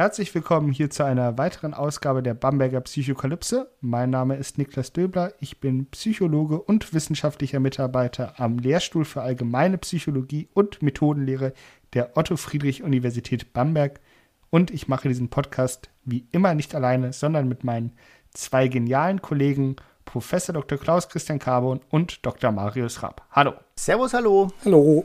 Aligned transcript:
Herzlich 0.00 0.34
willkommen 0.34 0.72
hier 0.72 0.88
zu 0.88 1.04
einer 1.04 1.36
weiteren 1.36 1.74
Ausgabe 1.74 2.22
der 2.22 2.32
Bamberger 2.32 2.80
Psychokalypse. 2.80 3.70
Mein 3.82 4.08
Name 4.08 4.36
ist 4.36 4.56
Niklas 4.56 4.94
Döbler. 4.94 5.34
Ich 5.40 5.60
bin 5.60 5.90
Psychologe 5.90 6.58
und 6.58 6.94
wissenschaftlicher 6.94 7.60
Mitarbeiter 7.60 8.40
am 8.40 8.56
Lehrstuhl 8.56 9.04
für 9.04 9.20
Allgemeine 9.20 9.76
Psychologie 9.76 10.48
und 10.54 10.80
Methodenlehre 10.80 11.52
der 11.92 12.16
Otto 12.16 12.38
Friedrich 12.38 12.82
Universität 12.82 13.52
Bamberg. 13.52 14.00
Und 14.48 14.70
ich 14.70 14.88
mache 14.88 15.06
diesen 15.06 15.28
Podcast 15.28 15.90
wie 16.06 16.26
immer 16.32 16.54
nicht 16.54 16.74
alleine, 16.74 17.12
sondern 17.12 17.46
mit 17.46 17.62
meinen 17.62 17.92
zwei 18.32 18.68
genialen 18.68 19.20
Kollegen 19.20 19.76
Professor 20.06 20.54
Dr. 20.54 20.78
Klaus 20.78 21.10
Christian 21.10 21.38
Carbon 21.38 21.80
und 21.90 22.24
Dr. 22.24 22.52
Marius 22.52 23.02
Rapp. 23.02 23.20
Hallo. 23.32 23.52
Servus, 23.76 24.14
hallo. 24.14 24.50
Hallo. 24.64 25.04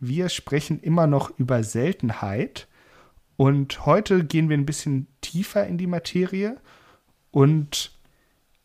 Wir 0.00 0.30
sprechen 0.30 0.80
immer 0.80 1.06
noch 1.06 1.38
über 1.38 1.62
Seltenheit 1.62 2.66
und 3.36 3.86
heute 3.86 4.24
gehen 4.24 4.48
wir 4.48 4.56
ein 4.56 4.66
bisschen 4.66 5.06
tiefer 5.20 5.66
in 5.66 5.78
die 5.78 5.86
Materie 5.86 6.60
und 7.30 7.92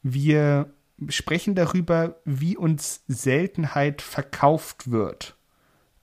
wir 0.04 0.72
sprechen 1.10 1.56
darüber, 1.56 2.20
wie 2.26 2.58
uns 2.58 3.04
Seltenheit 3.08 4.02
verkauft 4.02 4.92
wird. 4.92 5.36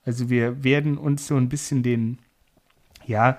Also 0.03 0.29
wir 0.29 0.63
werden 0.63 0.97
uns 0.97 1.27
so 1.27 1.35
ein 1.35 1.49
bisschen 1.49 1.83
den, 1.83 2.19
ja, 3.05 3.37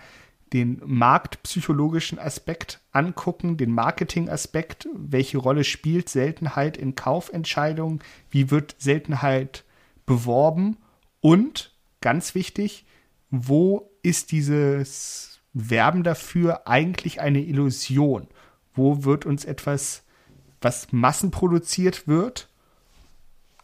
den 0.52 0.80
marktpsychologischen 0.84 2.18
Aspekt 2.18 2.80
angucken, 2.92 3.56
den 3.56 3.72
Marketingaspekt, 3.72 4.88
welche 4.94 5.38
Rolle 5.38 5.64
spielt 5.64 6.08
Seltenheit 6.08 6.76
in 6.76 6.94
Kaufentscheidungen, 6.94 8.00
wie 8.30 8.50
wird 8.50 8.76
Seltenheit 8.78 9.64
beworben? 10.06 10.76
Und 11.20 11.72
ganz 12.00 12.34
wichtig, 12.34 12.85
wo 13.30 13.90
ist 14.02 14.32
dieses 14.32 15.40
Werben 15.52 16.02
dafür 16.02 16.66
eigentlich 16.66 17.20
eine 17.20 17.40
Illusion? 17.40 18.28
Wo 18.74 19.04
wird 19.04 19.26
uns 19.26 19.44
etwas, 19.44 20.04
was 20.60 20.92
massenproduziert 20.92 22.06
wird, 22.06 22.48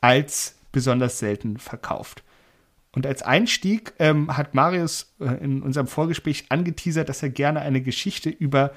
als 0.01 0.57
besonders 0.73 1.19
selten 1.19 1.59
verkauft? 1.59 2.23
Und 2.95 3.07
als 3.07 3.23
Einstieg 3.23 3.95
ähm, 3.99 4.37
hat 4.37 4.55
Marius 4.55 5.15
äh, 5.19 5.43
in 5.43 5.63
unserem 5.63 5.87
Vorgespräch 5.87 6.47
angeteasert, 6.51 7.09
dass 7.09 7.23
er 7.23 7.31
gerne 7.31 7.61
eine 7.61 7.81
Geschichte 7.81 8.29
über 8.29 8.73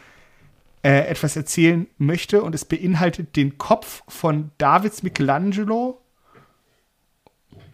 äh, 0.84 1.08
etwas 1.08 1.36
erzählen 1.36 1.88
möchte. 1.98 2.42
Und 2.42 2.56
es 2.56 2.64
beinhaltet 2.64 3.36
den 3.36 3.58
Kopf 3.58 4.04
von 4.08 4.52
Davids 4.58 5.04
Michelangelo. 5.04 6.02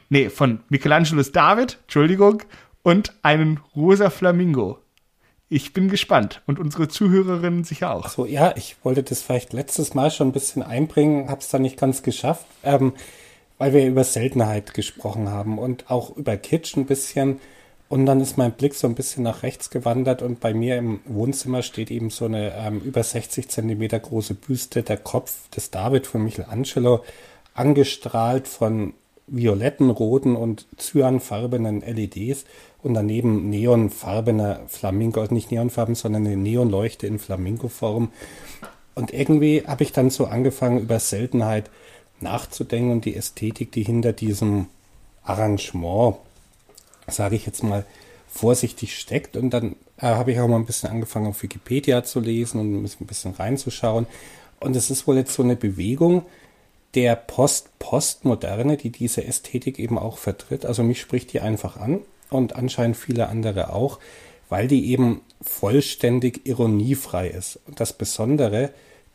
Nee, 0.09 0.29
von 0.29 0.61
Michelangelos 0.69 1.31
David, 1.31 1.77
Entschuldigung, 1.83 2.41
und 2.83 3.13
einen 3.21 3.59
rosa 3.75 4.09
Flamingo. 4.09 4.79
Ich 5.49 5.73
bin 5.73 5.89
gespannt 5.89 6.41
und 6.47 6.59
unsere 6.59 6.87
Zuhörerinnen 6.87 7.65
sicher 7.65 7.93
auch. 7.93 8.07
So, 8.07 8.25
ja, 8.25 8.53
ich 8.55 8.77
wollte 8.83 9.03
das 9.03 9.21
vielleicht 9.21 9.51
letztes 9.51 9.93
Mal 9.93 10.09
schon 10.09 10.29
ein 10.29 10.33
bisschen 10.33 10.63
einbringen, 10.63 11.29
habe 11.29 11.41
es 11.41 11.49
da 11.49 11.59
nicht 11.59 11.77
ganz 11.77 12.03
geschafft, 12.03 12.45
ähm, 12.63 12.93
weil 13.57 13.73
wir 13.73 13.85
über 13.85 14.05
Seltenheit 14.05 14.73
gesprochen 14.73 15.29
haben 15.29 15.59
und 15.59 15.91
auch 15.91 16.15
über 16.15 16.37
Kitsch 16.37 16.77
ein 16.77 16.85
bisschen. 16.85 17.41
Und 17.89 18.05
dann 18.05 18.21
ist 18.21 18.37
mein 18.37 18.53
Blick 18.53 18.73
so 18.73 18.87
ein 18.87 18.95
bisschen 18.95 19.23
nach 19.23 19.43
rechts 19.43 19.69
gewandert 19.69 20.21
und 20.21 20.39
bei 20.39 20.53
mir 20.53 20.77
im 20.77 21.01
Wohnzimmer 21.03 21.61
steht 21.61 21.91
eben 21.91 22.09
so 22.09 22.23
eine 22.23 22.55
ähm, 22.55 22.79
über 22.79 23.03
60 23.03 23.49
Zentimeter 23.49 23.99
große 23.99 24.35
Büste, 24.35 24.83
der 24.83 24.95
Kopf 24.95 25.49
des 25.49 25.71
David 25.71 26.07
von 26.07 26.23
Michelangelo, 26.23 27.03
angestrahlt 27.53 28.47
von 28.47 28.93
violetten, 29.27 29.89
roten 29.89 30.35
und 30.35 30.67
cyanfarbenen 30.77 31.81
LEDs 31.81 32.45
und 32.83 32.93
daneben 32.93 33.49
neonfarbener 33.49 34.61
Flamingo, 34.67 35.21
also 35.21 35.33
nicht 35.33 35.51
neonfarben, 35.51 35.95
sondern 35.95 36.25
eine 36.25 36.37
Neonleuchte 36.37 37.07
in 37.07 37.19
Flamingo-Form. 37.19 38.11
Und 38.95 39.13
irgendwie 39.13 39.63
habe 39.65 39.83
ich 39.83 39.91
dann 39.91 40.09
so 40.09 40.25
angefangen, 40.25 40.79
über 40.79 40.99
Seltenheit 40.99 41.69
nachzudenken 42.19 42.91
und 42.91 43.05
die 43.05 43.15
Ästhetik, 43.15 43.71
die 43.71 43.83
hinter 43.83 44.13
diesem 44.13 44.67
Arrangement, 45.23 46.17
sage 47.07 47.35
ich 47.35 47.45
jetzt 47.45 47.63
mal, 47.63 47.85
vorsichtig 48.27 48.97
steckt. 48.97 49.37
Und 49.37 49.51
dann 49.51 49.75
äh, 49.97 50.07
habe 50.07 50.31
ich 50.31 50.39
auch 50.39 50.47
mal 50.47 50.57
ein 50.57 50.65
bisschen 50.65 50.89
angefangen, 50.89 51.27
auf 51.27 51.43
Wikipedia 51.43 52.03
zu 52.03 52.19
lesen 52.19 52.59
und 52.59 52.83
ein 52.83 53.05
bisschen 53.05 53.33
reinzuschauen. 53.33 54.07
Und 54.59 54.75
es 54.75 54.89
ist 54.89 55.07
wohl 55.07 55.17
jetzt 55.17 55.33
so 55.33 55.43
eine 55.43 55.55
Bewegung 55.55 56.23
der 56.95 57.15
Post-Postmoderne, 57.15 58.77
die 58.77 58.89
diese 58.89 59.23
Ästhetik 59.25 59.79
eben 59.79 59.97
auch 59.97 60.17
vertritt. 60.17 60.65
Also 60.65 60.83
mich 60.83 60.99
spricht 60.99 61.33
die 61.33 61.39
einfach 61.39 61.77
an 61.77 61.99
und 62.29 62.55
anscheinend 62.55 62.97
viele 62.97 63.27
andere 63.27 63.73
auch, 63.73 63.99
weil 64.49 64.67
die 64.67 64.91
eben 64.91 65.21
vollständig 65.41 66.45
ironiefrei 66.45 67.29
ist. 67.29 67.59
Und 67.67 67.79
das 67.79 67.93
Besondere 67.93 68.71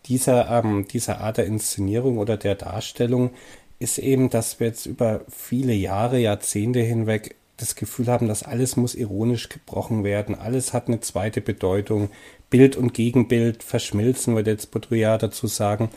dieser, 0.06 0.50
ähm, 0.50 0.86
dieser 0.88 1.20
Art 1.20 1.36
der 1.36 1.46
Inszenierung 1.46 2.18
oder 2.18 2.36
der 2.36 2.54
Darstellung 2.54 3.30
ist 3.78 3.98
eben, 3.98 4.30
dass 4.30 4.60
wir 4.60 4.68
jetzt 4.68 4.86
über 4.86 5.22
viele 5.28 5.74
Jahre, 5.74 6.18
Jahrzehnte 6.18 6.80
hinweg 6.80 7.34
das 7.56 7.74
Gefühl 7.74 8.06
haben, 8.08 8.28
dass 8.28 8.42
alles 8.42 8.76
muss 8.76 8.94
ironisch 8.94 9.48
gebrochen 9.48 10.04
werden, 10.04 10.34
alles 10.34 10.72
hat 10.72 10.88
eine 10.88 11.00
zweite 11.00 11.40
Bedeutung, 11.40 12.10
Bild 12.50 12.76
und 12.76 12.94
Gegenbild 12.94 13.62
verschmilzen, 13.62 14.34
würde 14.34 14.50
jetzt 14.52 14.70
Baudrillard 14.70 15.22
dazu 15.22 15.46
sagen. 15.46 15.90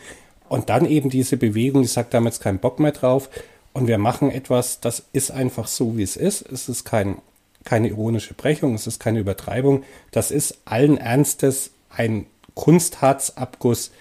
Und 0.50 0.70
dann 0.70 0.86
eben 0.86 1.10
diese 1.10 1.38
Bewegung, 1.38 1.84
die 1.84 1.88
sagt, 1.88 2.14
da 2.14 2.18
haben 2.18 2.26
wir 2.26 2.30
jetzt 2.30 2.42
keinen 2.42 2.60
Bock 2.60 2.80
mehr 2.80 2.92
drauf, 2.92 3.30
und 3.74 3.88
wir 3.88 3.98
machen 3.98 4.32
etwas, 4.32 4.80
das 4.80 5.04
ist 5.14 5.32
einfach 5.32 5.68
so, 5.68 5.98
wie 5.98 6.04
es 6.04 6.18
ist. 6.18 6.42
Es 6.52 6.70
ist 6.70 6.86
kein, 6.86 7.20
keine 7.64 7.90
ironische 7.90 8.34
Brechung, 8.34 8.74
es 8.74 8.88
ist 8.88 9.00
keine 9.00 9.20
Übertreibung. 9.20 9.84
Das 10.12 10.32
ist 10.32 10.58
allen 10.66 10.98
Ernstes 10.98 11.72
ein 11.90 12.26
Kunstharzabguss 12.56 13.92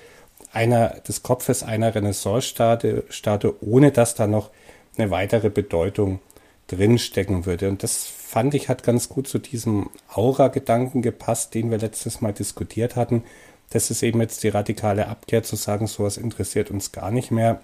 einer, 0.53 0.89
des 1.07 1.23
Kopfes 1.23 1.63
einer 1.63 1.95
Renaissance-Statue, 1.95 3.55
ohne 3.61 3.93
dass 3.93 4.15
da 4.15 4.27
noch 4.27 4.51
eine 4.97 5.11
weitere 5.11 5.51
Bedeutung 5.51 6.21
drinstecken 6.69 7.47
würde. 7.47 7.69
Und 7.69 7.83
das 7.83 8.05
fand 8.05 8.55
ich 8.55 8.69
hat 8.69 8.83
ganz 8.83 9.09
gut 9.09 9.29
zu 9.29 9.39
diesem 9.39 9.91
Aura-Gedanken 10.13 11.03
gepasst, 11.03 11.55
den 11.55 11.71
wir 11.71 11.79
letztes 11.79 12.21
Mal 12.21 12.33
diskutiert 12.33 12.97
hatten. 12.97 13.23
Das 13.71 13.91
ist 13.91 14.03
eben 14.03 14.21
jetzt 14.21 14.43
die 14.43 14.49
radikale 14.49 15.09
Abkehr 15.09 15.43
zu 15.43 15.57
sagen, 15.57 15.87
sowas 15.87 16.17
interessiert 16.17 16.71
uns 16.71 16.93
gar 16.93 17.11
nicht 17.11 17.31
mehr. 17.31 17.61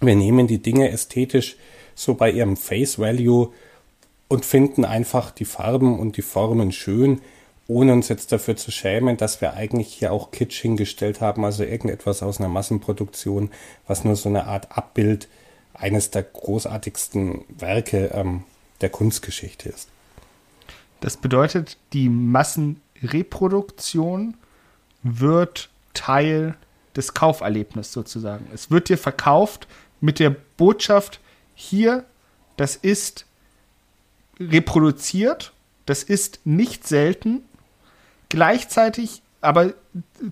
Wir 0.00 0.16
nehmen 0.16 0.46
die 0.46 0.62
Dinge 0.62 0.90
ästhetisch 0.90 1.56
so 1.94 2.14
bei 2.14 2.30
ihrem 2.30 2.56
Face 2.56 2.98
Value 2.98 3.52
und 4.28 4.44
finden 4.44 4.84
einfach 4.84 5.30
die 5.30 5.44
Farben 5.44 5.98
und 5.98 6.16
die 6.16 6.22
Formen 6.22 6.72
schön, 6.72 7.20
ohne 7.66 7.92
uns 7.92 8.08
jetzt 8.08 8.32
dafür 8.32 8.56
zu 8.56 8.70
schämen, 8.70 9.18
dass 9.18 9.40
wir 9.40 9.54
eigentlich 9.54 9.92
hier 9.92 10.12
auch 10.12 10.30
Kitsch 10.30 10.60
hingestellt 10.60 11.20
haben, 11.20 11.44
also 11.44 11.64
irgendetwas 11.64 12.22
aus 12.22 12.38
einer 12.38 12.48
Massenproduktion, 12.48 13.50
was 13.86 14.04
nur 14.04 14.16
so 14.16 14.30
eine 14.30 14.46
Art 14.46 14.76
Abbild 14.76 15.28
eines 15.74 16.10
der 16.10 16.22
großartigsten 16.22 17.44
Werke 17.48 18.10
ähm, 18.14 18.44
der 18.80 18.90
Kunstgeschichte 18.90 19.68
ist. 19.68 19.88
Das 21.00 21.16
bedeutet, 21.16 21.76
die 21.92 22.08
Massenreproduktion 22.08 24.36
wird 25.20 25.70
Teil 25.94 26.56
des 26.96 27.14
Kauferlebnisses 27.14 27.92
sozusagen. 27.92 28.46
Es 28.52 28.70
wird 28.70 28.88
dir 28.88 28.98
verkauft, 28.98 29.66
mit 30.00 30.18
der 30.18 30.30
Botschaft, 30.56 31.20
hier, 31.54 32.04
das 32.56 32.76
ist 32.76 33.26
reproduziert, 34.38 35.52
das 35.86 36.02
ist 36.02 36.40
nicht 36.44 36.86
selten, 36.86 37.40
gleichzeitig 38.28 39.22
aber 39.40 39.74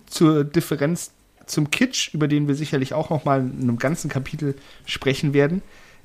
zur 0.06 0.44
Differenz 0.44 1.12
zum 1.46 1.70
Kitsch, 1.70 2.12
über 2.12 2.28
den 2.28 2.48
wir 2.48 2.54
sicherlich 2.54 2.92
auch 2.92 3.10
noch 3.10 3.24
mal 3.24 3.40
in 3.40 3.62
einem 3.62 3.78
ganzen 3.78 4.10
Kapitel 4.10 4.56
sprechen 4.84 5.32
werden. 5.32 5.62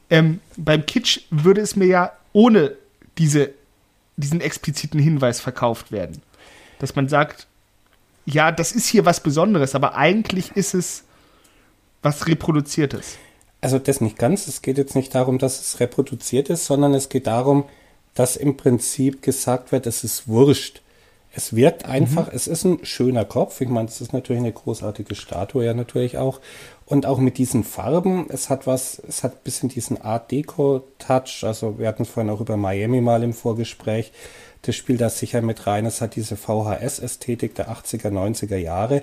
Ähm, 0.09 0.39
beim 0.55 0.85
Kitsch 0.85 1.21
würde 1.31 1.61
es 1.61 1.75
mir 1.75 1.87
ja 1.87 2.11
ohne 2.33 2.75
diese, 3.17 3.51
diesen 4.17 4.41
expliziten 4.41 4.99
Hinweis 4.99 5.41
verkauft 5.41 5.91
werden. 5.91 6.21
Dass 6.79 6.95
man 6.95 7.09
sagt, 7.09 7.47
ja, 8.33 8.51
das 8.51 8.71
ist 8.71 8.87
hier 8.87 9.05
was 9.05 9.21
Besonderes, 9.21 9.75
aber 9.75 9.95
eigentlich 9.95 10.51
ist 10.55 10.73
es 10.73 11.03
was 12.01 12.27
Reproduziertes. 12.27 13.17
Also 13.61 13.77
das 13.77 14.01
nicht 14.01 14.17
ganz. 14.17 14.47
Es 14.47 14.61
geht 14.61 14.77
jetzt 14.77 14.95
nicht 14.95 15.13
darum, 15.13 15.37
dass 15.37 15.59
es 15.59 15.79
reproduziert 15.79 16.49
ist, 16.49 16.65
sondern 16.65 16.93
es 16.93 17.09
geht 17.09 17.27
darum, 17.27 17.65
dass 18.15 18.35
im 18.35 18.57
Prinzip 18.57 19.21
gesagt 19.21 19.71
wird, 19.71 19.85
es 19.85 20.03
ist 20.03 20.27
wurscht, 20.27 20.81
Es 21.33 21.55
wirkt 21.55 21.85
einfach, 21.85 22.27
mhm. 22.27 22.35
es 22.35 22.47
ist 22.47 22.65
ein 22.65 22.83
schöner 22.83 23.23
Kopf. 23.23 23.61
Ich 23.61 23.69
meine, 23.69 23.87
es 23.87 24.01
ist 24.01 24.11
natürlich 24.11 24.41
eine 24.41 24.51
großartige 24.51 25.15
Statue, 25.15 25.63
ja, 25.63 25.73
natürlich 25.73 26.17
auch. 26.17 26.41
Und 26.85 27.05
auch 27.05 27.19
mit 27.19 27.37
diesen 27.37 27.63
Farben, 27.63 28.25
es 28.29 28.49
hat 28.49 28.67
was, 28.67 29.01
es 29.07 29.23
hat 29.23 29.35
ein 29.35 29.43
bisschen 29.45 29.69
diesen 29.69 30.01
Art 30.01 30.29
Deco-Touch. 30.31 31.45
Also, 31.45 31.79
wir 31.79 31.87
hatten 31.87 32.03
vorhin 32.03 32.29
auch 32.29 32.41
über 32.41 32.57
Miami 32.57 32.99
mal 32.99 33.23
im 33.23 33.33
Vorgespräch. 33.33 34.11
Das 34.63 34.75
spielt 34.75 35.01
da 35.01 35.09
sicher 35.09 35.41
mit 35.41 35.65
rein. 35.67 35.85
Es 35.85 36.01
hat 36.01 36.15
diese 36.15 36.37
VHS-Ästhetik 36.37 37.55
der 37.55 37.69
80er, 37.69 38.09
90er 38.09 38.57
Jahre. 38.57 39.01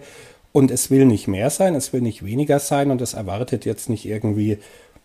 Und 0.52 0.70
es 0.70 0.90
will 0.90 1.05
nicht 1.05 1.28
mehr 1.28 1.50
sein, 1.50 1.75
es 1.75 1.93
will 1.93 2.00
nicht 2.00 2.25
weniger 2.25 2.58
sein 2.58 2.90
und 2.90 3.00
es 3.02 3.14
erwartet 3.14 3.64
jetzt 3.64 3.88
nicht 3.88 4.06
irgendwie, 4.06 4.58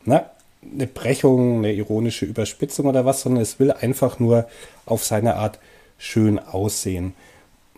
na, 0.06 0.30
eine 0.62 0.88
Brechung, 0.88 1.58
eine 1.58 1.74
ironische 1.74 2.26
Überspitzung 2.26 2.86
oder 2.86 3.06
was, 3.06 3.22
sondern 3.22 3.44
es 3.44 3.60
will 3.60 3.72
einfach 3.72 4.20
nur 4.20 4.48
auf 4.86 5.04
seine 5.04 5.36
Art 5.36 5.60
schön 5.98 6.40
aussehen. 6.40 7.14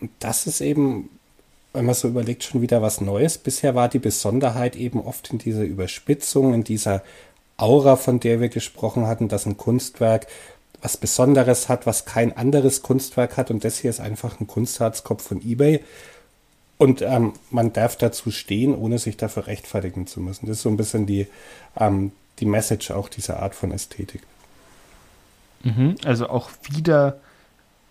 Und 0.00 0.10
das 0.20 0.46
ist 0.46 0.60
eben, 0.60 1.10
wenn 1.72 1.86
man 1.86 1.94
so 1.94 2.08
überlegt, 2.08 2.44
schon 2.44 2.62
wieder 2.62 2.82
was 2.82 3.00
Neues. 3.00 3.38
Bisher 3.38 3.74
war 3.74 3.88
die 3.88 3.98
Besonderheit 3.98 4.76
eben 4.76 5.00
oft 5.00 5.30
in 5.30 5.38
dieser 5.38 5.64
Überspitzung, 5.64 6.54
in 6.54 6.64
dieser 6.64 7.02
Aura, 7.56 7.96
von 7.96 8.20
der 8.20 8.40
wir 8.40 8.48
gesprochen 8.48 9.06
hatten, 9.06 9.28
dass 9.28 9.46
ein 9.46 9.56
Kunstwerk 9.56 10.26
was 10.86 10.96
Besonderes 10.96 11.68
hat, 11.68 11.84
was 11.84 12.04
kein 12.04 12.36
anderes 12.36 12.80
Kunstwerk 12.80 13.36
hat. 13.36 13.50
Und 13.50 13.64
das 13.64 13.78
hier 13.78 13.90
ist 13.90 13.98
einfach 13.98 14.38
ein 14.40 14.46
Kunstharzkopf 14.46 15.26
von 15.26 15.42
eBay. 15.42 15.82
Und 16.78 17.02
ähm, 17.02 17.32
man 17.50 17.72
darf 17.72 17.96
dazu 17.96 18.30
stehen, 18.30 18.72
ohne 18.72 19.00
sich 19.00 19.16
dafür 19.16 19.48
rechtfertigen 19.48 20.06
zu 20.06 20.20
müssen. 20.20 20.46
Das 20.46 20.58
ist 20.58 20.62
so 20.62 20.68
ein 20.68 20.76
bisschen 20.76 21.04
die, 21.04 21.26
ähm, 21.76 22.12
die 22.38 22.46
Message 22.46 22.92
auch 22.92 23.08
dieser 23.08 23.42
Art 23.42 23.56
von 23.56 23.72
Ästhetik. 23.72 24.22
Mhm, 25.64 25.96
also 26.04 26.28
auch 26.28 26.50
wieder 26.70 27.18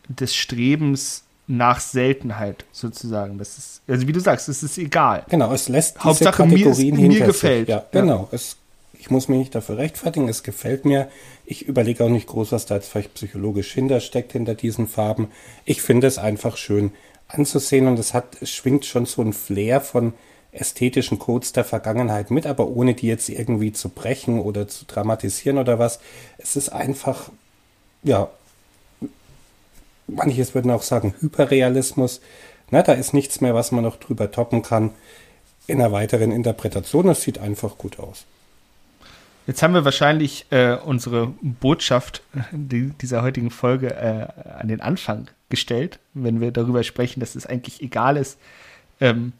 des 0.08 0.34
Strebens 0.34 1.24
nach 1.48 1.82
Seltenheit 1.82 2.64
sozusagen. 2.72 3.38
Das 3.38 3.58
ist, 3.58 3.82
also 3.90 4.08
wie 4.08 4.14
du 4.14 4.22
sagst, 4.22 4.48
es 4.48 4.64
ist 4.64 4.78
egal. 4.78 5.26
Genau, 5.28 5.52
es 5.52 5.68
lässt 5.68 5.96
diese 5.98 6.06
Hauptsache 6.06 6.44
Kategorien 6.44 6.96
mir, 6.96 7.10
mir 7.10 7.26
gefällt. 7.26 7.68
Ja, 7.68 7.84
genau. 7.92 8.30
Ja. 8.32 8.36
Es, 8.36 8.56
ich 9.00 9.10
muss 9.10 9.28
mich 9.28 9.40
nicht 9.40 9.56
dafür 9.56 9.78
rechtfertigen, 9.78 10.28
es 10.28 10.44
gefällt 10.44 10.86
mir. 10.86 11.10
Ich 11.46 11.68
überlege 11.68 12.04
auch 12.04 12.10
nicht 12.10 12.28
groß, 12.28 12.52
was 12.52 12.66
da 12.66 12.76
jetzt 12.76 12.90
vielleicht 12.90 13.14
psychologisch 13.14 13.74
hintersteckt 13.74 14.34
hinter 14.34 14.56
diesen 14.56 14.88
Farben. 14.88 15.30
Ich 15.66 15.82
finde 15.82 16.08
es 16.08 16.18
einfach 16.18 16.58
schön 16.58 16.92
anzusehen 17.28 17.88
und 17.88 18.00
es 18.00 18.14
hat, 18.14 18.42
es 18.42 18.52
schwingt 18.52 18.86
schon 18.86 19.06
so 19.06 19.22
ein 19.22 19.34
Flair 19.34 19.82
von 19.82 20.14
ästhetischen 20.52 21.20
Codes 21.20 21.54
der 21.54 21.66
Vergangenheit 21.66 22.32
mit, 22.32 22.46
aber 22.48 22.68
ohne 22.68 22.94
die 22.94 23.08
jetzt 23.08 23.30
irgendwie 23.30 23.74
zu 23.74 23.90
brechen 23.90 24.40
oder 24.40 24.68
zu 24.68 24.86
dramatisieren 24.86 25.58
oder 25.58 25.80
was. 25.80 26.00
Es 26.38 26.56
ist 26.56 26.70
einfach, 26.70 27.30
ja, 28.04 28.30
manches 30.08 30.56
würden 30.56 30.72
auch 30.72 30.84
sagen 30.84 31.14
Hyperrealismus. 31.20 32.22
Na, 32.72 32.82
da 32.82 32.94
ist 32.94 33.14
nichts 33.14 33.42
mehr, 33.42 33.54
was 33.54 33.72
man 33.72 33.84
noch 33.84 33.98
drüber 33.98 34.32
toppen 34.32 34.62
kann. 34.62 34.92
In 35.68 35.82
einer 35.82 35.92
weiteren 35.92 36.32
Interpretation, 36.32 37.10
es 37.10 37.22
sieht 37.22 37.40
einfach 37.40 37.78
gut 37.78 38.00
aus. 38.00 38.26
Jetzt 39.48 39.62
haben 39.62 39.74
wir 39.74 39.86
wahrscheinlich 39.86 40.48
äh, 40.50 40.76
unsere 40.76 41.28
Botschaft 41.42 42.24
die, 42.52 42.90
dieser 43.02 43.22
heutigen 43.22 43.52
Folge 43.52 43.94
äh, 43.94 44.28
an 44.60 44.68
den 44.68 44.82
Anfang 44.82 45.30
gestellt, 45.50 46.00
wenn 46.14 46.42
wir 46.42 46.52
darüber 46.52 46.84
sprechen, 46.84 47.20
dass 47.20 47.36
es 47.36 47.46
eigentlich 47.46 47.82
egal 47.82 48.18
ist, 48.18 48.40
ähm, 49.00 49.34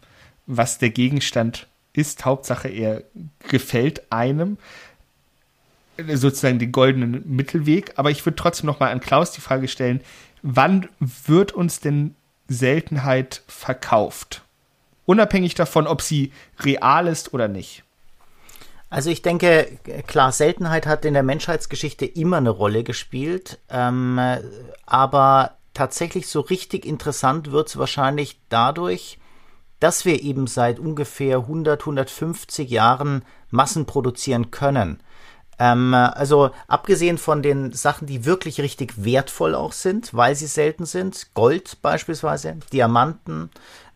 was 0.46 0.78
der 0.78 0.92
Gegenstand 0.92 1.68
ist. 1.94 2.26
Hauptsache, 2.26 2.68
er 2.68 3.04
gefällt 3.48 4.12
einem 4.12 4.58
sozusagen 5.98 6.60
den 6.60 6.72
goldenen 6.72 7.24
Mittelweg. 7.26 7.94
Aber 7.96 8.12
ich 8.12 8.24
würde 8.26 8.36
trotzdem 8.36 8.68
noch 8.68 8.80
mal 8.80 8.92
an 8.92 9.00
Klaus 9.00 9.32
die 9.32 9.42
Frage 9.42 9.68
stellen, 9.68 10.02
wann 10.44 10.88
wird 11.00 11.52
uns 11.54 11.80
denn 11.80 12.16
Seltenheit 12.48 13.42
verkauft? 13.48 14.44
Unabhängig 15.06 15.56
davon, 15.56 15.88
ob 15.88 16.02
sie 16.02 16.32
real 16.60 17.08
ist 17.08 17.34
oder 17.34 17.48
nicht. 17.48 17.85
Also 18.96 19.10
ich 19.10 19.22
denke, 19.22 19.78
klar, 20.08 20.32
Seltenheit 20.32 20.88
hat 20.88 21.04
in 21.04 21.16
der 21.16 21.22
Menschheitsgeschichte 21.22 22.06
immer 22.06 22.38
eine 22.38 22.50
Rolle 22.50 22.86
gespielt, 22.86 23.60
ähm, 23.70 24.18
aber 24.86 25.58
tatsächlich 25.74 26.30
so 26.30 26.40
richtig 26.40 26.86
interessant 26.86 27.52
wird 27.52 27.68
es 27.68 27.78
wahrscheinlich 27.78 28.40
dadurch, 28.48 29.20
dass 29.82 30.06
wir 30.06 30.24
eben 30.24 30.48
seit 30.48 30.80
ungefähr 30.80 31.40
100, 31.40 31.82
150 31.82 32.70
Jahren 32.70 33.26
Massen 33.50 33.86
produzieren 33.86 34.50
können. 34.50 35.04
Ähm, 35.60 35.94
also 35.94 36.52
abgesehen 36.70 37.18
von 37.18 37.42
den 37.42 37.74
Sachen, 37.74 38.08
die 38.08 38.24
wirklich 38.24 38.62
richtig 38.62 39.04
wertvoll 39.04 39.56
auch 39.56 39.74
sind, 39.74 40.14
weil 40.14 40.36
sie 40.36 40.48
selten 40.48 40.86
sind, 40.86 41.34
Gold 41.34 41.82
beispielsweise, 41.82 42.58
Diamanten, 42.72 43.50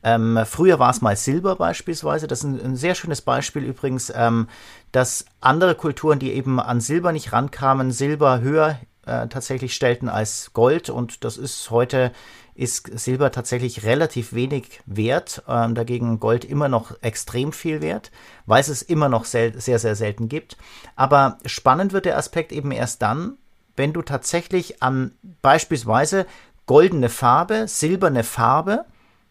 ähm, 0.03 0.39
früher 0.45 0.79
war 0.79 0.91
es 0.91 1.01
mal 1.01 1.15
Silber 1.15 1.55
beispielsweise. 1.55 2.27
Das 2.27 2.39
ist 2.39 2.45
ein, 2.45 2.61
ein 2.63 2.75
sehr 2.75 2.95
schönes 2.95 3.21
Beispiel 3.21 3.63
übrigens, 3.63 4.11
ähm, 4.15 4.47
dass 4.91 5.25
andere 5.41 5.75
Kulturen, 5.75 6.19
die 6.19 6.33
eben 6.33 6.59
an 6.59 6.81
Silber 6.81 7.11
nicht 7.11 7.33
rankamen, 7.33 7.91
Silber 7.91 8.41
höher 8.41 8.79
äh, 9.05 9.27
tatsächlich 9.27 9.73
stellten 9.73 10.07
als 10.07 10.53
Gold. 10.53 10.89
Und 10.89 11.23
das 11.23 11.37
ist 11.37 11.69
heute 11.69 12.11
ist 12.59 12.99
Silber 12.99 13.31
tatsächlich 13.31 13.85
relativ 13.85 14.33
wenig 14.33 14.81
wert, 14.85 15.43
ähm, 15.47 15.75
dagegen 15.75 16.19
Gold 16.19 16.43
immer 16.43 16.67
noch 16.67 16.91
extrem 17.01 17.53
viel 17.53 17.81
wert, 17.81 18.11
weil 18.47 18.59
es 18.59 18.67
es 18.67 18.81
immer 18.81 19.07
noch 19.07 19.23
sehr, 19.23 19.57
sehr, 19.59 19.79
sehr 19.79 19.95
selten 19.95 20.27
gibt. 20.27 20.57
Aber 20.97 21.37
spannend 21.45 21.93
wird 21.93 22.05
der 22.05 22.17
Aspekt 22.17 22.51
eben 22.51 22.71
erst 22.71 23.01
dann, 23.01 23.37
wenn 23.77 23.93
du 23.93 24.01
tatsächlich 24.01 24.83
an 24.83 25.13
beispielsweise 25.41 26.25
goldene 26.65 27.07
Farbe, 27.07 27.65
silberne 27.69 28.25
Farbe, 28.25 28.83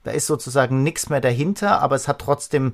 da 0.09 0.15
ist 0.15 0.27
sozusagen 0.27 0.83
nichts 0.83 1.11
mehr 1.11 1.21
dahinter, 1.21 1.81
aber 1.81 1.95
es 1.95 2.09
hat 2.09 2.21
trotzdem 2.21 2.73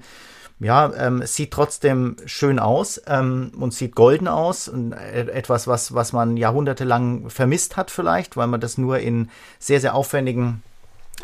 ja, 0.61 0.93
ähm, 0.97 1.23
sieht 1.27 1.51
trotzdem 1.51 2.17
schön 2.27 2.61
aus 2.61 3.03
ähm, 3.09 3.51
und 3.59 3.75
sieht 3.75 3.97
golden 3.97 4.29
aus. 4.29 4.69
Und 4.69 4.93
äh, 4.93 5.27
etwas, 5.33 5.67
was, 5.67 5.95
was 5.95 6.13
man 6.13 6.37
jahrhundertelang 6.37 7.29
vermisst 7.29 7.77
hat 7.77 7.91
vielleicht, 7.91 8.37
weil 8.37 8.47
man 8.47 8.61
das 8.61 8.79
nur 8.79 9.01
in 9.01 9.31
sehr, 9.59 9.81
sehr 9.81 9.97
aufwendigen 9.97 10.63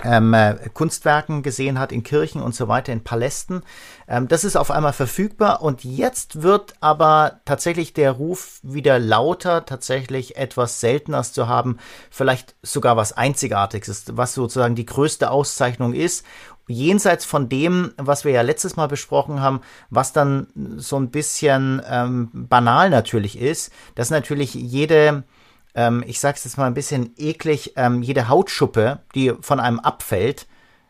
ähm, 0.05 0.35
äh, 0.35 0.57
Kunstwerken 0.73 1.43
gesehen 1.43 1.79
hat, 1.79 1.93
in 1.93 2.03
Kirchen 2.03 2.41
und 2.41 2.55
so 2.55 2.69
weiter, 2.69 2.93
in 2.93 3.05
Palästen. 3.05 3.63
Ähm, 4.09 4.29
das 4.29 4.45
ist 4.45 4.57
auf 4.57 4.71
einmal 4.71 4.93
verfügbar 4.93 5.63
und 5.63 5.85
jetzt 5.85 6.43
wird 6.43 6.75
aber 6.81 7.41
tatsächlich 7.45 7.93
der 7.93 8.13
Ruf 8.13 8.61
wieder 8.63 8.99
lauter, 8.99 9.65
tatsächlich 9.65 10.37
etwas 10.37 10.81
Selteneres 10.81 11.33
zu 11.33 11.49
haben, 11.49 11.79
vielleicht 12.11 12.55
sogar 12.63 12.97
was 12.97 13.13
Einzigartiges, 13.13 14.05
was 14.13 14.35
sozusagen 14.35 14.75
die 14.75 14.87
größte 14.87 15.31
Auszeichnung 15.31 15.93
ist 15.93 16.25
jenseits 16.71 17.25
von 17.25 17.49
dem, 17.49 17.93
was 17.97 18.25
wir 18.25 18.33
ja 18.33 18.43
letztes 18.43 18.77
Mal 18.77 18.87
besprochen 18.87 19.41
haben, 19.41 19.61
was 19.91 20.13
dann 20.13 20.47
so 20.77 20.97
ein 20.97 21.11
bisschen 21.11 21.83
ähm, 21.89 22.31
banal 22.33 22.91
natürlich 22.91 23.39
ist, 23.39 23.73
dass 23.97 24.11
natürlich 24.11 24.55
jede, 24.55 25.25
ähm, 25.75 26.05
ich 26.07 26.21
sag's 26.21 26.45
jetzt 26.45 26.59
mal 26.59 26.67
ein 26.67 26.75
bisschen 26.75 27.15
eklig, 27.17 27.75
ähm, 27.77 28.03
jede 28.03 28.29
Hautschuppe, 28.29 29.01
die 29.15 29.33
von 29.41 29.61
einem 29.61 29.81
abfällt, 29.81 30.47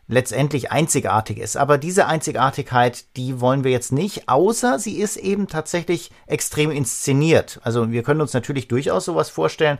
letztendlich 0.07 0.71
einzigartig 0.71 1.37
ist. 1.37 1.55
Aber 1.55 1.77
diese 1.77 2.05
Einzigartigkeit, 2.05 3.05
die 3.15 3.39
wollen 3.39 3.63
wir 3.63 3.71
jetzt 3.71 3.93
nicht, 3.93 4.27
außer 4.27 4.77
sie 4.77 4.99
ist 4.99 5.15
eben 5.15 5.47
tatsächlich 5.47 6.11
extrem 6.27 6.69
inszeniert. 6.69 7.61
Also 7.63 7.91
wir 7.91 8.03
können 8.03 8.21
uns 8.21 8.33
natürlich 8.33 8.67
durchaus 8.67 9.05
sowas 9.05 9.29
vorstellen, 9.29 9.77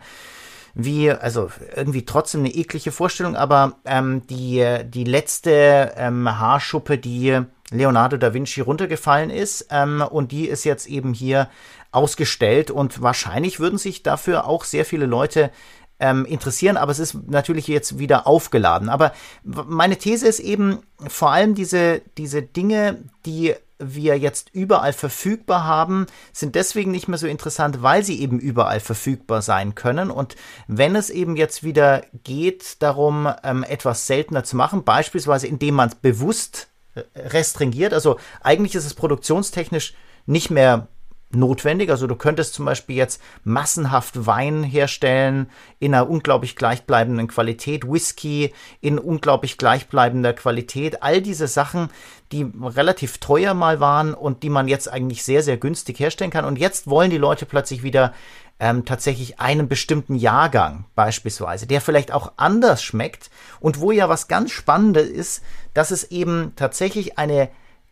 wie, 0.74 1.12
also 1.12 1.51
irgendwie 1.75 2.05
trotzdem 2.05 2.41
eine 2.41 2.53
eklige 2.53 2.93
Vorstellung, 2.93 3.36
aber 3.36 3.77
ähm, 3.84 4.25
die, 4.27 4.65
die 4.86 5.03
letzte 5.03 5.91
ähm, 5.98 6.39
Haarschuppe, 6.39 6.98
die 6.98 7.41
Leonardo 7.72 8.18
da 8.18 8.34
Vinci 8.34 8.62
runtergefallen 8.62 9.30
ist 9.30 9.68
ähm, 9.72 10.01
und 10.01 10.32
die 10.32 10.48
ist 10.48 10.63
jetzt 10.66 10.88
eben 10.88 11.13
hier 11.13 11.50
ausgestellt 11.92 12.70
und 12.70 13.01
wahrscheinlich 13.01 13.60
würden 13.60 13.78
sich 13.78 14.04
dafür 14.04 14.46
auch 14.46 14.63
sehr 14.63 14.86
viele 14.86 15.06
Leute 15.06 15.51
ähm, 16.00 16.25
interessieren, 16.25 16.78
aber 16.78 16.92
es 16.92 17.00
ist 17.00 17.16
natürlich 17.28 17.68
jetzt 17.68 18.00
wieder 18.00 18.28
aufgeladen. 18.28 18.90
Aber 18.90 19.13
meine 19.44 19.98
These 19.98 20.28
ist 20.28 20.40
eben 20.40 20.80
vor 21.08 21.32
allem 21.32 21.56
diese, 21.56 22.01
diese 22.18 22.42
Dinge, 22.42 23.04
die 23.25 23.56
wir 23.78 24.18
jetzt 24.18 24.50
überall 24.54 24.94
verfügbar 24.94 25.63
haben, 25.63 26.06
sind 26.34 26.56
deswegen 26.56 26.92
nicht 26.92 27.08
mehr 27.08 27.18
so 27.18 27.28
interessant, 27.28 27.82
weil 27.82 28.04
sie 28.04 28.20
eben 28.22 28.40
überall 28.40 28.80
verfügbar 28.80 29.42
sein 29.42 29.75
können. 29.75 30.12
Und 30.12 30.36
wenn 30.68 30.96
es 30.96 31.10
eben 31.10 31.36
jetzt 31.36 31.63
wieder 31.63 32.04
geht 32.24 32.82
darum, 32.82 33.32
ähm, 33.44 33.63
etwas 33.63 34.08
seltener 34.08 34.44
zu 34.44 34.56
machen, 34.56 34.84
beispielsweise 34.84 35.48
indem 35.48 35.75
man 35.75 35.90
es 35.90 35.96
bewusst 35.96 36.71
restringiert, 37.15 37.93
also 37.93 38.19
eigentlich 38.41 38.75
ist 38.75 38.86
es 38.86 38.93
produktionstechnisch 38.93 39.93
nicht 40.25 40.51
mehr 40.51 40.88
notwendig. 41.36 41.90
Also 41.90 42.08
du 42.08 42.16
könntest 42.16 42.54
zum 42.54 42.66
Beispiel 42.66 42.96
jetzt 42.96 43.22
massenhaft 43.44 44.26
Wein 44.26 44.64
herstellen 44.64 45.50
in 45.80 45.94
einer 45.94 46.10
unglaublich 46.10 46.56
gleichbleibenden 46.56 47.28
Qualität, 47.28 47.88
Whisky 47.88 48.54
in 48.82 49.00
unglaublich 49.00 49.58
gleichbleibender 49.58 50.34
Qualität. 50.34 51.04
All 51.04 51.22
diese 51.22 51.48
Sachen, 51.48 51.90
die 52.32 52.50
relativ 52.62 53.18
teuer 53.18 53.54
mal 53.54 53.80
waren 53.80 54.14
und 54.14 54.44
die 54.44 54.50
man 54.50 54.68
jetzt 54.68 54.92
eigentlich 54.92 55.24
sehr, 55.24 55.44
sehr 55.44 55.58
günstig 55.58 56.00
herstellen 56.00 56.32
kann. 56.32 56.46
Und 56.46 56.60
jetzt 56.60 56.88
wollen 56.88 57.12
die 57.12 57.18
Leute 57.18 57.46
plötzlich 57.46 57.84
wieder 57.84 58.14
ähm, 58.62 58.86
tatsächlich 58.86 59.40
einen 59.40 59.68
bestimmten 59.68 60.16
Jahrgang 60.16 60.86
beispielsweise, 60.94 61.66
der 61.66 61.82
vielleicht 61.82 62.12
auch 62.12 62.34
anders 62.38 62.84
schmeckt 62.84 63.32
und 63.60 63.80
wo 63.80 63.92
ja 63.92 64.08
was 64.08 64.28
ganz 64.28 64.52
Spannendes 64.52 65.10
ist, 65.10 65.44
dass 65.74 65.90
es 65.90 66.12
eben 66.12 66.54
tatsächlich 66.56 67.18
eine 67.18 67.50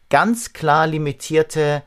ganz 0.09 0.53
klar 0.53 0.85
limitierte 0.85 1.81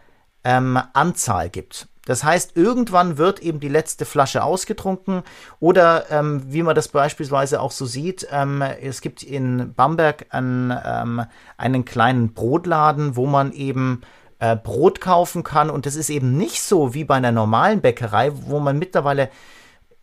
ähm, 0.45 0.79
Anzahl 0.93 1.51
gibt. 1.51 1.89
Das 2.05 2.25
heißt, 2.25 2.57
irgendwann 2.57 3.17
wird 3.17 3.41
eben 3.41 3.61
die 3.61 3.69
letzte 3.69 4.05
Flasche 4.05 4.43
ausgetrunken 4.43 5.23
oder 5.61 6.11
ähm, 6.11 6.43
wie 6.49 6.65
man 6.65 6.75
das 6.75 6.89
beispielsweise 6.89 7.61
auch 7.61 7.71
so 7.71 7.87
sieht, 7.87 8.27
ähm, 8.33 8.61
es 8.61 9.03
gibt 9.03 9.23
in 9.23 9.73
Bamberg 9.75 10.27
einen, 10.31 10.77
ähm, 10.85 11.25
einen 11.57 11.85
kleinen 11.85 12.35
Brotladen, 12.35 13.15
wo 13.15 13.27
man 13.27 13.53
eben 13.53 14.01
äh, 14.41 14.57
Brot 14.57 15.01
kaufen 15.01 15.45
kann 15.45 15.71
und 15.71 15.87
das 15.87 15.95
ist 15.95 16.11
eben 16.11 16.37
nicht 16.37 16.61
so 16.63 16.93
wie 16.93 17.05
bei 17.05 17.15
einer 17.15 17.31
normalen 17.31 17.81
Bäckerei, 17.81 18.33
wo 18.35 18.59
man 18.59 18.81
mittlerweile 18.81 19.31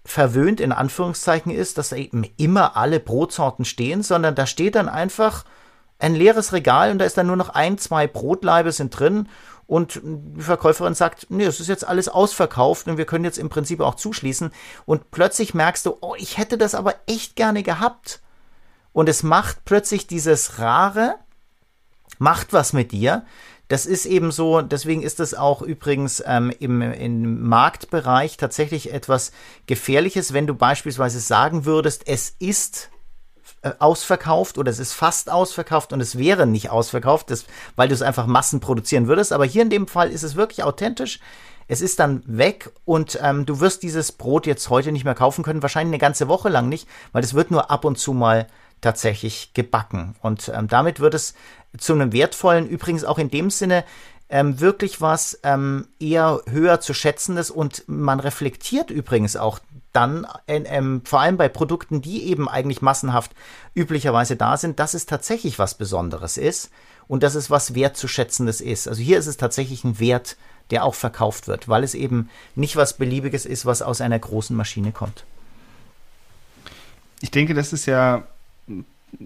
verwöhnt 0.06 0.62
in 0.62 0.72
Anführungszeichen 0.72 1.52
ist, 1.52 1.78
dass 1.78 1.90
da 1.90 1.98
eben 1.98 2.24
immer 2.38 2.78
alle 2.78 3.02
Brotsorten 3.02 3.66
stehen, 3.66 4.04
sondern 4.04 4.36
da 4.36 4.46
steht 4.46 4.76
dann 4.76 4.88
einfach 4.88 5.44
ein 6.00 6.16
leeres 6.16 6.54
Regal 6.54 6.92
und 6.92 7.00
da 7.00 7.06
ist 7.06 7.18
dann 7.18 7.28
nur 7.28 7.36
noch 7.36 7.50
ein, 7.50 7.78
zwei 7.78 8.08
Brotlaibe 8.08 8.72
sind 8.72 8.98
drin 8.98 9.28
und 9.70 10.02
die 10.04 10.42
Verkäuferin 10.42 10.96
sagt, 10.96 11.28
nee, 11.30 11.44
es 11.44 11.60
ist 11.60 11.68
jetzt 11.68 11.88
alles 11.88 12.10
ausverkauft 12.10 12.88
und 12.88 12.98
wir 12.98 13.06
können 13.06 13.24
jetzt 13.24 13.38
im 13.38 13.50
Prinzip 13.50 13.82
auch 13.82 13.94
zuschließen. 13.94 14.50
Und 14.88 15.12
plötzlich 15.12 15.54
merkst 15.54 15.86
du, 15.86 15.96
oh, 16.02 16.16
ich 16.18 16.40
hätte 16.40 16.58
das 16.58 16.74
aber 16.74 16.96
echt 17.06 17.36
gerne 17.36 17.62
gehabt. 17.62 18.20
Und 18.94 19.08
es 19.08 19.22
macht 19.22 19.66
plötzlich 19.66 20.08
dieses 20.08 20.58
Rare, 20.58 21.18
macht 22.18 22.52
was 22.52 22.74
mit 22.74 22.92
dir. 22.92 23.28
Das 23.68 23.86
ist 23.86 24.08
eben 24.08 24.32
so, 24.32 24.64
deswegen 24.64 25.04
ist 25.04 25.20
das 25.20 25.36
auch 25.36 25.62
übrigens 25.62 26.24
ähm, 26.26 26.52
im, 26.60 26.82
im 26.82 27.48
Marktbereich 27.48 28.38
tatsächlich 28.38 28.92
etwas 28.92 29.32
Gefährliches, 29.68 30.34
wenn 30.34 30.48
du 30.48 30.56
beispielsweise 30.56 31.20
sagen 31.20 31.66
würdest, 31.66 32.08
es 32.08 32.34
ist 32.40 32.90
ausverkauft 33.80 34.58
oder 34.58 34.72
es 34.72 34.80
ist 34.80 34.94
fast 34.94 35.30
ausverkauft 35.30 35.92
und 35.94 36.02
es 36.02 36.18
wäre 36.18 36.48
nicht 36.48 36.70
ausverkauft, 36.70 37.30
das, 37.30 37.46
weil 37.76 37.88
du 37.88 37.94
es 37.94 38.02
einfach 38.02 38.26
Massen 38.26 38.60
produzieren 38.60 39.08
würdest. 39.08 39.34
Aber 39.34 39.46
hier 39.46 39.62
in 39.62 39.70
dem 39.70 39.88
Fall 39.88 40.12
ist 40.12 40.24
es 40.24 40.36
wirklich 40.36 40.64
authentisch. 40.64 41.20
Es 41.68 41.82
ist 41.82 42.00
dann 42.00 42.24
weg 42.26 42.72
und 42.86 43.20
ähm, 43.22 43.46
du 43.46 43.60
wirst 43.60 43.84
dieses 43.84 44.12
Brot 44.12 44.48
jetzt 44.48 44.70
heute 44.70 44.92
nicht 44.92 45.04
mehr 45.04 45.14
kaufen 45.14 45.44
können, 45.44 45.62
wahrscheinlich 45.62 45.94
eine 45.94 46.00
ganze 46.00 46.28
Woche 46.28 46.50
lang 46.50 46.68
nicht, 46.68 46.88
weil 47.12 47.24
es 47.24 47.36
wird 47.36 47.52
nur 47.52 47.70
ab 47.70 47.86
und 47.86 47.98
zu 48.00 48.14
mal 48.14 48.48
tatsächlich 48.82 49.54
gebacken. 49.54 50.16
Und 50.22 50.52
ähm, 50.54 50.68
damit 50.68 51.00
wird 51.00 51.14
es 51.14 51.36
zu 51.78 51.94
einem 51.94 52.12
wertvollen, 52.12 52.68
übrigens 52.68 53.04
auch 53.04 53.20
in 53.20 53.30
dem 53.30 53.50
Sinne, 53.50 53.84
ähm, 54.30 54.60
wirklich 54.60 55.02
was 55.02 55.40
ähm, 55.44 55.88
eher 56.00 56.42
höher 56.48 56.80
zu 56.80 56.94
schätzendes 56.94 57.50
und 57.50 57.84
man 57.88 58.20
reflektiert 58.20 58.92
übrigens 58.92 59.36
auch 59.36 59.60
dann 59.94 60.28
äh, 60.48 60.58
ähm, 60.66 61.02
vor 61.04 61.22
allem 61.22 61.38
bei 61.38 61.50
Produkten, 61.50 62.02
die 62.02 62.24
eben 62.26 62.48
eigentlich 62.48 62.82
massenhaft 62.82 63.32
üblicherweise 63.76 64.36
da 64.36 64.58
sind, 64.58 64.80
dass 64.80 64.94
es 64.94 65.06
tatsächlich 65.06 65.60
was 65.60 65.76
Besonderes 65.76 66.38
ist 66.38 66.70
und 67.08 67.24
dass 67.24 67.36
es 67.36 67.50
was 67.50 67.74
wertzuschätzendes 67.76 68.62
ist. 68.62 68.88
Also 68.88 69.02
hier 69.02 69.18
ist 69.18 69.28
es 69.28 69.38
tatsächlich 69.38 69.84
ein 69.84 70.00
Wert, 70.00 70.38
der 70.70 70.84
auch 70.84 70.96
verkauft 70.96 71.48
wird, 71.48 71.68
weil 71.68 71.84
es 71.84 71.96
eben 71.96 72.30
nicht 72.56 72.76
was 72.76 72.98
Beliebiges 72.98 73.46
ist, 73.46 73.66
was 73.66 73.82
aus 73.82 74.02
einer 74.02 74.20
großen 74.20 74.56
Maschine 74.56 74.92
kommt. 74.92 75.26
Ich 77.22 77.32
denke, 77.32 77.54
das 77.54 77.74
ist 77.74 77.86
ja 77.86 78.24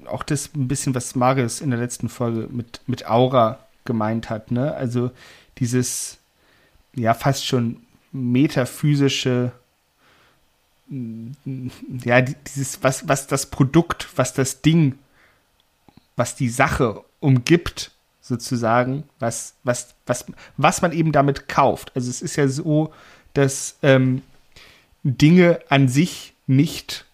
auch 0.06 0.24
das 0.24 0.50
ein 0.56 0.70
bisschen, 0.70 0.96
was 0.96 1.16
Marius 1.16 1.60
in 1.60 1.70
der 1.70 1.80
letzten 1.80 2.08
Folge 2.08 2.48
mit, 2.50 2.80
mit 2.88 3.06
Aura 3.06 3.60
gemeint 3.84 4.30
hat. 4.30 4.52
Ne? 4.52 4.74
Also 4.74 5.12
dieses, 5.58 6.18
ja, 6.96 7.14
fast 7.14 7.46
schon 7.46 7.82
metaphysische 8.14 9.52
ja, 12.04 12.22
dieses, 12.22 12.84
was, 12.84 13.08
was 13.08 13.28
das 13.28 13.48
Produkt, 13.48 14.08
was 14.16 14.34
das 14.34 14.62
Ding, 14.62 14.98
was 16.16 16.36
die 16.36 16.50
Sache 16.50 17.04
umgibt, 17.20 17.92
sozusagen, 18.22 19.04
was, 19.20 19.56
was, 19.64 19.96
was, 20.06 20.26
was 20.58 20.82
man 20.82 20.92
eben 20.92 21.12
damit 21.12 21.48
kauft. 21.50 21.92
Also 21.96 22.10
es 22.10 22.22
ist 22.22 22.36
ja 22.36 22.48
so, 22.48 22.94
dass 23.34 23.78
ähm, 23.84 24.22
Dinge 25.04 25.60
an 25.70 25.90
sich 25.90 26.34
nicht 26.48 27.06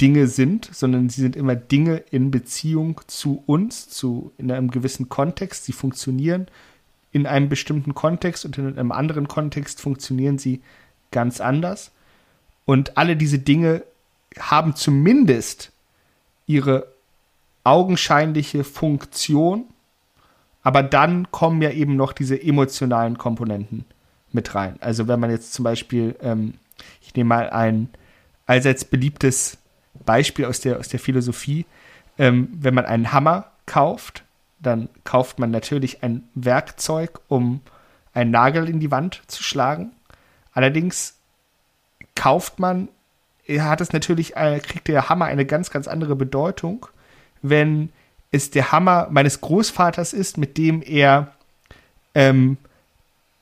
Dinge 0.00 0.26
sind, 0.26 0.68
sondern 0.72 1.08
sie 1.08 1.20
sind 1.20 1.36
immer 1.36 1.54
Dinge 1.54 1.96
in 2.10 2.30
Beziehung 2.30 3.00
zu 3.06 3.42
uns, 3.46 3.88
zu 3.88 4.32
in 4.36 4.50
einem 4.50 4.70
gewissen 4.70 5.08
Kontext. 5.08 5.64
Sie 5.64 5.72
funktionieren 5.72 6.48
in 7.12 7.26
einem 7.26 7.48
bestimmten 7.48 7.94
Kontext 7.94 8.44
und 8.44 8.58
in 8.58 8.66
einem 8.66 8.92
anderen 8.92 9.28
Kontext 9.28 9.80
funktionieren 9.80 10.38
sie 10.38 10.60
ganz 11.12 11.40
anders. 11.40 11.91
Und 12.64 12.96
alle 12.96 13.16
diese 13.16 13.38
Dinge 13.38 13.82
haben 14.38 14.74
zumindest 14.76 15.72
ihre 16.46 16.86
augenscheinliche 17.64 18.64
Funktion, 18.64 19.64
aber 20.62 20.82
dann 20.82 21.30
kommen 21.30 21.62
ja 21.62 21.70
eben 21.70 21.96
noch 21.96 22.12
diese 22.12 22.40
emotionalen 22.40 23.18
Komponenten 23.18 23.84
mit 24.32 24.54
rein. 24.54 24.76
Also 24.80 25.08
wenn 25.08 25.20
man 25.20 25.30
jetzt 25.30 25.52
zum 25.52 25.64
Beispiel, 25.64 26.16
ähm, 26.22 26.54
ich 27.00 27.14
nehme 27.14 27.28
mal 27.28 27.50
ein 27.50 27.88
allseits 28.46 28.84
beliebtes 28.84 29.58
Beispiel 30.04 30.44
aus 30.44 30.60
der, 30.60 30.78
aus 30.78 30.88
der 30.88 31.00
Philosophie, 31.00 31.66
ähm, 32.18 32.48
wenn 32.52 32.74
man 32.74 32.84
einen 32.84 33.12
Hammer 33.12 33.50
kauft, 33.66 34.24
dann 34.60 34.88
kauft 35.04 35.38
man 35.38 35.50
natürlich 35.50 36.02
ein 36.02 36.28
Werkzeug, 36.34 37.20
um 37.28 37.60
einen 38.14 38.30
Nagel 38.30 38.68
in 38.68 38.80
die 38.80 38.90
Wand 38.90 39.22
zu 39.26 39.42
schlagen. 39.42 39.92
Allerdings 40.52 41.18
kauft 42.14 42.58
man, 42.58 42.88
hat 43.48 43.80
es 43.80 43.92
natürlich, 43.92 44.36
äh, 44.36 44.60
kriegt 44.60 44.88
der 44.88 45.08
Hammer 45.08 45.26
eine 45.26 45.44
ganz, 45.44 45.70
ganz 45.70 45.88
andere 45.88 46.16
Bedeutung, 46.16 46.86
wenn 47.42 47.90
es 48.30 48.50
der 48.50 48.72
Hammer 48.72 49.08
meines 49.10 49.40
Großvaters 49.40 50.12
ist, 50.12 50.38
mit 50.38 50.56
dem 50.56 50.82
er 50.82 51.32
ähm, 52.14 52.56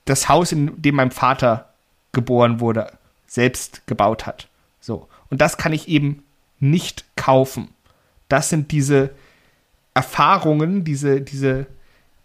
das 0.05 0.27
Haus, 0.27 0.51
in 0.51 0.81
dem 0.81 0.95
mein 0.95 1.11
Vater 1.11 1.69
geboren 2.11 2.59
wurde, 2.59 2.91
selbst 3.27 3.85
gebaut 3.87 4.25
hat. 4.25 4.47
So. 4.79 5.07
Und 5.29 5.39
das 5.39 5.57
kann 5.57 5.71
ich 5.71 5.87
eben 5.87 6.23
nicht 6.59 7.05
kaufen. 7.15 7.69
Das 8.27 8.49
sind 8.49 8.71
diese 8.71 9.11
Erfahrungen, 9.93 10.83
diese, 10.83 11.21
diese, 11.21 11.67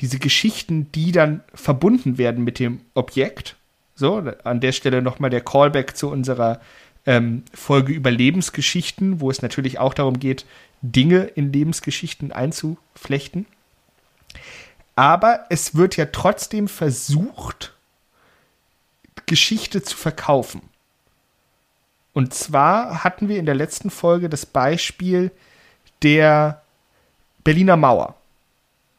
diese 0.00 0.18
Geschichten, 0.18 0.90
die 0.92 1.12
dann 1.12 1.42
verbunden 1.54 2.18
werden 2.18 2.42
mit 2.44 2.58
dem 2.58 2.80
Objekt 2.94 3.56
so, 3.96 4.22
an 4.44 4.60
der 4.60 4.72
Stelle 4.72 5.02
nochmal 5.02 5.30
der 5.30 5.40
Callback 5.40 5.96
zu 5.96 6.10
unserer 6.10 6.60
ähm, 7.06 7.44
Folge 7.52 7.92
über 7.92 8.10
Lebensgeschichten, 8.10 9.20
wo 9.20 9.30
es 9.30 9.40
natürlich 9.42 9.78
auch 9.78 9.94
darum 9.94 10.18
geht, 10.18 10.44
Dinge 10.82 11.24
in 11.24 11.52
Lebensgeschichten 11.52 12.30
einzuflechten. 12.30 13.46
Aber 14.94 15.46
es 15.48 15.74
wird 15.74 15.96
ja 15.96 16.06
trotzdem 16.06 16.68
versucht, 16.68 17.72
Geschichte 19.24 19.82
zu 19.82 19.96
verkaufen. 19.96 20.62
Und 22.12 22.32
zwar 22.34 23.02
hatten 23.02 23.28
wir 23.28 23.38
in 23.38 23.46
der 23.46 23.54
letzten 23.54 23.90
Folge 23.90 24.28
das 24.28 24.46
Beispiel 24.46 25.30
der 26.02 26.62
Berliner 27.44 27.76
Mauer. 27.76 28.14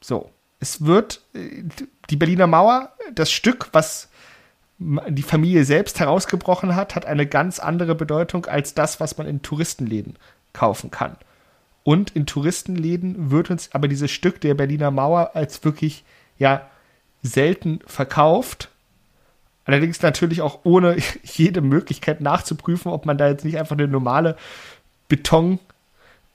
So, 0.01 0.31
es 0.59 0.85
wird 0.85 1.21
äh, 1.33 1.63
die 2.09 2.15
Berliner 2.15 2.47
Mauer, 2.47 2.93
das 3.13 3.31
Stück, 3.31 3.69
was 3.73 4.09
die 4.79 5.24
Familie 5.24 5.65
selbst 5.65 6.00
herausgebrochen 6.00 6.75
hat, 6.75 6.96
hat 6.96 7.05
eine 7.05 7.25
ganz 7.25 7.60
andere 7.60 7.96
Bedeutung 7.96 8.46
als 8.46 8.74
das, 8.74 9.00
was 9.00 9.17
man 9.17 9.27
in 9.27 9.41
Touristenläden 9.41 10.17
kaufen 10.53 10.91
kann. 10.91 11.15
Und 11.84 12.12
in 12.12 12.25
Touristenläden 12.25 13.31
wird 13.31 13.50
uns 13.50 13.74
aber 13.74 13.88
dieses 13.88 14.12
Stück 14.12 14.41
der 14.41 14.53
Berliner 14.53 14.91
Mauer 14.91 15.31
als 15.36 15.63
wirklich, 15.63 16.03
ja, 16.38 16.67
selten 17.24 17.79
verkauft. 17.88 18.69
Allerdings 19.65 20.01
natürlich 20.01 20.41
auch 20.41 20.60
ohne 20.63 20.98
jede 21.24 21.62
Möglichkeit 21.62 22.22
nachzuprüfen, 22.22 22.91
ob 22.91 23.05
man 23.05 23.17
da 23.17 23.27
jetzt 23.27 23.46
nicht 23.46 23.57
einfach 23.57 23.77
eine 23.77 23.88
normale 23.88 24.36
Beton, 25.07 25.60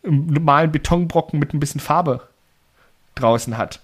einen 0.04 0.26
normalen 0.26 0.72
Betonbrocken 0.72 1.38
mit 1.38 1.54
ein 1.54 1.60
bisschen 1.60 1.80
Farbe 1.80 2.26
draußen 3.14 3.56
hat. 3.56 3.80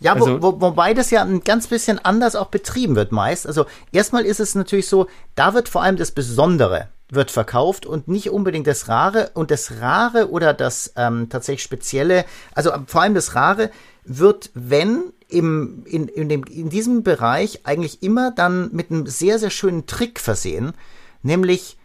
Ja, 0.00 0.14
also, 0.14 0.42
wo, 0.42 0.52
wo, 0.52 0.60
wobei 0.60 0.94
das 0.94 1.10
ja 1.10 1.22
ein 1.22 1.42
ganz 1.42 1.66
bisschen 1.66 1.98
anders 1.98 2.36
auch 2.36 2.48
betrieben 2.48 2.96
wird 2.96 3.12
meist. 3.12 3.46
Also 3.46 3.66
erstmal 3.92 4.24
ist 4.24 4.40
es 4.40 4.54
natürlich 4.54 4.88
so, 4.88 5.06
da 5.34 5.54
wird 5.54 5.68
vor 5.68 5.82
allem 5.82 5.96
das 5.96 6.10
Besondere 6.10 6.88
wird 7.12 7.30
verkauft 7.30 7.84
und 7.84 8.08
nicht 8.08 8.30
unbedingt 8.30 8.66
das 8.66 8.88
Rare. 8.88 9.30
Und 9.34 9.50
das 9.50 9.80
Rare 9.80 10.30
oder 10.30 10.54
das 10.54 10.94
ähm, 10.96 11.28
tatsächlich 11.28 11.62
Spezielle, 11.62 12.24
also 12.54 12.72
vor 12.86 13.02
allem 13.02 13.14
das 13.14 13.34
Rare, 13.34 13.70
wird, 14.04 14.50
wenn 14.54 15.12
im, 15.28 15.84
in, 15.86 16.08
in, 16.08 16.28
dem, 16.28 16.44
in 16.44 16.70
diesem 16.70 17.02
Bereich 17.02 17.60
eigentlich 17.64 18.02
immer 18.02 18.30
dann 18.30 18.70
mit 18.72 18.90
einem 18.90 19.06
sehr, 19.06 19.38
sehr 19.38 19.50
schönen 19.50 19.86
Trick 19.86 20.20
versehen, 20.20 20.72
nämlich 21.22 21.76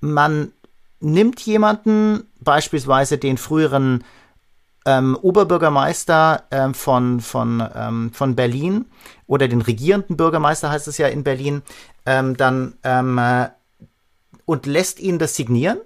man 0.00 0.52
nimmt 1.00 1.40
jemanden, 1.40 2.24
beispielsweise 2.40 3.18
den 3.18 3.36
früheren 3.36 4.04
ähm, 4.88 5.18
Oberbürgermeister 5.20 6.44
ähm, 6.50 6.72
von, 6.72 7.20
von, 7.20 7.62
ähm, 7.74 8.10
von 8.14 8.34
Berlin 8.34 8.86
oder 9.26 9.46
den 9.46 9.60
regierenden 9.60 10.16
Bürgermeister 10.16 10.70
heißt 10.70 10.88
es 10.88 10.96
ja 10.96 11.08
in 11.08 11.24
Berlin, 11.24 11.60
ähm, 12.06 12.38
dann 12.38 12.78
ähm, 12.84 13.18
äh, 13.18 13.50
und 14.46 14.64
lässt 14.64 14.98
ihn 14.98 15.18
das 15.18 15.36
signieren. 15.36 15.78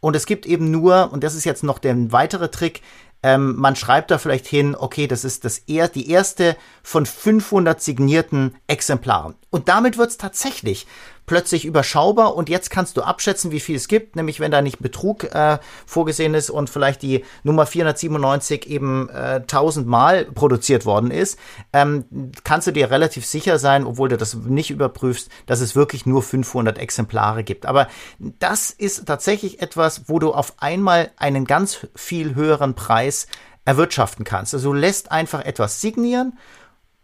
Und 0.00 0.16
es 0.16 0.26
gibt 0.26 0.44
eben 0.44 0.70
nur, 0.70 1.10
und 1.12 1.24
das 1.24 1.34
ist 1.34 1.44
jetzt 1.44 1.64
noch 1.64 1.78
der 1.78 2.12
weitere 2.12 2.50
Trick, 2.50 2.82
ähm, 3.22 3.56
man 3.56 3.74
schreibt 3.74 4.10
da 4.10 4.18
vielleicht 4.18 4.46
hin, 4.46 4.76
okay, 4.78 5.06
das 5.06 5.24
ist 5.24 5.46
das 5.46 5.58
er, 5.66 5.88
die 5.88 6.10
erste 6.10 6.56
von 6.82 7.06
500 7.06 7.80
signierten 7.80 8.54
Exemplaren. 8.66 9.34
Und 9.48 9.68
damit 9.68 9.96
wird 9.96 10.10
es 10.10 10.18
tatsächlich 10.18 10.86
plötzlich 11.30 11.64
überschaubar 11.64 12.34
und 12.34 12.48
jetzt 12.48 12.70
kannst 12.70 12.96
du 12.96 13.02
abschätzen, 13.02 13.52
wie 13.52 13.60
viel 13.60 13.76
es 13.76 13.86
gibt, 13.86 14.16
nämlich 14.16 14.40
wenn 14.40 14.50
da 14.50 14.62
nicht 14.62 14.80
Betrug 14.80 15.32
äh, 15.32 15.60
vorgesehen 15.86 16.34
ist 16.34 16.50
und 16.50 16.68
vielleicht 16.68 17.02
die 17.02 17.24
Nummer 17.44 17.66
497 17.66 18.68
eben 18.68 19.08
äh, 19.10 19.42
tausendmal 19.46 20.24
produziert 20.24 20.86
worden 20.86 21.12
ist, 21.12 21.38
ähm, 21.72 22.04
kannst 22.42 22.66
du 22.66 22.72
dir 22.72 22.90
relativ 22.90 23.24
sicher 23.24 23.60
sein, 23.60 23.86
obwohl 23.86 24.08
du 24.08 24.16
das 24.16 24.34
nicht 24.34 24.72
überprüfst, 24.72 25.30
dass 25.46 25.60
es 25.60 25.76
wirklich 25.76 26.04
nur 26.04 26.24
500 26.24 26.78
Exemplare 26.78 27.44
gibt. 27.44 27.64
Aber 27.64 27.86
das 28.18 28.70
ist 28.70 29.06
tatsächlich 29.06 29.62
etwas, 29.62 30.08
wo 30.08 30.18
du 30.18 30.34
auf 30.34 30.54
einmal 30.58 31.12
einen 31.16 31.44
ganz 31.44 31.86
viel 31.94 32.34
höheren 32.34 32.74
Preis 32.74 33.28
erwirtschaften 33.64 34.24
kannst. 34.24 34.52
Also 34.52 34.72
du 34.72 34.78
lässt 34.80 35.12
einfach 35.12 35.44
etwas 35.44 35.80
signieren 35.80 36.32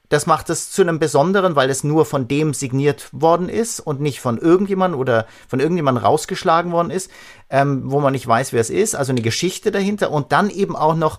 das 0.09 0.27
macht 0.27 0.51
es 0.51 0.71
zu 0.71 0.83
einem 0.83 0.99
Besonderen, 0.99 1.57
weil 1.57 1.71
es 1.71 1.85
nur 1.85 2.05
von 2.05 2.29
dem 2.29 2.55
signiert 2.55 3.09
worden 3.13 3.49
ist 3.49 3.81
und 3.81 4.01
nicht 4.01 4.21
von 4.21 4.39
irgendjemandem 4.39 5.01
oder 5.01 5.27
von 5.49 5.61
irgendjemandem 5.61 6.05
rausgeschlagen 6.05 6.73
worden 6.73 6.91
ist, 6.91 7.11
ähm, 7.51 7.91
wo 7.91 8.01
man 8.01 8.13
nicht 8.13 8.27
weiß, 8.27 8.53
wer 8.53 8.61
es 8.61 8.71
ist. 8.71 8.95
Also 8.95 9.13
eine 9.13 9.23
Geschichte 9.23 9.71
dahinter 9.71 10.11
und 10.11 10.33
dann 10.33 10.51
eben 10.51 10.77
auch 10.77 10.95
noch 10.95 11.19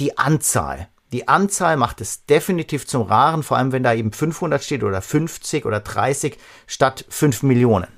die 0.00 0.18
Anzahl. 0.18 0.88
Die 1.12 1.26
Anzahl 1.26 1.76
macht 1.76 2.00
es 2.00 2.24
definitiv 2.26 2.86
zum 2.86 3.02
Raren, 3.02 3.42
vor 3.42 3.56
allem 3.56 3.72
wenn 3.72 3.82
da 3.82 3.92
eben 3.92 4.12
500 4.12 4.62
steht 4.62 4.84
oder 4.84 5.02
50 5.02 5.66
oder 5.66 5.80
30 5.80 6.38
statt 6.66 7.04
5 7.08 7.42
Millionen. 7.42 7.88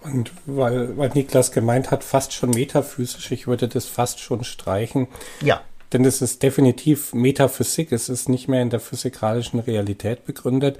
Und 0.00 0.32
weil, 0.46 0.96
weil 0.96 1.10
Niklas 1.10 1.52
gemeint 1.52 1.90
hat, 1.90 2.04
fast 2.04 2.32
schon 2.32 2.50
metaphysisch, 2.50 3.30
ich 3.32 3.46
würde 3.46 3.68
das 3.68 3.86
fast 3.86 4.20
schon 4.20 4.44
streichen. 4.44 5.08
Ja. 5.40 5.60
Denn 5.92 6.04
es 6.04 6.20
ist 6.20 6.42
definitiv 6.42 7.14
Metaphysik, 7.14 7.92
es 7.92 8.08
ist 8.08 8.28
nicht 8.28 8.48
mehr 8.48 8.62
in 8.62 8.70
der 8.70 8.80
physikalischen 8.80 9.60
Realität 9.60 10.26
begründet. 10.26 10.78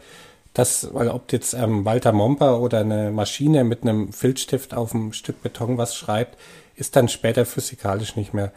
Das, 0.55 0.93
weil 0.93 1.09
ob 1.09 1.33
jetzt 1.33 1.55
ähm, 1.55 1.85
Walter 1.85 2.13
Momper 2.13 2.61
oder 2.61 2.81
eine 2.81 3.11
Maschine 3.11 3.65
mit 3.65 3.83
einem 3.83 4.13
Filzstift 4.13 4.75
auf 4.75 4.95
einem 4.95 5.13
Stück 5.13 5.43
Beton 5.43 5.79
was 5.79 5.95
schreibt, 5.95 6.37
ist 6.77 6.97
dann 6.97 7.09
später 7.09 7.47
physikalisch 7.47 8.17
nicht 8.17 8.35
mehr 8.35 8.53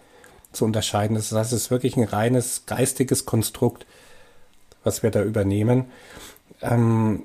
zu 0.51 0.65
unterscheiden. 0.65 1.15
Das 1.15 1.31
heißt, 1.31 1.53
es 1.53 1.63
ist 1.63 1.71
wirklich 1.71 1.95
ein 1.97 2.03
reines 2.03 2.63
geistiges 2.65 3.25
Konstrukt, 3.25 3.85
was 4.83 5.03
wir 5.03 5.11
da 5.11 5.23
übernehmen. 5.23 5.85
Ähm, 6.61 7.23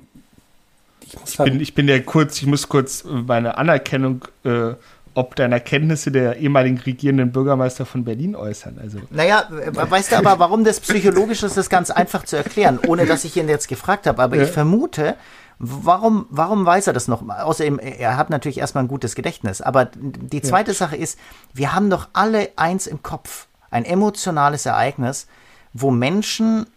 ich, 1.01 1.15
ich, 1.25 1.37
bin, 1.37 1.59
ich 1.59 1.73
bin 1.73 1.87
ja 1.87 1.99
kurz, 1.99 2.37
ich 2.41 2.47
muss 2.47 2.67
kurz 2.67 3.03
meine 3.05 3.57
Anerkennung 3.57 4.25
äh, 4.43 4.73
ob 5.17 5.35
deiner 5.35 5.59
Kenntnisse 5.59 6.11
der 6.11 6.37
ehemaligen 6.37 6.77
regierenden 6.77 7.31
Bürgermeister 7.31 7.87
von 7.87 8.03
Berlin 8.03 8.35
äußern. 8.35 8.77
Also. 8.79 8.99
Naja, 9.09 9.45
weißt 9.49 10.11
du 10.11 10.17
aber, 10.17 10.37
warum 10.37 10.63
das 10.63 10.79
psychologisch 10.79 11.41
ist, 11.41 11.57
das 11.57 11.71
ganz 11.71 11.89
einfach 11.89 12.23
zu 12.23 12.35
erklären, 12.35 12.79
ohne 12.85 13.07
dass 13.07 13.23
ich 13.23 13.35
ihn 13.35 13.49
jetzt 13.49 13.67
gefragt 13.67 14.05
habe. 14.05 14.21
Aber 14.21 14.35
ja. 14.35 14.43
ich 14.43 14.51
vermute, 14.51 15.15
warum, 15.57 16.27
warum 16.29 16.67
weiß 16.67 16.85
er 16.85 16.93
das 16.93 17.07
noch? 17.07 17.27
Außerdem, 17.27 17.79
er 17.79 18.15
hat 18.15 18.29
natürlich 18.29 18.59
erstmal 18.59 18.83
ein 18.83 18.87
gutes 18.87 19.15
Gedächtnis. 19.15 19.59
Aber 19.59 19.85
die 19.95 20.43
zweite 20.43 20.69
ja. 20.69 20.77
Sache 20.77 20.95
ist, 20.95 21.17
wir 21.51 21.73
haben 21.73 21.89
doch 21.89 22.09
alle 22.13 22.49
eins 22.55 22.85
im 22.85 23.01
Kopf. 23.01 23.47
Ein 23.71 23.85
emotionales 23.85 24.67
Ereignis, 24.67 25.25
wo 25.73 25.89
Menschen 25.89 26.67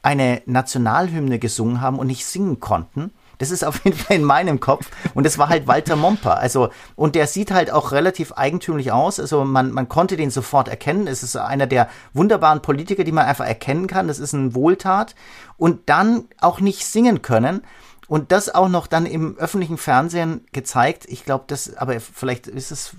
eine 0.00 0.40
Nationalhymne 0.46 1.38
gesungen 1.38 1.82
haben 1.82 1.98
und 1.98 2.06
nicht 2.06 2.24
singen 2.24 2.58
konnten 2.58 3.12
das 3.40 3.50
ist 3.50 3.64
auf 3.64 3.84
jeden 3.84 3.96
Fall 3.96 4.16
in 4.16 4.24
meinem 4.24 4.60
Kopf. 4.60 4.88
Und 5.14 5.24
das 5.24 5.38
war 5.38 5.48
halt 5.48 5.66
Walter 5.66 5.96
Momper. 5.96 6.38
Also, 6.38 6.68
und 6.94 7.14
der 7.14 7.26
sieht 7.26 7.50
halt 7.50 7.70
auch 7.72 7.90
relativ 7.90 8.32
eigentümlich 8.32 8.92
aus. 8.92 9.18
Also, 9.18 9.44
man, 9.44 9.72
man 9.72 9.88
konnte 9.88 10.18
den 10.18 10.30
sofort 10.30 10.68
erkennen. 10.68 11.06
Es 11.06 11.22
ist 11.22 11.36
einer 11.36 11.66
der 11.66 11.88
wunderbaren 12.12 12.60
Politiker, 12.60 13.02
die 13.02 13.12
man 13.12 13.24
einfach 13.24 13.46
erkennen 13.46 13.86
kann. 13.86 14.08
Das 14.08 14.18
ist 14.18 14.34
ein 14.34 14.54
Wohltat. 14.54 15.14
Und 15.56 15.88
dann 15.88 16.24
auch 16.38 16.60
nicht 16.60 16.84
singen 16.84 17.22
können. 17.22 17.62
Und 18.08 18.30
das 18.30 18.54
auch 18.54 18.68
noch 18.68 18.86
dann 18.86 19.06
im 19.06 19.38
öffentlichen 19.38 19.78
Fernsehen 19.78 20.44
gezeigt. 20.52 21.06
Ich 21.08 21.24
glaube, 21.24 21.44
das, 21.46 21.76
aber 21.76 21.98
vielleicht 21.98 22.46
ist 22.46 22.72
es 22.72 22.92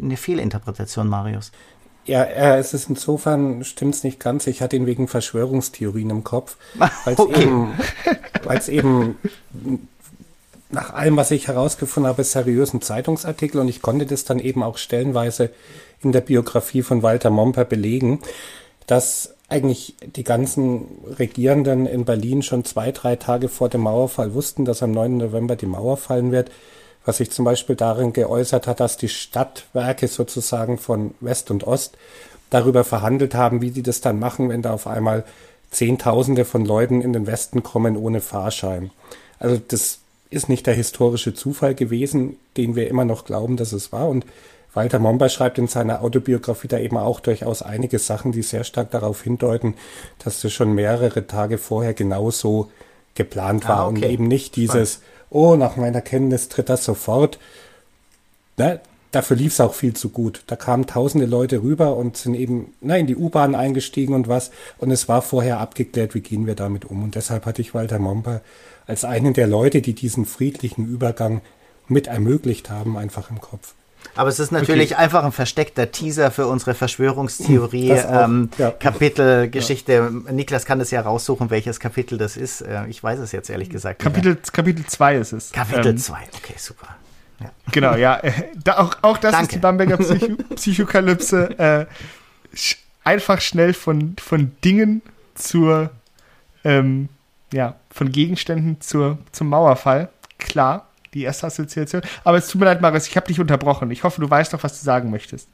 eine 0.00 0.16
Fehlinterpretation, 0.16 1.08
Marius. 1.08 1.50
Ja, 2.08 2.22
äh, 2.22 2.58
es 2.58 2.72
ist 2.72 2.88
insofern, 2.88 3.64
stimmt's 3.64 4.02
nicht 4.02 4.18
ganz. 4.18 4.46
Ich 4.46 4.62
hatte 4.62 4.76
ihn 4.76 4.86
wegen 4.86 5.08
Verschwörungstheorien 5.08 6.08
im 6.08 6.24
Kopf. 6.24 6.56
Weil 6.74 7.12
es 7.12 7.18
okay. 7.18 7.42
eben, 7.42 7.74
weil's 8.44 8.68
eben 8.70 9.18
nach 10.70 10.94
allem, 10.94 11.18
was 11.18 11.30
ich 11.30 11.48
herausgefunden 11.48 12.08
habe, 12.08 12.24
seriösen 12.24 12.80
Zeitungsartikel 12.80 13.60
und 13.60 13.68
ich 13.68 13.82
konnte 13.82 14.06
das 14.06 14.24
dann 14.24 14.38
eben 14.38 14.62
auch 14.62 14.78
stellenweise 14.78 15.50
in 16.02 16.12
der 16.12 16.22
Biografie 16.22 16.80
von 16.80 17.02
Walter 17.02 17.28
Momper 17.28 17.66
belegen, 17.66 18.20
dass 18.86 19.34
eigentlich 19.50 19.94
die 20.00 20.24
ganzen 20.24 20.86
Regierenden 21.18 21.84
in 21.84 22.06
Berlin 22.06 22.42
schon 22.42 22.64
zwei, 22.64 22.90
drei 22.90 23.16
Tage 23.16 23.50
vor 23.50 23.68
dem 23.68 23.82
Mauerfall 23.82 24.32
wussten, 24.32 24.64
dass 24.64 24.82
am 24.82 24.92
9. 24.92 25.18
November 25.18 25.56
die 25.56 25.66
Mauer 25.66 25.98
fallen 25.98 26.32
wird 26.32 26.50
was 27.08 27.16
sich 27.16 27.30
zum 27.30 27.46
Beispiel 27.46 27.74
darin 27.74 28.12
geäußert 28.12 28.66
hat, 28.66 28.80
dass 28.80 28.98
die 28.98 29.08
Stadtwerke 29.08 30.08
sozusagen 30.08 30.76
von 30.76 31.14
West 31.20 31.50
und 31.50 31.66
Ost 31.66 31.96
darüber 32.50 32.84
verhandelt 32.84 33.34
haben, 33.34 33.62
wie 33.62 33.70
die 33.70 33.82
das 33.82 34.02
dann 34.02 34.18
machen, 34.18 34.50
wenn 34.50 34.60
da 34.60 34.74
auf 34.74 34.86
einmal 34.86 35.24
Zehntausende 35.70 36.44
von 36.44 36.66
Leuten 36.66 37.00
in 37.00 37.14
den 37.14 37.26
Westen 37.26 37.62
kommen 37.62 37.96
ohne 37.96 38.20
Fahrschein. 38.20 38.90
Also 39.38 39.58
das 39.68 40.00
ist 40.28 40.50
nicht 40.50 40.66
der 40.66 40.74
historische 40.74 41.32
Zufall 41.32 41.74
gewesen, 41.74 42.36
den 42.58 42.76
wir 42.76 42.88
immer 42.88 43.06
noch 43.06 43.24
glauben, 43.24 43.56
dass 43.56 43.72
es 43.72 43.90
war. 43.90 44.06
Und 44.10 44.26
Walter 44.74 44.98
Momber 44.98 45.30
schreibt 45.30 45.56
in 45.56 45.66
seiner 45.66 46.02
Autobiografie 46.02 46.68
da 46.68 46.78
eben 46.78 46.98
auch 46.98 47.20
durchaus 47.20 47.62
einige 47.62 47.98
Sachen, 47.98 48.32
die 48.32 48.42
sehr 48.42 48.64
stark 48.64 48.90
darauf 48.90 49.22
hindeuten, 49.22 49.76
dass 50.22 50.42
das 50.42 50.52
schon 50.52 50.74
mehrere 50.74 51.26
Tage 51.26 51.56
vorher 51.56 51.94
genauso 51.94 52.70
geplant 53.14 53.66
war 53.66 53.78
ah, 53.78 53.86
okay. 53.86 53.94
und 53.94 54.04
eben 54.04 54.28
nicht 54.28 54.56
dieses, 54.56 54.96
Spannend 54.96 55.17
oh, 55.30 55.56
nach 55.56 55.76
meiner 55.76 56.00
Kenntnis 56.00 56.48
tritt 56.48 56.68
das 56.68 56.84
sofort. 56.84 57.38
Ne? 58.56 58.80
Dafür 59.10 59.36
lief 59.36 59.54
es 59.54 59.60
auch 59.60 59.72
viel 59.72 59.94
zu 59.94 60.10
gut. 60.10 60.42
Da 60.48 60.56
kamen 60.56 60.86
tausende 60.86 61.26
Leute 61.26 61.62
rüber 61.62 61.96
und 61.96 62.18
sind 62.18 62.34
eben 62.34 62.74
ne, 62.82 62.98
in 62.98 63.06
die 63.06 63.16
U-Bahn 63.16 63.54
eingestiegen 63.54 64.14
und 64.14 64.28
was. 64.28 64.50
Und 64.76 64.90
es 64.90 65.08
war 65.08 65.22
vorher 65.22 65.60
abgeklärt, 65.60 66.14
wie 66.14 66.20
gehen 66.20 66.46
wir 66.46 66.54
damit 66.54 66.84
um. 66.84 67.02
Und 67.02 67.14
deshalb 67.14 67.46
hatte 67.46 67.62
ich 67.62 67.72
Walter 67.72 67.98
Momper 67.98 68.42
als 68.86 69.04
einen 69.04 69.32
der 69.32 69.46
Leute, 69.46 69.80
die 69.80 69.94
diesen 69.94 70.26
friedlichen 70.26 70.86
Übergang 70.86 71.40
mit 71.88 72.06
ermöglicht 72.06 72.68
haben, 72.68 72.98
einfach 72.98 73.30
im 73.30 73.40
Kopf. 73.40 73.74
Aber 74.14 74.28
es 74.28 74.38
ist 74.40 74.50
natürlich 74.50 74.92
okay. 74.92 75.02
einfach 75.02 75.24
ein 75.24 75.32
versteckter 75.32 75.90
Teaser 75.90 76.30
für 76.30 76.46
unsere 76.46 76.74
Verschwörungstheorie 76.74 77.90
ähm, 77.90 78.50
ja. 78.58 78.72
Niklas 80.30 80.64
kann 80.64 80.80
es 80.80 80.90
ja 80.90 81.00
raussuchen, 81.00 81.50
welches 81.50 81.80
Kapitel 81.80 82.18
das 82.18 82.36
ist. 82.36 82.62
Äh, 82.62 82.86
ich 82.88 83.02
weiß 83.02 83.18
es 83.20 83.32
jetzt 83.32 83.50
ehrlich 83.50 83.70
gesagt. 83.70 84.00
Kapitel 84.00 84.40
2 84.40 84.52
Kapitel 84.52 84.86
zwei 84.86 85.16
ist 85.16 85.32
es. 85.32 85.52
Kapitel 85.52 85.96
2, 85.96 86.18
ähm, 86.18 86.28
okay, 86.36 86.54
super. 86.56 86.96
Ja. 87.40 87.52
Genau, 87.70 87.94
ja. 87.94 88.18
Äh, 88.18 88.32
da, 88.62 88.78
auch, 88.78 88.96
auch 89.02 89.18
das 89.18 89.32
Danke. 89.32 89.46
ist 89.46 89.54
die 89.54 89.58
Bamberger 89.58 89.96
Psycho 89.98 90.36
Psychokalypse. 90.54 91.58
Äh, 91.58 91.86
sch 92.54 92.76
einfach 93.04 93.40
schnell 93.40 93.72
von, 93.72 94.16
von 94.20 94.52
Dingen 94.64 95.00
zur, 95.34 95.90
ähm, 96.64 97.08
ja, 97.52 97.76
von 97.90 98.12
Gegenständen 98.12 98.80
zur, 98.80 99.18
zum 99.32 99.48
Mauerfall. 99.48 100.10
Klar 100.38 100.87
die 101.14 101.22
erste 101.22 101.46
Assoziation. 101.46 102.02
Aber 102.24 102.38
es 102.38 102.48
tut 102.48 102.60
mir 102.60 102.66
leid, 102.66 102.80
Marius, 102.80 103.08
ich 103.08 103.16
habe 103.16 103.26
dich 103.26 103.40
unterbrochen. 103.40 103.90
Ich 103.90 104.04
hoffe, 104.04 104.20
du 104.20 104.28
weißt 104.28 104.52
noch, 104.52 104.62
was 104.62 104.78
du 104.78 104.84
sagen 104.84 105.10
möchtest. 105.10 105.48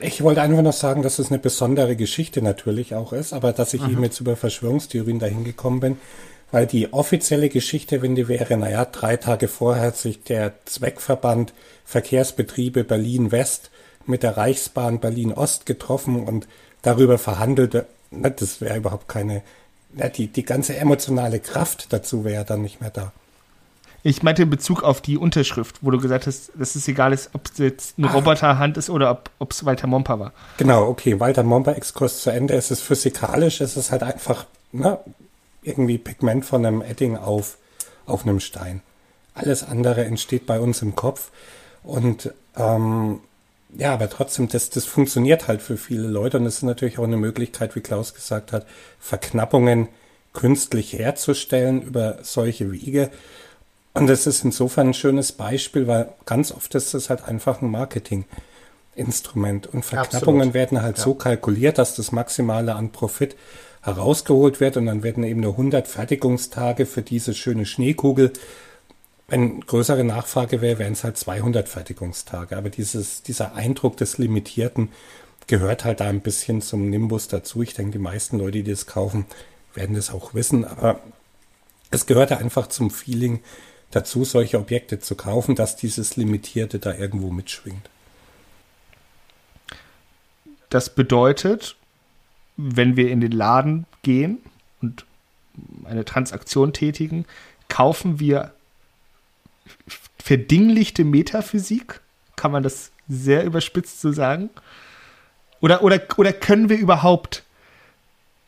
Ich 0.00 0.22
wollte 0.22 0.42
einfach 0.42 0.62
noch 0.62 0.72
sagen, 0.72 1.02
dass 1.02 1.18
es 1.18 1.28
eine 1.28 1.38
besondere 1.38 1.94
Geschichte 1.94 2.42
natürlich 2.42 2.94
auch 2.94 3.12
ist, 3.12 3.32
aber 3.32 3.52
dass 3.52 3.74
ich 3.74 3.82
mhm. 3.82 3.90
eben 3.90 4.02
jetzt 4.02 4.20
über 4.20 4.36
Verschwörungstheorien 4.36 5.20
dahin 5.20 5.44
gekommen 5.44 5.80
bin, 5.80 5.98
weil 6.50 6.66
die 6.66 6.92
offizielle 6.92 7.48
Geschichte, 7.48 8.02
wenn 8.02 8.14
die 8.16 8.28
wäre, 8.28 8.56
naja, 8.56 8.84
drei 8.84 9.16
Tage 9.16 9.48
vorher 9.48 9.86
hat 9.86 9.96
sich 9.96 10.22
der 10.24 10.52
Zweckverband 10.64 11.52
Verkehrsbetriebe 11.84 12.82
Berlin 12.84 13.30
West 13.30 13.70
mit 14.06 14.22
der 14.22 14.36
Reichsbahn 14.36 15.00
Berlin 15.00 15.32
Ost 15.32 15.66
getroffen 15.66 16.24
und 16.24 16.48
darüber 16.82 17.18
verhandelt. 17.18 17.86
Das 18.10 18.60
wäre 18.60 18.76
überhaupt 18.76 19.08
keine, 19.08 19.42
die, 20.16 20.26
die 20.28 20.44
ganze 20.44 20.76
emotionale 20.76 21.40
Kraft 21.40 21.92
dazu 21.92 22.24
wäre 22.24 22.44
dann 22.44 22.62
nicht 22.62 22.80
mehr 22.80 22.90
da. 22.90 23.12
Ich 24.06 24.22
meinte 24.22 24.42
in 24.42 24.50
Bezug 24.50 24.82
auf 24.82 25.00
die 25.00 25.16
Unterschrift, 25.16 25.78
wo 25.80 25.90
du 25.90 25.98
gesagt 25.98 26.26
hast, 26.26 26.50
dass 26.54 26.74
es 26.74 26.86
egal 26.86 27.14
ist, 27.14 27.30
ob 27.32 27.46
es 27.50 27.56
jetzt 27.56 27.94
eine 27.96 28.12
Roboterhand 28.12 28.76
ist 28.76 28.90
oder 28.90 29.22
ob 29.38 29.50
es 29.50 29.64
Walter 29.64 29.86
Momper 29.86 30.20
war. 30.20 30.32
Genau, 30.58 30.86
okay, 30.86 31.18
Walter 31.20 31.42
Momper-Exkurs 31.42 32.20
zu 32.20 32.28
Ende. 32.28 32.52
Es 32.52 32.70
ist 32.70 32.82
physikalisch, 32.82 33.62
es 33.62 33.78
ist 33.78 33.90
halt 33.90 34.02
einfach 34.02 34.44
ne, 34.72 34.98
irgendwie 35.62 35.96
Pigment 35.96 36.44
von 36.44 36.66
einem 36.66 36.82
Edding 36.82 37.16
auf, 37.16 37.56
auf 38.04 38.24
einem 38.24 38.40
Stein. 38.40 38.82
Alles 39.32 39.64
andere 39.64 40.04
entsteht 40.04 40.44
bei 40.44 40.60
uns 40.60 40.82
im 40.82 40.94
Kopf. 40.94 41.30
Und 41.82 42.30
ähm, 42.58 43.20
ja, 43.74 43.94
aber 43.94 44.10
trotzdem, 44.10 44.48
das, 44.48 44.68
das 44.68 44.84
funktioniert 44.84 45.48
halt 45.48 45.62
für 45.62 45.78
viele 45.78 46.08
Leute 46.08 46.36
und 46.36 46.44
es 46.44 46.56
ist 46.56 46.62
natürlich 46.62 46.98
auch 46.98 47.04
eine 47.04 47.16
Möglichkeit, 47.16 47.74
wie 47.74 47.80
Klaus 47.80 48.12
gesagt 48.12 48.52
hat, 48.52 48.66
Verknappungen 49.00 49.88
künstlich 50.34 50.92
herzustellen 50.92 51.80
über 51.80 52.18
solche 52.22 52.70
Wege. 52.70 53.10
Und 53.94 54.08
das 54.08 54.26
ist 54.26 54.44
insofern 54.44 54.88
ein 54.88 54.94
schönes 54.94 55.32
Beispiel, 55.32 55.86
weil 55.86 56.12
ganz 56.26 56.52
oft 56.52 56.74
ist 56.74 56.94
das 56.94 57.10
halt 57.10 57.24
einfach 57.24 57.62
ein 57.62 57.70
Marketinginstrument. 57.70 59.68
Und 59.68 59.84
Verknappungen 59.84 60.40
Absolut. 60.40 60.54
werden 60.54 60.82
halt 60.82 60.98
ja. 60.98 61.04
so 61.04 61.14
kalkuliert, 61.14 61.78
dass 61.78 61.94
das 61.94 62.12
Maximale 62.12 62.74
an 62.74 62.90
Profit 62.90 63.36
herausgeholt 63.82 64.60
wird 64.60 64.76
und 64.76 64.86
dann 64.86 65.02
werden 65.02 65.24
eben 65.24 65.40
nur 65.40 65.52
100 65.52 65.86
Fertigungstage 65.86 66.86
für 66.86 67.02
diese 67.02 67.34
schöne 67.34 67.66
Schneekugel 67.66 68.32
wenn 69.28 69.60
größere 69.60 70.04
Nachfrage 70.04 70.60
wäre, 70.60 70.78
wären 70.78 70.92
es 70.92 71.04
halt 71.04 71.16
200 71.16 71.68
Fertigungstage. 71.68 72.56
Aber 72.56 72.70
dieses, 72.70 73.22
dieser 73.22 73.54
Eindruck 73.54 73.96
des 73.96 74.18
Limitierten 74.18 74.90
gehört 75.46 75.84
halt 75.84 76.00
da 76.00 76.08
ein 76.08 76.20
bisschen 76.20 76.60
zum 76.60 76.90
Nimbus 76.90 77.28
dazu. 77.28 77.62
Ich 77.62 77.74
denke, 77.74 77.92
die 77.92 77.98
meisten 77.98 78.38
Leute, 78.38 78.62
die 78.62 78.70
das 78.70 78.86
kaufen, 78.86 79.26
werden 79.74 79.96
das 79.96 80.10
auch 80.10 80.34
wissen. 80.34 80.64
Aber 80.64 81.00
es 81.90 82.06
gehört 82.06 82.32
einfach 82.32 82.66
zum 82.68 82.90
Feeling 82.90 83.40
dazu, 83.94 84.24
solche 84.24 84.58
Objekte 84.58 84.98
zu 84.98 85.14
kaufen, 85.14 85.54
dass 85.54 85.76
dieses 85.76 86.16
Limitierte 86.16 86.78
da 86.78 86.94
irgendwo 86.94 87.30
mitschwingt. 87.30 87.88
Das 90.70 90.94
bedeutet, 90.94 91.76
wenn 92.56 92.96
wir 92.96 93.10
in 93.10 93.20
den 93.20 93.32
Laden 93.32 93.86
gehen 94.02 94.38
und 94.80 95.04
eine 95.84 96.04
Transaktion 96.04 96.72
tätigen, 96.72 97.26
kaufen 97.68 98.18
wir 98.18 98.52
verdinglichte 100.18 101.04
Metaphysik? 101.04 102.00
Kann 102.36 102.50
man 102.50 102.62
das 102.62 102.90
sehr 103.08 103.44
überspitzt 103.44 104.00
so 104.00 104.12
sagen? 104.12 104.50
Oder, 105.60 105.82
oder, 105.82 106.00
oder 106.16 106.32
können 106.32 106.68
wir 106.68 106.76
überhaupt 106.76 107.42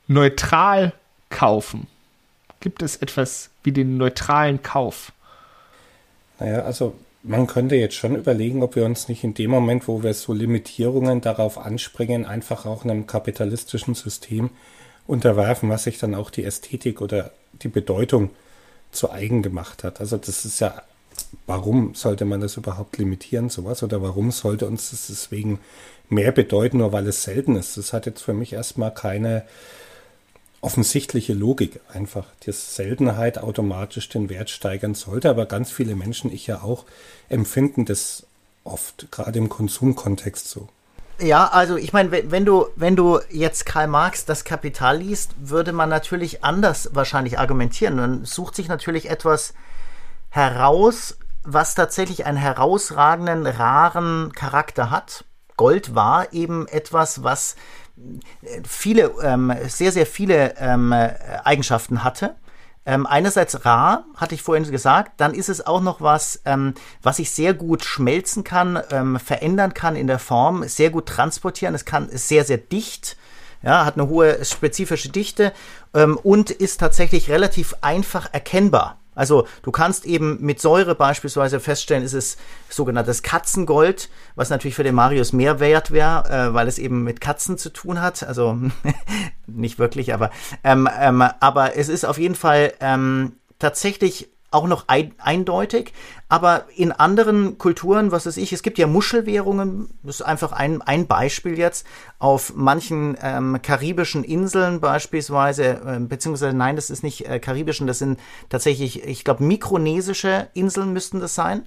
neutral 0.06 0.92
kaufen? 1.30 1.86
Gibt 2.60 2.82
es 2.82 2.96
etwas 2.96 3.50
wie 3.62 3.72
den 3.72 3.96
neutralen 3.96 4.62
Kauf? 4.62 5.12
Naja, 6.38 6.62
also 6.62 6.94
man 7.22 7.46
könnte 7.46 7.76
jetzt 7.76 7.94
schon 7.94 8.14
überlegen, 8.14 8.62
ob 8.62 8.76
wir 8.76 8.84
uns 8.84 9.08
nicht 9.08 9.24
in 9.24 9.34
dem 9.34 9.50
Moment, 9.50 9.88
wo 9.88 10.02
wir 10.02 10.14
so 10.14 10.32
Limitierungen 10.32 11.20
darauf 11.20 11.58
anspringen, 11.58 12.24
einfach 12.24 12.66
auch 12.66 12.84
einem 12.84 13.06
kapitalistischen 13.06 13.94
System 13.94 14.50
unterwerfen, 15.06 15.68
was 15.70 15.84
sich 15.84 15.98
dann 15.98 16.14
auch 16.14 16.30
die 16.30 16.44
Ästhetik 16.44 17.00
oder 17.00 17.32
die 17.62 17.68
Bedeutung 17.68 18.30
zu 18.92 19.10
eigen 19.10 19.42
gemacht 19.42 19.82
hat. 19.84 20.00
Also 20.00 20.16
das 20.16 20.44
ist 20.44 20.60
ja 20.60 20.82
warum 21.46 21.94
sollte 21.94 22.24
man 22.24 22.40
das 22.40 22.56
überhaupt 22.56 22.98
limitieren, 22.98 23.48
sowas? 23.48 23.82
Oder 23.82 24.02
warum 24.02 24.30
sollte 24.30 24.66
uns 24.66 24.90
das 24.90 25.06
deswegen 25.08 25.60
mehr 26.08 26.32
bedeuten, 26.32 26.78
nur 26.78 26.92
weil 26.92 27.06
es 27.06 27.22
selten 27.22 27.56
ist? 27.56 27.76
Das 27.76 27.92
hat 27.92 28.06
jetzt 28.06 28.22
für 28.22 28.34
mich 28.34 28.52
erstmal 28.52 28.92
keine 28.92 29.44
offensichtliche 30.60 31.34
Logik. 31.34 31.80
Einfach, 31.92 32.26
dass 32.44 32.74
Seltenheit 32.74 33.38
automatisch 33.38 34.08
den 34.08 34.28
Wert 34.28 34.50
steigern 34.50 34.94
sollte. 34.94 35.30
Aber 35.30 35.46
ganz 35.46 35.70
viele 35.70 35.96
Menschen, 35.96 36.32
ich 36.32 36.46
ja 36.46 36.62
auch, 36.62 36.84
empfinden 37.28 37.84
das 37.84 38.26
oft, 38.64 39.10
gerade 39.10 39.38
im 39.38 39.48
Konsumkontext 39.48 40.48
so. 40.48 40.68
Ja, 41.18 41.46
also 41.46 41.76
ich 41.76 41.94
meine, 41.94 42.30
wenn 42.30 42.44
du, 42.44 42.66
wenn 42.76 42.94
du 42.94 43.20
jetzt 43.30 43.64
Karl 43.64 43.86
Marx 43.86 44.26
das 44.26 44.44
Kapital 44.44 44.98
liest, 44.98 45.34
würde 45.38 45.72
man 45.72 45.88
natürlich 45.88 46.44
anders 46.44 46.90
wahrscheinlich 46.92 47.38
argumentieren. 47.38 47.96
Man 47.96 48.24
sucht 48.26 48.54
sich 48.54 48.68
natürlich 48.68 49.08
etwas 49.08 49.54
heraus, 50.28 51.16
was 51.42 51.74
tatsächlich 51.74 52.26
einen 52.26 52.36
herausragenden, 52.36 53.46
raren 53.46 54.32
Charakter 54.32 54.90
hat. 54.90 55.24
Gold 55.56 55.94
war 55.94 56.34
eben 56.34 56.68
etwas, 56.68 57.22
was 57.22 57.56
viele, 58.64 59.12
ähm, 59.22 59.52
sehr, 59.68 59.92
sehr 59.92 60.06
viele 60.06 60.54
ähm, 60.58 60.92
Eigenschaften 60.92 62.04
hatte. 62.04 62.36
Ähm, 62.88 63.04
einerseits 63.04 63.64
rar, 63.64 64.04
hatte 64.16 64.36
ich 64.36 64.42
vorhin 64.42 64.70
gesagt, 64.70 65.20
dann 65.20 65.34
ist 65.34 65.48
es 65.48 65.66
auch 65.66 65.80
noch 65.80 66.00
was, 66.00 66.40
ähm, 66.44 66.74
was 67.02 67.18
ich 67.18 67.32
sehr 67.32 67.52
gut 67.52 67.84
schmelzen 67.84 68.44
kann, 68.44 68.80
ähm, 68.92 69.18
verändern 69.18 69.74
kann 69.74 69.96
in 69.96 70.06
der 70.06 70.20
Form, 70.20 70.62
sehr 70.68 70.90
gut 70.90 71.06
transportieren. 71.06 71.74
Es 71.74 71.84
kann 71.84 72.08
ist 72.08 72.28
sehr, 72.28 72.44
sehr 72.44 72.58
dicht, 72.58 73.16
ja, 73.62 73.84
hat 73.84 73.94
eine 73.94 74.08
hohe 74.08 74.44
spezifische 74.44 75.08
Dichte 75.08 75.52
ähm, 75.94 76.16
und 76.16 76.50
ist 76.50 76.78
tatsächlich 76.78 77.28
relativ 77.28 77.74
einfach 77.80 78.32
erkennbar. 78.32 78.98
Also 79.16 79.48
du 79.62 79.72
kannst 79.72 80.06
eben 80.06 80.38
mit 80.40 80.60
Säure 80.60 80.94
beispielsweise 80.94 81.58
feststellen, 81.58 82.04
ist 82.04 82.12
es 82.12 82.36
sogenanntes 82.68 83.24
Katzengold, 83.24 84.08
was 84.36 84.50
natürlich 84.50 84.76
für 84.76 84.84
den 84.84 84.94
Marius 84.94 85.32
mehr 85.32 85.58
wert 85.58 85.90
wäre, 85.90 86.28
äh, 86.30 86.54
weil 86.54 86.68
es 86.68 86.78
eben 86.78 87.02
mit 87.02 87.20
Katzen 87.20 87.58
zu 87.58 87.70
tun 87.70 88.00
hat. 88.00 88.22
Also 88.22 88.56
nicht 89.48 89.80
wirklich, 89.80 90.14
aber 90.14 90.30
ähm, 90.62 90.88
ähm, 91.00 91.22
aber 91.40 91.76
es 91.76 91.88
ist 91.88 92.04
auf 92.04 92.18
jeden 92.18 92.36
Fall 92.36 92.74
ähm, 92.80 93.32
tatsächlich 93.58 94.28
auch 94.56 94.66
noch 94.66 94.88
ein, 94.88 95.14
eindeutig. 95.18 95.92
Aber 96.28 96.64
in 96.74 96.90
anderen 96.90 97.58
Kulturen, 97.58 98.10
was 98.10 98.26
weiß 98.26 98.36
ich, 98.38 98.52
es 98.52 98.62
gibt 98.62 98.78
ja 98.78 98.86
Muschelwährungen, 98.86 99.90
das 100.02 100.16
ist 100.16 100.22
einfach 100.22 100.52
ein, 100.52 100.82
ein 100.82 101.06
Beispiel 101.06 101.56
jetzt, 101.56 101.86
auf 102.18 102.54
manchen 102.56 103.16
ähm, 103.22 103.60
karibischen 103.62 104.24
Inseln 104.24 104.80
beispielsweise, 104.80 105.64
äh, 105.64 106.00
beziehungsweise 106.00 106.56
nein, 106.56 106.74
das 106.74 106.90
ist 106.90 107.04
nicht 107.04 107.28
äh, 107.28 107.38
karibischen, 107.38 107.86
das 107.86 108.00
sind 108.00 108.18
tatsächlich, 108.48 109.04
ich 109.04 109.24
glaube, 109.24 109.44
mikronesische 109.44 110.48
Inseln 110.54 110.92
müssten 110.92 111.20
das 111.20 111.34
sein. 111.34 111.62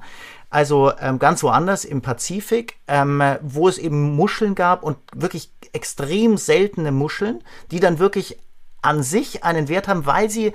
Also 0.50 0.92
ähm, 1.00 1.20
ganz 1.20 1.44
woanders 1.44 1.86
im 1.86 2.02
Pazifik, 2.02 2.78
ähm, 2.88 3.22
wo 3.42 3.70
es 3.70 3.78
eben 3.78 4.16
Muscheln 4.16 4.56
gab 4.56 4.84
und 4.84 4.98
wirklich 5.14 5.52
extrem 5.74 6.38
seltene 6.38 6.92
Muscheln, 6.92 7.44
die 7.70 7.80
dann 7.80 8.00
wirklich 8.00 8.40
an 8.82 9.04
sich 9.04 9.44
einen 9.44 9.68
Wert 9.68 9.88
haben, 9.88 10.06
weil 10.06 10.30
sie 10.30 10.54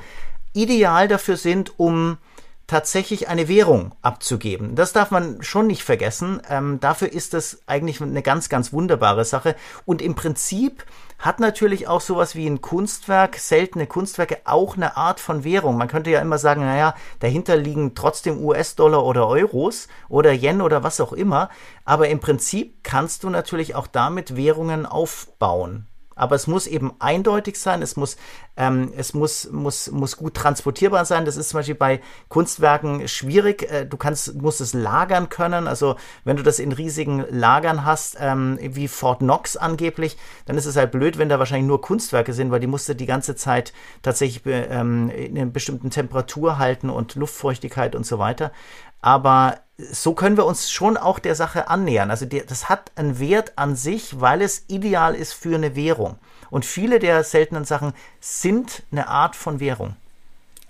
ideal 0.54 1.08
dafür 1.08 1.36
sind, 1.36 1.78
um 1.78 2.18
tatsächlich 2.66 3.28
eine 3.28 3.48
Währung 3.48 3.92
abzugeben. 4.00 4.74
Das 4.74 4.92
darf 4.92 5.10
man 5.10 5.42
schon 5.42 5.66
nicht 5.66 5.84
vergessen. 5.84 6.40
Ähm, 6.48 6.80
dafür 6.80 7.12
ist 7.12 7.34
das 7.34 7.60
eigentlich 7.66 8.00
eine 8.00 8.22
ganz, 8.22 8.48
ganz 8.48 8.72
wunderbare 8.72 9.24
Sache. 9.24 9.54
Und 9.84 10.00
im 10.00 10.14
Prinzip 10.14 10.84
hat 11.18 11.40
natürlich 11.40 11.88
auch 11.88 12.00
sowas 12.00 12.34
wie 12.34 12.46
ein 12.46 12.62
Kunstwerk, 12.62 13.36
seltene 13.36 13.86
Kunstwerke, 13.86 14.38
auch 14.44 14.76
eine 14.76 14.96
Art 14.96 15.20
von 15.20 15.44
Währung. 15.44 15.76
Man 15.76 15.88
könnte 15.88 16.10
ja 16.10 16.20
immer 16.20 16.38
sagen, 16.38 16.62
naja, 16.62 16.94
dahinter 17.20 17.56
liegen 17.56 17.94
trotzdem 17.94 18.42
US-Dollar 18.42 19.04
oder 19.04 19.28
Euros 19.28 19.88
oder 20.08 20.32
Yen 20.32 20.62
oder 20.62 20.82
was 20.82 21.00
auch 21.00 21.12
immer. 21.12 21.50
Aber 21.84 22.08
im 22.08 22.20
Prinzip 22.20 22.82
kannst 22.82 23.24
du 23.24 23.30
natürlich 23.30 23.74
auch 23.74 23.86
damit 23.86 24.36
Währungen 24.36 24.86
aufbauen. 24.86 25.86
Aber 26.14 26.36
es 26.36 26.46
muss 26.46 26.66
eben 26.66 26.92
eindeutig 26.98 27.58
sein, 27.58 27.82
es 27.82 27.96
muss, 27.96 28.16
ähm, 28.56 28.92
es 28.96 29.14
muss, 29.14 29.50
muss, 29.50 29.90
muss 29.90 30.16
gut 30.16 30.34
transportierbar 30.34 31.04
sein. 31.04 31.24
Das 31.24 31.36
ist 31.36 31.48
zum 31.48 31.58
Beispiel 31.58 31.74
bei 31.74 32.00
Kunstwerken 32.28 33.08
schwierig. 33.08 33.70
Äh, 33.70 33.86
du 33.86 33.96
kannst, 33.96 34.34
musst 34.34 34.60
es 34.60 34.74
lagern 34.74 35.28
können. 35.28 35.66
Also 35.66 35.96
wenn 36.24 36.36
du 36.36 36.42
das 36.42 36.58
in 36.58 36.72
riesigen 36.72 37.24
Lagern 37.30 37.84
hast, 37.84 38.16
ähm, 38.20 38.58
wie 38.60 38.88
Fort 38.88 39.18
Knox 39.20 39.56
angeblich, 39.56 40.16
dann 40.46 40.56
ist 40.56 40.66
es 40.66 40.76
halt 40.76 40.92
blöd, 40.92 41.18
wenn 41.18 41.28
da 41.28 41.38
wahrscheinlich 41.38 41.68
nur 41.68 41.80
Kunstwerke 41.80 42.32
sind, 42.32 42.50
weil 42.50 42.60
die 42.60 42.66
musst 42.66 42.88
du 42.88 42.94
die 42.94 43.06
ganze 43.06 43.34
Zeit 43.34 43.72
tatsächlich 44.02 44.42
ähm, 44.46 45.10
in 45.10 45.36
einer 45.36 45.50
bestimmten 45.50 45.90
Temperatur 45.90 46.58
halten 46.58 46.90
und 46.90 47.14
Luftfeuchtigkeit 47.16 47.94
und 47.96 48.06
so 48.06 48.18
weiter. 48.18 48.52
Aber 49.00 49.58
so 49.76 50.14
können 50.14 50.36
wir 50.36 50.46
uns 50.46 50.70
schon 50.70 50.96
auch 50.96 51.18
der 51.18 51.34
Sache 51.34 51.68
annähern. 51.68 52.10
Also 52.10 52.26
die, 52.26 52.44
das 52.46 52.68
hat 52.68 52.92
einen 52.96 53.18
Wert 53.18 53.52
an 53.56 53.74
sich, 53.76 54.20
weil 54.20 54.42
es 54.42 54.64
ideal 54.68 55.14
ist 55.14 55.32
für 55.32 55.54
eine 55.54 55.74
Währung. 55.74 56.16
Und 56.50 56.64
viele 56.64 56.98
der 56.98 57.24
seltenen 57.24 57.64
Sachen 57.64 57.92
sind 58.20 58.84
eine 58.92 59.08
Art 59.08 59.34
von 59.34 59.58
Währung. 59.58 59.96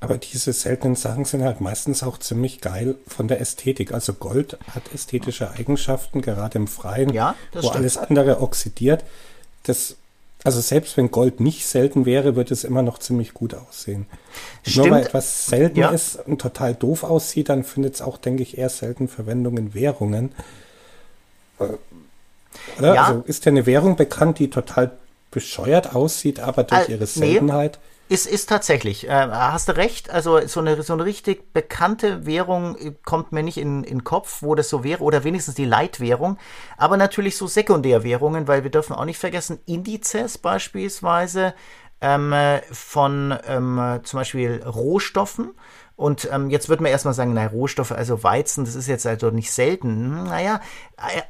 Aber 0.01 0.19
diese 0.19 0.53
seltenen 0.53 0.97
Sachen 0.97 1.25
sind 1.25 1.43
halt 1.43 1.61
meistens 1.61 2.03
auch 2.03 2.19
ziemlich 2.19 2.61
geil 2.61 2.97
von 3.07 3.29
der 3.29 3.40
Ästhetik. 3.40 3.93
Also 3.93 4.12
Gold 4.12 4.59
hat 4.75 4.83
ästhetische 4.93 5.51
Eigenschaften, 5.51 6.21
gerade 6.21 6.59
im 6.59 6.69
Freien, 6.69 7.11
ja, 7.11 7.35
wo 7.53 7.61
stimmt. 7.61 7.77
alles 7.77 7.97
andere 7.97 8.40
oxidiert. 8.40 9.03
Das 9.62 9.97
also 10.44 10.61
selbst 10.61 10.98
wenn 10.98 11.11
Gold 11.11 11.40
nicht 11.40 11.66
selten 11.66 12.04
wäre, 12.04 12.37
würde 12.37 12.52
es 12.52 12.64
immer 12.64 12.83
noch 12.83 12.98
ziemlich 12.98 13.33
gut 13.33 13.54
aussehen. 13.54 14.07
Nur 14.74 14.90
weil 14.90 15.02
etwas 15.02 15.46
selten 15.46 15.80
ja. 15.80 15.88
ist 15.88 16.16
und 16.26 16.40
total 16.40 16.74
doof 16.74 17.02
aussieht, 17.02 17.48
dann 17.48 17.64
findet 17.64 17.94
es 17.94 18.02
auch, 18.02 18.18
denke 18.18 18.42
ich, 18.42 18.59
eher 18.59 18.68
selten 18.68 19.09
Verwendung 19.09 19.57
in 19.57 19.72
Währungen. 19.72 20.33
Äh, 21.59 21.64
oder? 22.78 22.94
Ja. 22.94 23.04
Also 23.04 23.24
ist 23.26 23.46
ja 23.46 23.52
eine 23.52 23.64
Währung 23.64 23.96
bekannt, 23.96 24.38
die 24.38 24.50
total 24.50 24.92
bescheuert 25.30 25.94
aussieht, 25.94 26.40
aber 26.40 26.64
durch 26.64 26.90
ihre 26.90 27.07
Seltenheit. 27.07 27.78
Nee. 27.83 27.93
Ist, 28.07 28.27
ist 28.27 28.51
tatsächlich. 28.51 29.09
Äh, 29.09 29.11
hast 29.11 29.69
du 29.69 29.77
recht. 29.77 30.11
Also 30.11 30.47
so 30.47 30.61
eine, 30.61 30.83
so 30.83 30.93
eine 30.93 31.05
richtig 31.05 31.55
bekannte 31.55 32.27
Währung 32.27 32.77
kommt 33.05 33.33
mir 33.33 33.43
nicht 33.43 33.57
in 33.57 33.83
den 33.83 34.05
Kopf, 34.05 34.43
wo 34.43 34.55
das 34.55 34.69
so 34.69 34.85
wäre, 34.85 35.03
oder 35.03 35.25
wenigstens 35.25 35.55
die 35.55 35.64
Leitwährung. 35.64 36.38
Aber 36.77 36.99
natürlich 36.99 37.37
so 37.38 37.47
Sekundärwährungen, 37.47 38.47
weil 38.47 38.62
wir 38.62 38.71
dürfen 38.71 38.95
auch 38.95 39.07
nicht 39.07 39.19
vergessen, 39.19 39.59
Indizes 39.64 40.37
beispielsweise 40.37 41.55
ähm, 42.03 42.35
von 42.71 43.38
ähm, 43.47 44.01
zum 44.03 44.19
Beispiel 44.19 44.62
Rohstoffen. 44.62 45.55
Und 45.97 46.29
ähm, 46.31 46.51
jetzt 46.51 46.69
wird 46.69 46.83
man 46.83 46.90
erstmal 46.90 47.14
sagen, 47.14 47.33
na, 47.33 47.47
Rohstoffe, 47.47 47.93
also 47.93 48.23
Weizen, 48.23 48.67
das 48.67 48.75
ist 48.75 48.88
jetzt 48.88 49.07
also 49.07 49.31
nicht 49.31 49.51
selten. 49.51 49.88
Hm, 49.88 50.25
naja, 50.25 50.61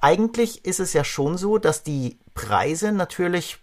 eigentlich 0.01 0.65
ist 0.65 0.81
es 0.81 0.93
ja 0.93 1.05
schon 1.05 1.37
so, 1.37 1.59
dass 1.59 1.85
die 1.85 2.19
Preise 2.35 2.91
natürlich 2.91 3.59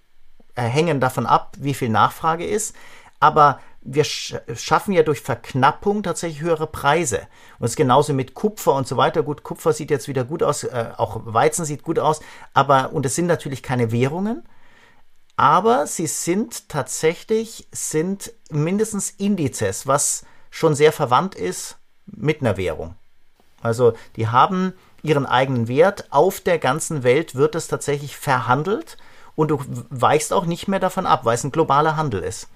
äh, 0.55 0.61
hängen 0.61 1.01
davon 1.01 1.25
ab, 1.25 1.57
wie 1.59 1.73
viel 1.73 1.89
Nachfrage 1.89 2.45
ist 2.45 2.73
aber 3.21 3.59
wir 3.83 4.03
schaffen 4.03 4.91
ja 4.93 5.03
durch 5.03 5.21
Verknappung 5.21 6.03
tatsächlich 6.03 6.41
höhere 6.41 6.67
Preise. 6.67 7.21
Und 7.57 7.65
es 7.65 7.71
ist 7.71 7.77
genauso 7.77 8.13
mit 8.13 8.33
Kupfer 8.35 8.73
und 8.73 8.87
so 8.87 8.97
weiter. 8.97 9.23
Gut, 9.23 9.43
Kupfer 9.43 9.73
sieht 9.73 9.89
jetzt 9.89 10.07
wieder 10.07 10.23
gut 10.23 10.43
aus, 10.43 10.63
äh, 10.65 10.89
auch 10.97 11.21
Weizen 11.23 11.65
sieht 11.65 11.83
gut 11.83 11.97
aus, 11.97 12.19
aber, 12.53 12.91
und 12.91 13.05
es 13.05 13.15
sind 13.15 13.27
natürlich 13.27 13.63
keine 13.63 13.91
Währungen, 13.91 14.43
aber 15.37 15.87
sie 15.87 16.07
sind 16.07 16.69
tatsächlich, 16.69 17.67
sind 17.71 18.33
mindestens 18.51 19.11
Indizes, 19.11 19.87
was 19.87 20.25
schon 20.49 20.75
sehr 20.75 20.91
verwandt 20.91 21.33
ist 21.33 21.77
mit 22.05 22.41
einer 22.41 22.57
Währung. 22.57 22.95
Also 23.61 23.93
die 24.15 24.27
haben 24.27 24.73
ihren 25.01 25.25
eigenen 25.25 25.67
Wert. 25.67 26.11
Auf 26.11 26.41
der 26.41 26.59
ganzen 26.59 27.03
Welt 27.03 27.35
wird 27.35 27.55
es 27.55 27.67
tatsächlich 27.67 28.17
verhandelt 28.17 28.97
und 29.35 29.49
du 29.49 29.59
weichst 29.89 30.33
auch 30.33 30.45
nicht 30.45 30.67
mehr 30.67 30.79
davon 30.79 31.05
ab, 31.05 31.25
weil 31.25 31.35
es 31.35 31.43
ein 31.43 31.51
globaler 31.51 31.97
Handel 31.97 32.21
ist. 32.21 32.47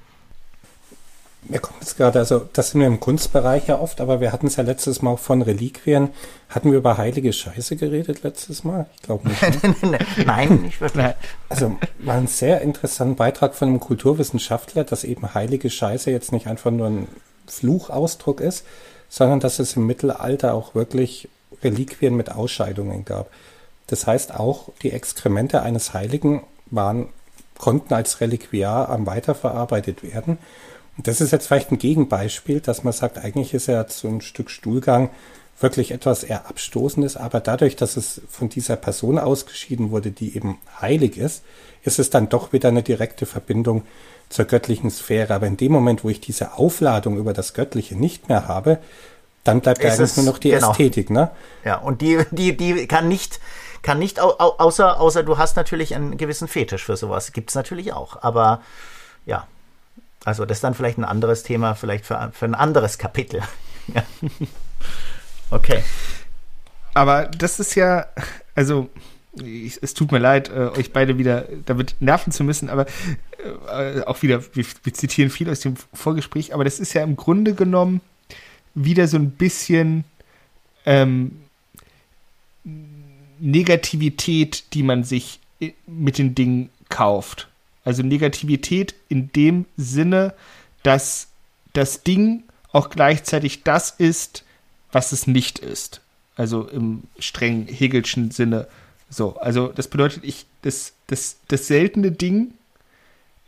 Mir 1.47 1.59
kommt 1.59 1.79
jetzt 1.81 1.97
gerade, 1.97 2.19
also 2.19 2.47
das 2.53 2.71
sind 2.71 2.81
wir 2.81 2.87
im 2.87 2.99
Kunstbereich 2.99 3.67
ja 3.67 3.79
oft, 3.79 4.01
aber 4.01 4.19
wir 4.19 4.31
hatten 4.31 4.47
es 4.47 4.55
ja 4.55 4.63
letztes 4.63 5.01
Mal 5.01 5.11
auch 5.11 5.19
von 5.19 5.41
Reliquien. 5.41 6.09
Hatten 6.49 6.71
wir 6.71 6.79
über 6.79 6.97
heilige 6.97 7.31
Scheiße 7.33 7.75
geredet 7.75 8.23
letztes 8.23 8.63
Mal? 8.63 8.87
Ich 8.95 9.03
glaube 9.03 9.29
nicht. 9.29 9.83
Ne? 9.83 9.99
Nein, 10.25 10.61
nicht 10.63 10.81
wirklich. 10.81 11.05
Also 11.49 11.77
war 11.99 12.15
ein 12.15 12.27
sehr 12.27 12.61
interessanter 12.61 13.15
Beitrag 13.15 13.53
von 13.53 13.67
einem 13.67 13.79
Kulturwissenschaftler, 13.79 14.83
dass 14.83 15.03
eben 15.03 15.33
heilige 15.33 15.69
Scheiße 15.69 16.09
jetzt 16.09 16.31
nicht 16.31 16.47
einfach 16.47 16.71
nur 16.71 16.87
ein 16.87 17.07
Fluchausdruck 17.47 18.41
ist, 18.41 18.65
sondern 19.07 19.39
dass 19.39 19.59
es 19.59 19.75
im 19.75 19.85
Mittelalter 19.85 20.53
auch 20.53 20.73
wirklich 20.73 21.29
Reliquien 21.63 22.15
mit 22.15 22.31
Ausscheidungen 22.31 23.05
gab. 23.05 23.29
Das 23.87 24.07
heißt 24.07 24.33
auch, 24.33 24.69
die 24.81 24.91
Exkremente 24.91 25.61
eines 25.61 25.93
Heiligen 25.93 26.43
waren, 26.71 27.09
konnten 27.57 27.93
als 27.93 28.19
Reliquiar 28.19 28.89
am 28.89 29.05
weiterverarbeitet 29.05 30.03
werden. 30.03 30.37
Das 30.97 31.21
ist 31.21 31.31
jetzt 31.31 31.47
vielleicht 31.47 31.71
ein 31.71 31.77
Gegenbeispiel, 31.77 32.61
dass 32.61 32.83
man 32.83 32.93
sagt, 32.93 33.17
eigentlich 33.17 33.53
ist 33.53 33.67
ja 33.67 33.85
so 33.87 34.07
ein 34.07 34.21
Stück 34.21 34.49
Stuhlgang 34.49 35.09
wirklich 35.59 35.91
etwas 35.91 36.23
eher 36.23 36.47
Abstoßendes, 36.47 37.15
aber 37.15 37.39
dadurch, 37.39 37.75
dass 37.75 37.95
es 37.95 38.21
von 38.29 38.49
dieser 38.49 38.75
Person 38.75 39.17
ausgeschieden 39.17 39.91
wurde, 39.91 40.11
die 40.11 40.35
eben 40.35 40.57
heilig 40.81 41.17
ist, 41.17 41.43
ist 41.83 41.99
es 41.99 42.09
dann 42.09 42.29
doch 42.29 42.51
wieder 42.51 42.69
eine 42.69 42.83
direkte 42.83 43.25
Verbindung 43.25 43.83
zur 44.29 44.45
göttlichen 44.45 44.89
Sphäre. 44.89 45.33
Aber 45.33 45.47
in 45.47 45.57
dem 45.57 45.71
Moment, 45.71 46.03
wo 46.03 46.09
ich 46.09 46.19
diese 46.19 46.53
Aufladung 46.53 47.17
über 47.17 47.33
das 47.33 47.53
Göttliche 47.53 47.95
nicht 47.95 48.27
mehr 48.27 48.47
habe, 48.47 48.79
dann 49.43 49.61
bleibt 49.61 49.83
ist 49.83 49.99
eigentlich 49.99 50.17
nur 50.17 50.25
noch 50.25 50.39
die 50.39 50.49
genau. 50.49 50.71
Ästhetik, 50.71 51.09
ne? 51.09 51.29
Ja, 51.63 51.77
und 51.77 52.01
die, 52.01 52.19
die, 52.31 52.57
die 52.57 52.87
kann 52.87 53.07
nicht, 53.07 53.39
kann 53.83 53.99
nicht, 53.99 54.19
außer, 54.19 54.99
außer 54.99 55.23
du 55.23 55.37
hast 55.37 55.55
natürlich 55.55 55.95
einen 55.95 56.17
gewissen 56.17 56.47
Fetisch 56.47 56.83
für 56.83 56.97
sowas. 56.97 57.31
Gibt's 57.31 57.53
natürlich 57.53 57.93
auch. 57.93 58.21
Aber 58.23 58.61
ja, 59.25 59.47
also 60.25 60.45
das 60.45 60.57
ist 60.57 60.63
dann 60.63 60.73
vielleicht 60.73 60.97
ein 60.97 61.05
anderes 61.05 61.43
Thema, 61.43 61.75
vielleicht 61.75 62.05
für, 62.05 62.31
für 62.33 62.45
ein 62.45 62.55
anderes 62.55 62.97
Kapitel. 62.97 63.41
Okay. 65.51 65.83
Aber 66.93 67.25
das 67.25 67.59
ist 67.59 67.75
ja, 67.75 68.07
also 68.55 68.89
ich, 69.35 69.81
es 69.81 69.93
tut 69.93 70.11
mir 70.11 70.19
leid, 70.19 70.49
äh, 70.49 70.69
euch 70.77 70.93
beide 70.93 71.17
wieder 71.17 71.47
damit 71.65 71.95
nerven 71.99 72.31
zu 72.31 72.43
müssen, 72.43 72.69
aber 72.69 72.85
äh, 73.69 74.01
auch 74.01 74.21
wieder, 74.21 74.41
wir, 74.53 74.65
wir, 74.83 74.93
zitieren 74.93 75.29
viel 75.29 75.49
aus 75.49 75.59
dem 75.59 75.75
Vorgespräch, 75.93 76.53
aber 76.53 76.63
das 76.63 76.79
ist 76.79 76.93
ja 76.93 77.03
im 77.03 77.15
Grunde 77.15 77.53
genommen 77.53 78.01
wieder 78.73 79.07
so 79.07 79.17
ein 79.17 79.31
bisschen 79.31 80.03
ähm, 80.85 81.41
Negativität, 83.39 84.73
die 84.73 84.83
man 84.83 85.03
sich 85.03 85.39
mit 85.85 86.17
den 86.17 86.33
Dingen 86.33 86.69
kauft. 86.89 87.49
Also 87.85 88.03
Negativität 88.03 88.95
in 89.07 89.31
dem 89.31 89.65
Sinne, 89.77 90.33
dass 90.83 91.27
das 91.73 92.03
Ding 92.03 92.43
auch 92.71 92.89
gleichzeitig 92.89 93.63
das 93.63 93.91
ist, 93.91 94.43
was 94.91 95.13
es 95.13 95.27
nicht 95.27 95.59
ist. 95.59 96.01
Also 96.35 96.67
im 96.67 97.03
streng 97.19 97.67
Hegelschen 97.67 98.31
Sinne. 98.31 98.67
So, 99.09 99.37
also 99.37 99.69
das 99.69 99.87
bedeutet, 99.87 100.23
ich, 100.25 100.45
das, 100.63 100.93
das, 101.07 101.37
das 101.47 101.67
seltene 101.67 102.11
Ding 102.11 102.53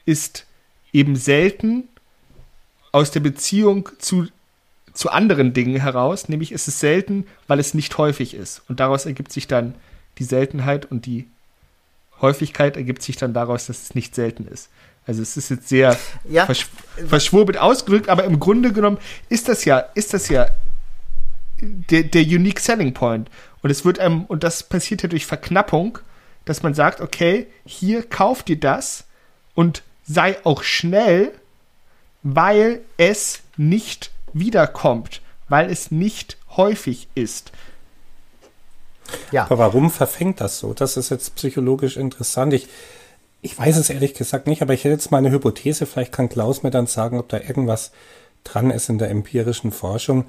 ist 0.05 0.45
eben 0.93 1.15
selten 1.15 1.83
aus 2.91 3.11
der 3.11 3.19
Beziehung 3.19 3.89
zu, 3.97 4.27
zu 4.93 5.09
anderen 5.09 5.53
Dingen 5.53 5.81
heraus, 5.81 6.29
nämlich 6.29 6.51
ist 6.51 6.67
es 6.67 6.79
selten, 6.79 7.27
weil 7.47 7.59
es 7.59 7.73
nicht 7.73 7.97
häufig 7.97 8.33
ist. 8.33 8.61
Und 8.69 8.79
daraus 8.79 9.05
ergibt 9.05 9.31
sich 9.31 9.47
dann 9.47 9.75
die 10.19 10.23
Seltenheit 10.23 10.85
und 10.85 11.05
die 11.05 11.27
Häufigkeit 12.21 12.77
ergibt 12.77 13.01
sich 13.01 13.17
dann 13.17 13.33
daraus, 13.33 13.67
dass 13.67 13.83
es 13.83 13.95
nicht 13.95 14.15
selten 14.15 14.47
ist. 14.47 14.69
Also 15.05 15.21
es 15.21 15.37
ist 15.37 15.49
jetzt 15.49 15.69
sehr 15.69 15.97
ja. 16.29 16.45
versch 16.45 16.67
verschwurbelt 17.07 17.57
ausgedrückt, 17.57 18.09
aber 18.09 18.23
im 18.23 18.39
Grunde 18.39 18.73
genommen 18.73 18.97
ist 19.29 19.47
das 19.47 19.65
ja, 19.65 19.79
ist 19.93 20.13
das 20.13 20.29
ja 20.29 20.47
der, 21.61 22.03
der 22.03 22.21
Unique 22.23 22.59
Selling 22.59 22.93
Point. 22.93 23.29
Und 23.61 23.69
es 23.69 23.85
wird 23.85 23.99
einem, 23.99 24.25
und 24.25 24.43
das 24.43 24.63
passiert 24.63 25.03
ja 25.03 25.09
durch 25.09 25.25
Verknappung, 25.25 25.99
dass 26.45 26.63
man 26.63 26.73
sagt, 26.73 27.01
okay, 27.01 27.47
hier 27.65 28.03
kauft 28.03 28.47
dir 28.47 28.59
das 28.59 29.05
und 29.53 29.83
sei 30.05 30.37
auch 30.45 30.63
schnell, 30.63 31.33
weil 32.23 32.81
es 32.97 33.41
nicht 33.57 34.11
wiederkommt, 34.33 35.21
weil 35.49 35.69
es 35.69 35.91
nicht 35.91 36.37
häufig 36.55 37.07
ist. 37.15 37.51
Ja. 39.31 39.43
Aber 39.45 39.57
warum 39.57 39.91
verfängt 39.91 40.41
das 40.41 40.59
so? 40.59 40.73
Das 40.73 40.97
ist 40.97 41.09
jetzt 41.09 41.35
psychologisch 41.35 41.97
interessant. 41.97 42.53
Ich, 42.53 42.67
ich 43.41 43.57
weiß 43.57 43.77
es 43.77 43.89
ehrlich 43.89 44.13
gesagt 44.13 44.47
nicht, 44.47 44.61
aber 44.61 44.73
ich 44.73 44.83
hätte 44.83 44.93
jetzt 44.93 45.11
mal 45.11 45.19
eine 45.19 45.31
Hypothese. 45.31 45.85
Vielleicht 45.85 46.11
kann 46.11 46.29
Klaus 46.29 46.63
mir 46.63 46.71
dann 46.71 46.87
sagen, 46.87 47.19
ob 47.19 47.29
da 47.29 47.39
irgendwas 47.39 47.91
dran 48.43 48.71
ist 48.71 48.89
in 48.89 48.97
der 48.97 49.09
empirischen 49.09 49.71
Forschung. 49.71 50.25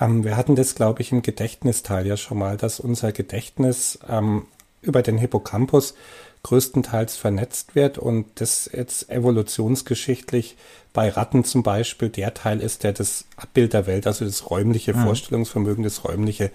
Ähm, 0.00 0.24
wir 0.24 0.36
hatten 0.36 0.56
das, 0.56 0.74
glaube 0.74 1.02
ich, 1.02 1.12
im 1.12 1.22
Gedächtnisteil 1.22 2.06
ja 2.06 2.16
schon 2.16 2.38
mal, 2.38 2.56
dass 2.56 2.80
unser 2.80 3.12
Gedächtnis 3.12 3.98
ähm, 4.08 4.46
über 4.82 5.02
den 5.02 5.18
Hippocampus 5.18 5.94
größtenteils 6.42 7.16
vernetzt 7.16 7.74
wird 7.74 7.98
und 7.98 8.26
das 8.36 8.70
jetzt 8.72 9.10
evolutionsgeschichtlich 9.10 10.56
bei 10.92 11.08
Ratten 11.08 11.42
zum 11.44 11.64
Beispiel 11.64 12.08
der 12.08 12.34
Teil 12.34 12.60
ist, 12.60 12.84
der 12.84 12.92
das 12.92 13.24
Abbild 13.36 13.72
der 13.72 13.86
Welt, 13.86 14.06
also 14.06 14.24
das 14.24 14.48
räumliche 14.48 14.94
mhm. 14.94 15.04
Vorstellungsvermögen, 15.04 15.82
das 15.82 16.04
räumliche 16.04 16.52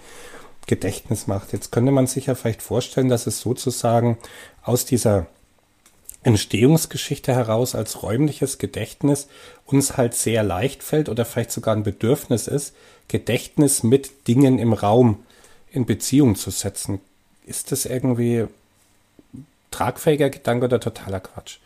Gedächtnis 0.66 1.26
macht. 1.26 1.52
Jetzt 1.52 1.72
könnte 1.72 1.92
man 1.92 2.06
sich 2.06 2.26
ja 2.26 2.34
vielleicht 2.34 2.62
vorstellen, 2.62 3.08
dass 3.08 3.26
es 3.26 3.40
sozusagen 3.40 4.18
aus 4.62 4.84
dieser 4.84 5.26
Entstehungsgeschichte 6.22 7.34
heraus 7.34 7.74
als 7.74 8.02
räumliches 8.02 8.58
Gedächtnis 8.58 9.28
uns 9.66 9.96
halt 9.96 10.14
sehr 10.14 10.42
leicht 10.42 10.82
fällt 10.82 11.08
oder 11.08 11.24
vielleicht 11.24 11.50
sogar 11.50 11.74
ein 11.74 11.82
Bedürfnis 11.82 12.46
ist, 12.46 12.74
Gedächtnis 13.08 13.82
mit 13.82 14.28
Dingen 14.28 14.58
im 14.58 14.72
Raum 14.72 15.24
in 15.70 15.84
Beziehung 15.84 16.36
zu 16.36 16.50
setzen. 16.50 17.00
Ist 17.44 17.72
das 17.72 17.86
irgendwie 17.86 18.46
tragfähiger 19.72 20.30
Gedanke 20.30 20.66
oder 20.66 20.78
totaler 20.78 21.20
Quatsch? 21.20 21.58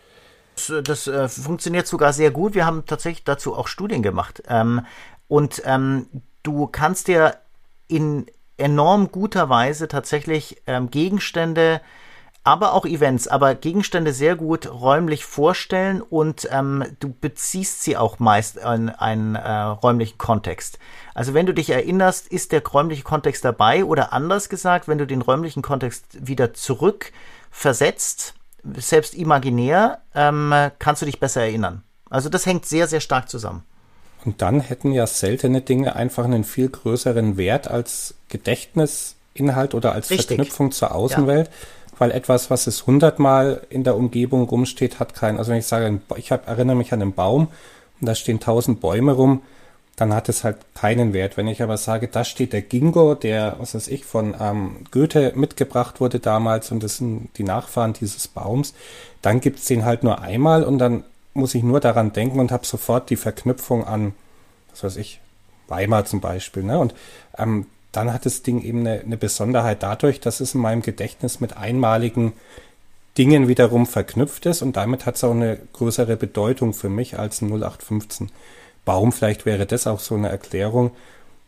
Das, 0.54 0.72
das 0.84 1.06
äh, 1.06 1.28
funktioniert 1.28 1.86
sogar 1.86 2.14
sehr 2.14 2.30
gut. 2.30 2.54
Wir 2.54 2.64
haben 2.64 2.86
tatsächlich 2.86 3.24
dazu 3.24 3.54
auch 3.54 3.68
Studien 3.68 4.02
gemacht. 4.02 4.42
Ähm, 4.48 4.86
und 5.28 5.60
ähm, 5.66 6.06
du 6.42 6.66
kannst 6.66 7.08
dir 7.08 7.36
in 7.88 8.26
enorm 8.58 9.10
guter 9.10 9.48
Weise 9.48 9.88
tatsächlich 9.88 10.62
ähm, 10.66 10.90
Gegenstände, 10.90 11.80
aber 12.44 12.74
auch 12.74 12.86
Events, 12.86 13.26
aber 13.26 13.56
Gegenstände 13.56 14.12
sehr 14.12 14.36
gut 14.36 14.70
räumlich 14.72 15.24
vorstellen 15.24 16.00
und 16.00 16.48
ähm, 16.52 16.84
du 17.00 17.12
beziehst 17.12 17.82
sie 17.82 17.96
auch 17.96 18.20
meist 18.20 18.56
in 18.56 18.88
einen 18.88 19.34
äh, 19.34 19.50
räumlichen 19.50 20.16
Kontext. 20.16 20.78
Also 21.12 21.34
wenn 21.34 21.46
du 21.46 21.52
dich 21.52 21.70
erinnerst, 21.70 22.28
ist 22.28 22.52
der 22.52 22.64
räumliche 22.64 23.02
Kontext 23.02 23.44
dabei 23.44 23.84
oder 23.84 24.12
anders 24.12 24.48
gesagt, 24.48 24.86
wenn 24.86 24.98
du 24.98 25.06
den 25.06 25.22
räumlichen 25.22 25.62
Kontext 25.62 26.04
wieder 26.12 26.54
zurück 26.54 27.12
versetzt, 27.50 28.34
selbst 28.76 29.14
imaginär, 29.14 29.98
ähm, 30.14 30.54
kannst 30.78 31.02
du 31.02 31.06
dich 31.06 31.18
besser 31.18 31.42
erinnern. 31.42 31.82
Also 32.10 32.28
das 32.28 32.46
hängt 32.46 32.64
sehr, 32.66 32.86
sehr 32.86 33.00
stark 33.00 33.28
zusammen. 33.28 33.64
Und 34.26 34.42
dann 34.42 34.60
hätten 34.60 34.92
ja 34.92 35.06
seltene 35.06 35.60
Dinge 35.60 35.94
einfach 35.94 36.24
einen 36.24 36.42
viel 36.42 36.68
größeren 36.68 37.36
Wert 37.36 37.68
als 37.68 38.14
Gedächtnisinhalt 38.28 39.72
oder 39.72 39.92
als 39.92 40.10
Richtig. 40.10 40.26
Verknüpfung 40.36 40.72
zur 40.72 40.94
Außenwelt. 40.94 41.46
Ja. 41.46 41.52
weil 41.98 42.10
etwas, 42.10 42.50
was 42.50 42.66
es 42.66 42.86
hundertmal 42.86 43.62
in 43.70 43.84
der 43.84 43.96
Umgebung 43.96 44.42
rumsteht, 44.42 44.98
hat 45.00 45.14
keinen. 45.14 45.38
Also 45.38 45.52
wenn 45.52 45.60
ich 45.60 45.66
sage, 45.66 46.00
ich 46.16 46.32
hab, 46.32 46.46
erinnere 46.48 46.76
mich 46.76 46.92
an 46.92 47.00
einen 47.00 47.14
Baum 47.14 47.48
und 48.00 48.06
da 48.06 48.14
stehen 48.14 48.40
tausend 48.40 48.80
Bäume 48.80 49.12
rum, 49.12 49.42
dann 49.94 50.12
hat 50.12 50.28
es 50.28 50.44
halt 50.44 50.58
keinen 50.74 51.14
Wert. 51.14 51.36
Wenn 51.36 51.48
ich 51.48 51.62
aber 51.62 51.78
sage, 51.78 52.08
da 52.08 52.24
steht 52.24 52.52
der 52.52 52.62
Gingo, 52.62 53.14
der, 53.14 53.56
was 53.58 53.74
weiß 53.74 53.88
ich, 53.88 54.04
von 54.04 54.34
ähm, 54.38 54.84
Goethe 54.90 55.32
mitgebracht 55.36 56.00
wurde 56.00 56.18
damals 56.18 56.70
und 56.70 56.82
das 56.82 56.98
sind 56.98 57.30
die 57.38 57.44
Nachfahren 57.44 57.94
dieses 57.94 58.28
Baums, 58.28 58.74
dann 59.22 59.40
gibt's 59.40 59.64
den 59.64 59.84
halt 59.84 60.02
nur 60.02 60.20
einmal 60.20 60.64
und 60.64 60.78
dann 60.78 61.04
muss 61.36 61.54
ich 61.54 61.62
nur 61.62 61.80
daran 61.80 62.12
denken 62.12 62.40
und 62.40 62.50
habe 62.50 62.66
sofort 62.66 63.10
die 63.10 63.16
Verknüpfung 63.16 63.84
an, 63.84 64.14
was 64.70 64.84
weiß 64.84 64.96
ich, 64.96 65.20
Weimar 65.68 66.04
zum 66.04 66.20
Beispiel. 66.20 66.62
Ne? 66.62 66.78
Und 66.78 66.94
ähm, 67.38 67.66
dann 67.92 68.12
hat 68.12 68.26
das 68.26 68.42
Ding 68.42 68.62
eben 68.62 68.80
eine, 68.80 69.00
eine 69.00 69.16
Besonderheit 69.16 69.82
dadurch, 69.82 70.20
dass 70.20 70.40
es 70.40 70.54
in 70.54 70.60
meinem 70.60 70.82
Gedächtnis 70.82 71.40
mit 71.40 71.56
einmaligen 71.56 72.32
Dingen 73.16 73.48
wiederum 73.48 73.86
verknüpft 73.86 74.44
ist 74.46 74.60
und 74.60 74.76
damit 74.76 75.06
hat 75.06 75.16
es 75.16 75.24
auch 75.24 75.30
eine 75.30 75.58
größere 75.72 76.16
Bedeutung 76.16 76.74
für 76.74 76.90
mich 76.90 77.18
als 77.18 77.40
ein 77.40 77.48
0815 77.48 78.30
Baum. 78.84 79.12
Vielleicht 79.12 79.46
wäre 79.46 79.64
das 79.64 79.86
auch 79.86 80.00
so 80.00 80.14
eine 80.14 80.28
Erklärung, 80.28 80.90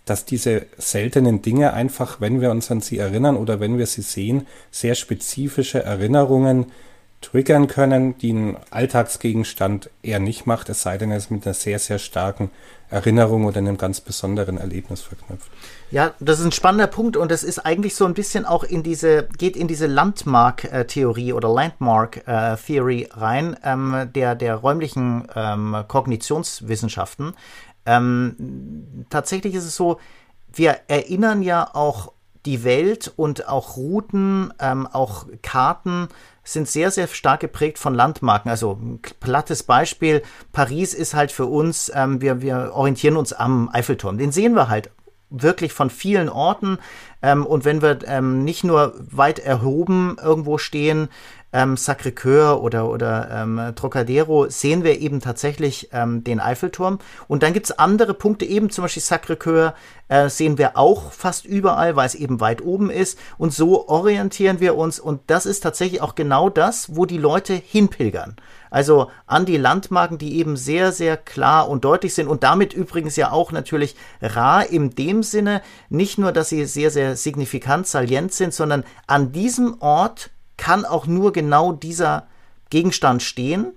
dass 0.06 0.24
diese 0.24 0.64
seltenen 0.78 1.42
Dinge 1.42 1.74
einfach, 1.74 2.20
wenn 2.20 2.40
wir 2.40 2.50
uns 2.50 2.70
an 2.70 2.80
sie 2.80 2.96
erinnern 2.96 3.36
oder 3.36 3.60
wenn 3.60 3.76
wir 3.76 3.86
sie 3.86 4.00
sehen, 4.00 4.46
sehr 4.70 4.94
spezifische 4.94 5.82
Erinnerungen 5.82 6.72
triggern 7.20 7.66
können, 7.66 8.16
die 8.18 8.32
ein 8.32 8.56
Alltagsgegenstand 8.70 9.90
eher 10.02 10.20
nicht 10.20 10.46
macht, 10.46 10.68
es 10.68 10.82
sei 10.82 10.98
denn, 10.98 11.10
er 11.10 11.16
ist 11.16 11.30
mit 11.30 11.44
einer 11.46 11.54
sehr, 11.54 11.78
sehr 11.78 11.98
starken 11.98 12.50
Erinnerung 12.90 13.44
oder 13.44 13.58
einem 13.58 13.76
ganz 13.76 14.00
besonderen 14.00 14.56
Erlebnis 14.56 15.02
verknüpft. 15.02 15.50
Ja, 15.90 16.14
das 16.20 16.38
ist 16.38 16.46
ein 16.46 16.52
spannender 16.52 16.86
Punkt 16.86 17.16
und 17.16 17.30
das 17.30 17.42
ist 17.42 17.58
eigentlich 17.58 17.94
so 17.94 18.06
ein 18.06 18.14
bisschen 18.14 18.46
auch 18.46 18.64
in 18.64 18.82
diese, 18.82 19.28
geht 19.36 19.56
in 19.56 19.68
diese 19.68 19.86
Landmark-Theorie 19.86 21.32
oder 21.32 21.52
Landmark-Theory 21.52 23.08
rein, 23.12 23.56
ähm, 23.62 24.10
der, 24.14 24.34
der 24.34 24.54
räumlichen 24.56 25.26
ähm, 25.34 25.76
Kognitionswissenschaften. 25.86 27.34
Ähm, 27.84 29.04
tatsächlich 29.10 29.54
ist 29.54 29.64
es 29.64 29.76
so, 29.76 29.98
wir 30.52 30.78
erinnern 30.88 31.42
ja 31.42 31.74
auch 31.74 32.12
die 32.48 32.64
Welt 32.64 33.12
und 33.14 33.46
auch 33.46 33.76
Routen, 33.76 34.54
ähm, 34.58 34.86
auch 34.86 35.26
Karten 35.42 36.08
sind 36.44 36.66
sehr, 36.66 36.90
sehr 36.90 37.06
stark 37.06 37.40
geprägt 37.40 37.78
von 37.78 37.92
Landmarken. 37.92 38.50
Also 38.50 38.72
ein 38.72 39.00
plattes 39.20 39.62
Beispiel, 39.62 40.22
Paris 40.50 40.94
ist 40.94 41.12
halt 41.12 41.30
für 41.30 41.44
uns, 41.44 41.92
ähm, 41.94 42.22
wir, 42.22 42.40
wir 42.40 42.72
orientieren 42.72 43.18
uns 43.18 43.34
am 43.34 43.68
Eiffelturm. 43.70 44.16
Den 44.16 44.32
sehen 44.32 44.54
wir 44.54 44.70
halt 44.70 44.90
wirklich 45.28 45.74
von 45.74 45.90
vielen 45.90 46.30
Orten. 46.30 46.78
Ähm, 47.20 47.44
und 47.44 47.66
wenn 47.66 47.82
wir 47.82 47.98
ähm, 48.06 48.44
nicht 48.44 48.64
nur 48.64 48.94
weit 48.98 49.40
erhoben 49.40 50.16
irgendwo 50.22 50.56
stehen, 50.56 51.08
ähm, 51.52 51.76
Sacré-Cœur 51.76 52.60
oder, 52.60 52.90
oder 52.90 53.28
ähm, 53.30 53.72
Trocadero, 53.74 54.48
sehen 54.48 54.84
wir 54.84 55.00
eben 55.00 55.20
tatsächlich 55.20 55.88
ähm, 55.92 56.24
den 56.24 56.40
Eiffelturm. 56.40 56.98
Und 57.26 57.42
dann 57.42 57.52
gibt's 57.52 57.72
andere 57.72 58.14
Punkte, 58.14 58.44
eben 58.44 58.70
zum 58.70 58.82
Beispiel 58.82 59.02
Sacré-Cœur 59.02 59.74
äh, 60.08 60.28
sehen 60.28 60.58
wir 60.58 60.76
auch 60.76 61.12
fast 61.12 61.44
überall, 61.44 61.96
weil 61.96 62.06
es 62.06 62.14
eben 62.14 62.40
weit 62.40 62.62
oben 62.62 62.90
ist. 62.90 63.18
Und 63.38 63.52
so 63.52 63.88
orientieren 63.88 64.60
wir 64.60 64.76
uns. 64.76 65.00
Und 65.00 65.22
das 65.28 65.46
ist 65.46 65.60
tatsächlich 65.60 66.02
auch 66.02 66.14
genau 66.14 66.50
das, 66.50 66.96
wo 66.96 67.06
die 67.06 67.18
Leute 67.18 67.54
hinpilgern. 67.54 68.36
Also 68.70 69.10
an 69.26 69.46
die 69.46 69.56
Landmarken, 69.56 70.18
die 70.18 70.38
eben 70.38 70.56
sehr, 70.56 70.92
sehr 70.92 71.16
klar 71.16 71.68
und 71.68 71.84
deutlich 71.84 72.14
sind 72.14 72.28
und 72.28 72.42
damit 72.42 72.74
übrigens 72.74 73.16
ja 73.16 73.32
auch 73.32 73.52
natürlich 73.52 73.96
rar 74.20 74.66
in 74.66 74.90
dem 74.90 75.22
Sinne, 75.22 75.62
nicht 75.88 76.18
nur, 76.18 76.32
dass 76.32 76.50
sie 76.50 76.66
sehr, 76.66 76.90
sehr 76.90 77.16
signifikant, 77.16 77.86
salient 77.86 78.32
sind, 78.34 78.52
sondern 78.52 78.84
an 79.06 79.32
diesem 79.32 79.80
Ort 79.80 80.30
kann 80.58 80.84
auch 80.84 81.06
nur 81.06 81.32
genau 81.32 81.72
dieser 81.72 82.26
Gegenstand 82.68 83.22
stehen. 83.22 83.72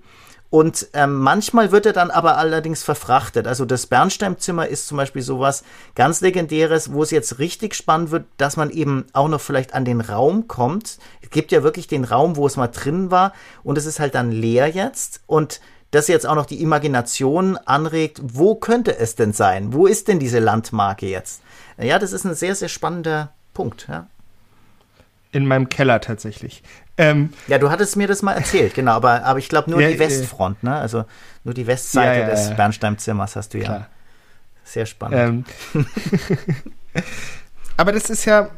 Und 0.50 0.88
ähm, 0.92 1.14
manchmal 1.14 1.72
wird 1.72 1.86
er 1.86 1.94
dann 1.94 2.10
aber 2.10 2.36
allerdings 2.36 2.82
verfrachtet. 2.82 3.46
Also 3.46 3.64
das 3.64 3.86
Bernsteinzimmer 3.86 4.68
ist 4.68 4.86
zum 4.86 4.98
Beispiel 4.98 5.22
sowas 5.22 5.64
ganz 5.94 6.20
legendäres, 6.20 6.92
wo 6.92 7.02
es 7.02 7.10
jetzt 7.10 7.38
richtig 7.38 7.74
spannend 7.74 8.10
wird, 8.10 8.26
dass 8.36 8.58
man 8.58 8.68
eben 8.68 9.06
auch 9.14 9.28
noch 9.28 9.40
vielleicht 9.40 9.72
an 9.72 9.86
den 9.86 10.02
Raum 10.02 10.48
kommt. 10.48 10.98
Es 11.22 11.30
gibt 11.30 11.52
ja 11.52 11.62
wirklich 11.62 11.86
den 11.86 12.04
Raum, 12.04 12.36
wo 12.36 12.46
es 12.46 12.58
mal 12.58 12.68
drin 12.68 13.10
war 13.10 13.32
und 13.62 13.78
es 13.78 13.86
ist 13.86 13.98
halt 13.98 14.14
dann 14.14 14.30
leer 14.30 14.68
jetzt 14.68 15.22
und 15.26 15.62
das 15.90 16.06
jetzt 16.08 16.26
auch 16.26 16.34
noch 16.34 16.46
die 16.46 16.60
Imagination 16.60 17.56
anregt, 17.56 18.20
wo 18.22 18.54
könnte 18.54 18.98
es 18.98 19.14
denn 19.14 19.32
sein? 19.32 19.72
Wo 19.72 19.86
ist 19.86 20.08
denn 20.08 20.18
diese 20.18 20.38
Landmarke 20.38 21.06
jetzt? 21.06 21.40
Ja, 21.78 21.98
das 21.98 22.12
ist 22.12 22.26
ein 22.26 22.34
sehr, 22.34 22.54
sehr 22.54 22.68
spannender 22.68 23.32
Punkt. 23.54 23.86
Ja. 23.88 24.06
In 25.32 25.46
meinem 25.46 25.68
Keller 25.68 26.00
tatsächlich. 26.00 26.62
Ähm, 26.98 27.32
ja, 27.48 27.58
du 27.58 27.70
hattest 27.70 27.96
mir 27.96 28.06
das 28.06 28.20
mal 28.22 28.34
erzählt, 28.34 28.74
genau, 28.74 28.92
aber, 28.92 29.24
aber 29.24 29.38
ich 29.38 29.48
glaube 29.48 29.70
nur 29.70 29.80
ja, 29.80 29.88
die 29.88 29.98
Westfront, 29.98 30.62
ne? 30.62 30.76
Also 30.76 31.06
nur 31.42 31.54
die 31.54 31.66
Westseite 31.66 32.20
ja, 32.20 32.28
ja, 32.28 32.30
des 32.30 32.54
Bernsteinzimmers 32.54 33.34
hast 33.34 33.54
du 33.54 33.58
ja. 33.58 33.64
Klar. 33.64 33.86
Sehr 34.64 34.86
spannend. 34.86 35.46
Ähm. 35.74 35.86
aber 37.76 37.92
das 37.92 38.10
ist 38.10 38.26
ja, 38.26 38.50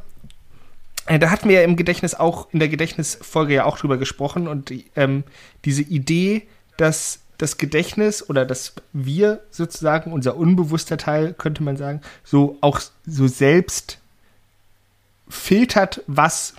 äh, 1.06 1.18
da 1.18 1.30
hatten 1.30 1.48
wir 1.48 1.60
ja 1.60 1.62
im 1.62 1.76
Gedächtnis 1.76 2.14
auch, 2.14 2.48
in 2.52 2.58
der 2.58 2.68
Gedächtnisfolge 2.68 3.54
ja 3.54 3.64
auch 3.64 3.78
drüber 3.78 3.98
gesprochen 3.98 4.48
und 4.48 4.72
ähm, 4.96 5.24
diese 5.64 5.82
Idee, 5.82 6.46
dass 6.76 7.20
das 7.38 7.56
Gedächtnis 7.56 8.28
oder 8.28 8.44
dass 8.44 8.74
wir 8.92 9.40
sozusagen, 9.50 10.12
unser 10.12 10.36
unbewusster 10.36 10.96
Teil, 10.96 11.34
könnte 11.34 11.62
man 11.62 11.76
sagen, 11.76 12.00
so 12.22 12.58
auch 12.60 12.80
so 13.06 13.26
selbst 13.26 13.98
filtert, 15.28 16.02
was 16.06 16.54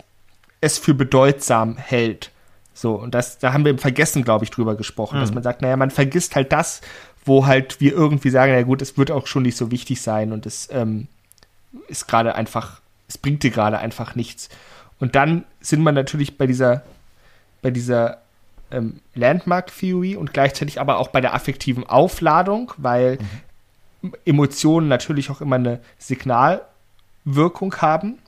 es 0.66 0.78
für 0.78 0.94
bedeutsam 0.94 1.78
hält. 1.78 2.32
So, 2.74 2.96
und 2.96 3.16
das, 3.16 3.40
da 3.40 3.54
haben 3.54 3.64
wir 3.64 3.72
im 3.72 3.78
Vergessen, 3.78 4.24
glaube 4.24 4.44
ich, 4.44 4.52
drüber 4.52 4.76
gesprochen, 4.76 5.18
mhm. 5.18 5.22
dass 5.22 5.34
man 5.34 5.44
sagt, 5.44 5.62
naja, 5.62 5.78
man 5.78 5.92
vergisst 5.92 6.36
halt 6.36 6.52
das, 6.52 6.82
wo 7.24 7.46
halt 7.46 7.80
wir 7.80 7.94
irgendwie 7.94 8.30
sagen, 8.30 8.54
na 8.54 8.62
gut, 8.64 8.82
es 8.82 8.98
wird 8.98 9.12
auch 9.12 9.28
schon 9.28 9.44
nicht 9.44 9.58
so 9.58 9.72
wichtig 9.72 10.02
sein 10.02 10.32
und 10.32 10.46
es 10.46 10.68
ähm, 10.72 11.08
ist 11.88 12.08
gerade 12.08 12.36
einfach, 12.36 12.82
es 13.08 13.18
bringt 13.18 13.44
dir 13.44 13.52
gerade 13.52 13.80
einfach 13.80 14.16
nichts. 14.16 14.50
Und 15.00 15.16
dann 15.16 15.46
sind 15.62 15.82
wir 15.84 15.92
natürlich 15.92 16.38
bei 16.38 16.48
dieser, 16.48 16.84
bei 17.62 17.72
dieser 17.72 18.20
ähm, 18.72 19.00
Landmark 19.14 19.72
Theory 19.78 20.16
und 20.16 20.34
gleichzeitig 20.34 20.80
aber 20.80 20.98
auch 20.98 21.10
bei 21.10 21.22
der 21.22 21.34
affektiven 21.34 21.86
Aufladung, 21.86 22.74
weil 22.78 23.20
mhm. 24.02 24.14
Emotionen 24.26 24.88
natürlich 24.88 25.30
auch 25.32 25.42
immer 25.42 25.56
eine 25.56 25.80
Signalwirkung 25.98 27.76
haben. 27.78 28.20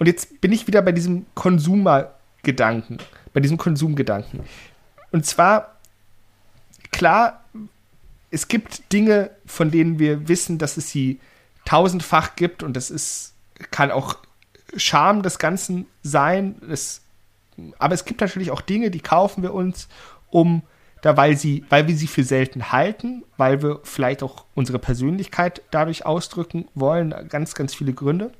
Und 0.00 0.06
jetzt 0.06 0.40
bin 0.40 0.50
ich 0.50 0.66
wieder 0.66 0.80
bei 0.80 0.92
diesem 0.92 1.26
Konsumergedanken, 1.34 2.96
bei 3.34 3.40
diesem 3.40 3.58
Konsumgedanken. 3.58 4.40
Und 5.12 5.26
zwar, 5.26 5.76
klar, 6.90 7.44
es 8.30 8.48
gibt 8.48 8.94
Dinge, 8.94 9.30
von 9.44 9.70
denen 9.70 9.98
wir 9.98 10.26
wissen, 10.26 10.56
dass 10.56 10.78
es 10.78 10.90
sie 10.90 11.20
tausendfach 11.66 12.34
gibt 12.34 12.62
und 12.62 12.76
das 12.78 12.90
ist, 12.90 13.34
kann 13.70 13.90
auch 13.90 14.16
Charme 14.74 15.22
des 15.22 15.38
Ganzen 15.38 15.84
sein. 16.02 16.54
Es, 16.70 17.02
aber 17.78 17.92
es 17.92 18.06
gibt 18.06 18.22
natürlich 18.22 18.52
auch 18.52 18.62
Dinge, 18.62 18.90
die 18.90 19.00
kaufen 19.00 19.42
wir 19.42 19.52
uns, 19.52 19.86
um 20.30 20.62
da, 21.02 21.18
weil 21.18 21.36
sie, 21.36 21.66
weil 21.68 21.88
wir 21.88 21.96
sie 21.96 22.06
für 22.06 22.24
selten 22.24 22.72
halten, 22.72 23.22
weil 23.36 23.62
wir 23.62 23.80
vielleicht 23.82 24.22
auch 24.22 24.46
unsere 24.54 24.78
Persönlichkeit 24.78 25.60
dadurch 25.70 26.06
ausdrücken 26.06 26.68
wollen, 26.74 27.14
ganz, 27.28 27.54
ganz 27.54 27.74
viele 27.74 27.92
Gründe. 27.92 28.32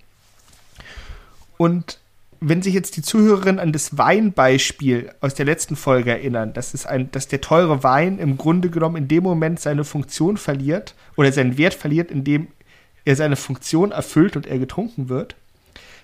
Und 1.61 1.99
wenn 2.40 2.62
sich 2.62 2.73
jetzt 2.73 2.96
die 2.96 3.03
Zuhörerin 3.03 3.59
an 3.59 3.70
das 3.70 3.99
Weinbeispiel 3.99 5.12
aus 5.20 5.35
der 5.35 5.44
letzten 5.44 5.77
Folge 5.77 6.11
erinnern, 6.11 6.55
dass, 6.55 6.73
es 6.73 6.87
ein, 6.87 7.11
dass 7.11 7.29
der 7.29 7.42
teure 7.42 7.83
Wein 7.83 8.18
im 8.18 8.38
Grunde 8.38 8.70
genommen 8.70 8.96
in 8.96 9.09
dem 9.09 9.23
Moment 9.23 9.61
seine 9.61 9.85
Funktion 9.85 10.38
verliert 10.38 10.94
oder 11.18 11.31
seinen 11.33 11.59
Wert 11.59 11.75
verliert, 11.75 12.11
indem 12.11 12.49
er 13.05 13.14
seine 13.14 13.37
Funktion 13.37 13.92
erfüllt 13.92 14.37
und 14.37 14.46
er 14.46 14.59
getrunken 14.59 15.11
wird, 15.11 15.37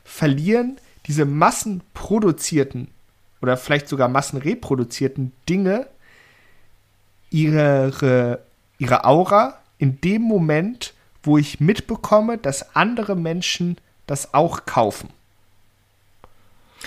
verlieren 0.05 0.77
diese 1.07 1.25
massenproduzierten 1.25 2.89
oder 3.41 3.57
vielleicht 3.57 3.89
sogar 3.89 4.09
massenreproduzierten 4.09 5.33
Dinge 5.49 5.87
ihre, 7.31 8.41
ihre 8.77 9.05
Aura 9.07 9.59
in 9.79 10.03
dem 10.03 10.21
Moment, 10.21 10.93
wo 11.23 11.39
ich 11.39 11.61
mitbekomme, 11.61 12.37
dass 12.37 12.77
andere 12.77 13.17
Menschen 13.17 13.79
das 14.07 14.35
auch 14.35 14.67
kaufen. 14.67 15.09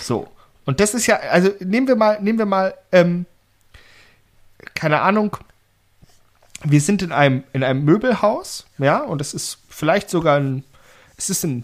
So. 0.01 0.27
Und 0.65 0.79
das 0.79 0.93
ist 0.93 1.07
ja, 1.07 1.17
also 1.17 1.51
nehmen 1.59 1.88
wir 1.88 1.95
mal, 1.95 2.21
nehmen 2.21 2.38
wir 2.38 2.45
mal, 2.45 2.75
ähm, 2.91 3.25
keine 4.75 5.01
Ahnung, 5.01 5.38
wir 6.63 6.81
sind 6.81 7.01
in 7.01 7.12
einem, 7.12 7.43
in 7.53 7.63
einem 7.63 7.83
Möbelhaus, 7.83 8.65
ja, 8.77 8.99
und 8.99 9.21
es 9.21 9.33
ist 9.33 9.59
vielleicht 9.69 10.09
sogar 10.09 10.39
ein, 10.39 10.63
es 11.17 11.29
ist 11.29 11.43
ein 11.43 11.63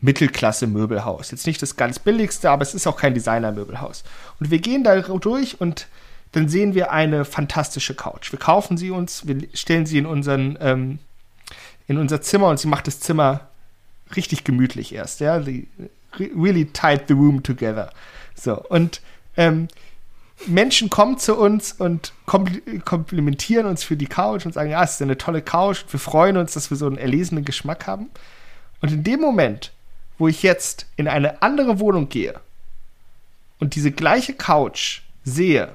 Mittelklasse-Möbelhaus. 0.00 1.30
Jetzt 1.30 1.46
nicht 1.46 1.60
das 1.60 1.76
ganz 1.76 1.98
billigste, 1.98 2.50
aber 2.50 2.62
es 2.62 2.74
ist 2.74 2.86
auch 2.86 2.96
kein 2.96 3.14
Designer-Möbelhaus. 3.14 4.02
Und 4.38 4.50
wir 4.50 4.58
gehen 4.58 4.82
da 4.82 4.98
durch 4.98 5.60
und 5.60 5.86
dann 6.32 6.48
sehen 6.48 6.74
wir 6.74 6.90
eine 6.92 7.24
fantastische 7.24 7.94
Couch. 7.94 8.32
Wir 8.32 8.38
kaufen 8.38 8.76
sie 8.76 8.90
uns, 8.90 9.26
wir 9.26 9.48
stellen 9.52 9.84
sie 9.84 9.98
in 9.98 10.06
unseren, 10.06 10.56
ähm, 10.60 10.98
in 11.86 11.98
unser 11.98 12.22
Zimmer 12.22 12.48
und 12.48 12.58
sie 12.58 12.68
macht 12.68 12.86
das 12.86 13.00
Zimmer 13.00 13.48
richtig 14.16 14.44
gemütlich 14.44 14.94
erst, 14.94 15.20
ja. 15.20 15.38
Die 15.40 15.68
really 16.18 16.66
tied 16.66 17.04
the 17.08 17.14
room 17.14 17.42
together. 17.42 17.90
So, 18.34 18.62
und 18.64 19.00
ähm, 19.36 19.68
Menschen 20.46 20.88
kommen 20.88 21.18
zu 21.18 21.36
uns 21.36 21.72
und 21.72 22.12
komplimentieren 22.24 23.66
uns 23.66 23.84
für 23.84 23.96
die 23.96 24.06
Couch 24.06 24.46
und 24.46 24.52
sagen, 24.52 24.70
ja, 24.70 24.82
es 24.82 24.92
ist 24.92 25.02
eine 25.02 25.18
tolle 25.18 25.42
Couch. 25.42 25.84
Wir 25.90 26.00
freuen 26.00 26.36
uns, 26.36 26.54
dass 26.54 26.70
wir 26.70 26.76
so 26.76 26.86
einen 26.86 26.96
erlesenen 26.96 27.44
Geschmack 27.44 27.86
haben. 27.86 28.10
Und 28.80 28.90
in 28.90 29.04
dem 29.04 29.20
Moment, 29.20 29.72
wo 30.18 30.28
ich 30.28 30.42
jetzt 30.42 30.86
in 30.96 31.08
eine 31.08 31.42
andere 31.42 31.78
Wohnung 31.78 32.08
gehe 32.08 32.40
und 33.58 33.74
diese 33.74 33.92
gleiche 33.92 34.34
Couch 34.34 35.02
sehe, 35.24 35.74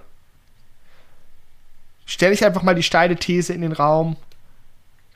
stelle 2.06 2.34
ich 2.34 2.46
einfach 2.46 2.64
mal 2.64 2.76
die 2.76 2.84
steile 2.84 3.16
These 3.16 3.54
in 3.54 3.62
den 3.62 3.72
Raum, 3.72 4.16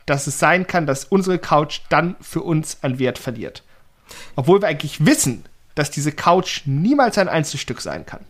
dass 0.05 0.27
es 0.27 0.39
sein 0.39 0.67
kann, 0.67 0.85
dass 0.85 1.05
unsere 1.05 1.39
Couch 1.39 1.81
dann 1.89 2.15
für 2.21 2.41
uns 2.41 2.79
an 2.83 2.99
Wert 2.99 3.17
verliert. 3.17 3.63
Obwohl 4.35 4.61
wir 4.61 4.67
eigentlich 4.67 5.05
wissen, 5.05 5.45
dass 5.75 5.91
diese 5.91 6.11
Couch 6.11 6.61
niemals 6.65 7.17
ein 7.17 7.29
Einzelstück 7.29 7.81
sein 7.81 8.05
kann. 8.05 8.25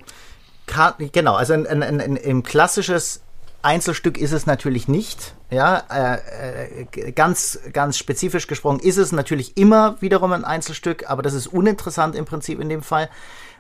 kann 0.68 0.94
genau, 1.12 1.36
also 1.36 1.54
ein, 1.54 1.66
ein, 1.66 1.84
ein, 1.84 2.02
ein 2.02 2.44
klassisches 2.44 3.22
Einzelstück 3.62 4.18
ist 4.18 4.32
es 4.32 4.46
natürlich 4.46 4.88
nicht. 4.88 5.34
Ja, 5.50 5.84
äh, 5.92 6.82
äh, 6.82 7.12
ganz, 7.12 7.60
ganz 7.74 7.98
spezifisch 7.98 8.48
gesprochen 8.48 8.80
ist 8.80 8.98
es 8.98 9.12
natürlich 9.12 9.58
immer 9.58 10.00
wiederum 10.00 10.32
ein 10.32 10.46
Einzelstück, 10.46 11.10
aber 11.10 11.24
das 11.24 11.34
ist 11.34 11.48
uninteressant 11.48 12.16
im 12.16 12.26
Prinzip 12.26 12.60
in 12.60 12.70
dem 12.70 12.84
Fall 12.84 13.10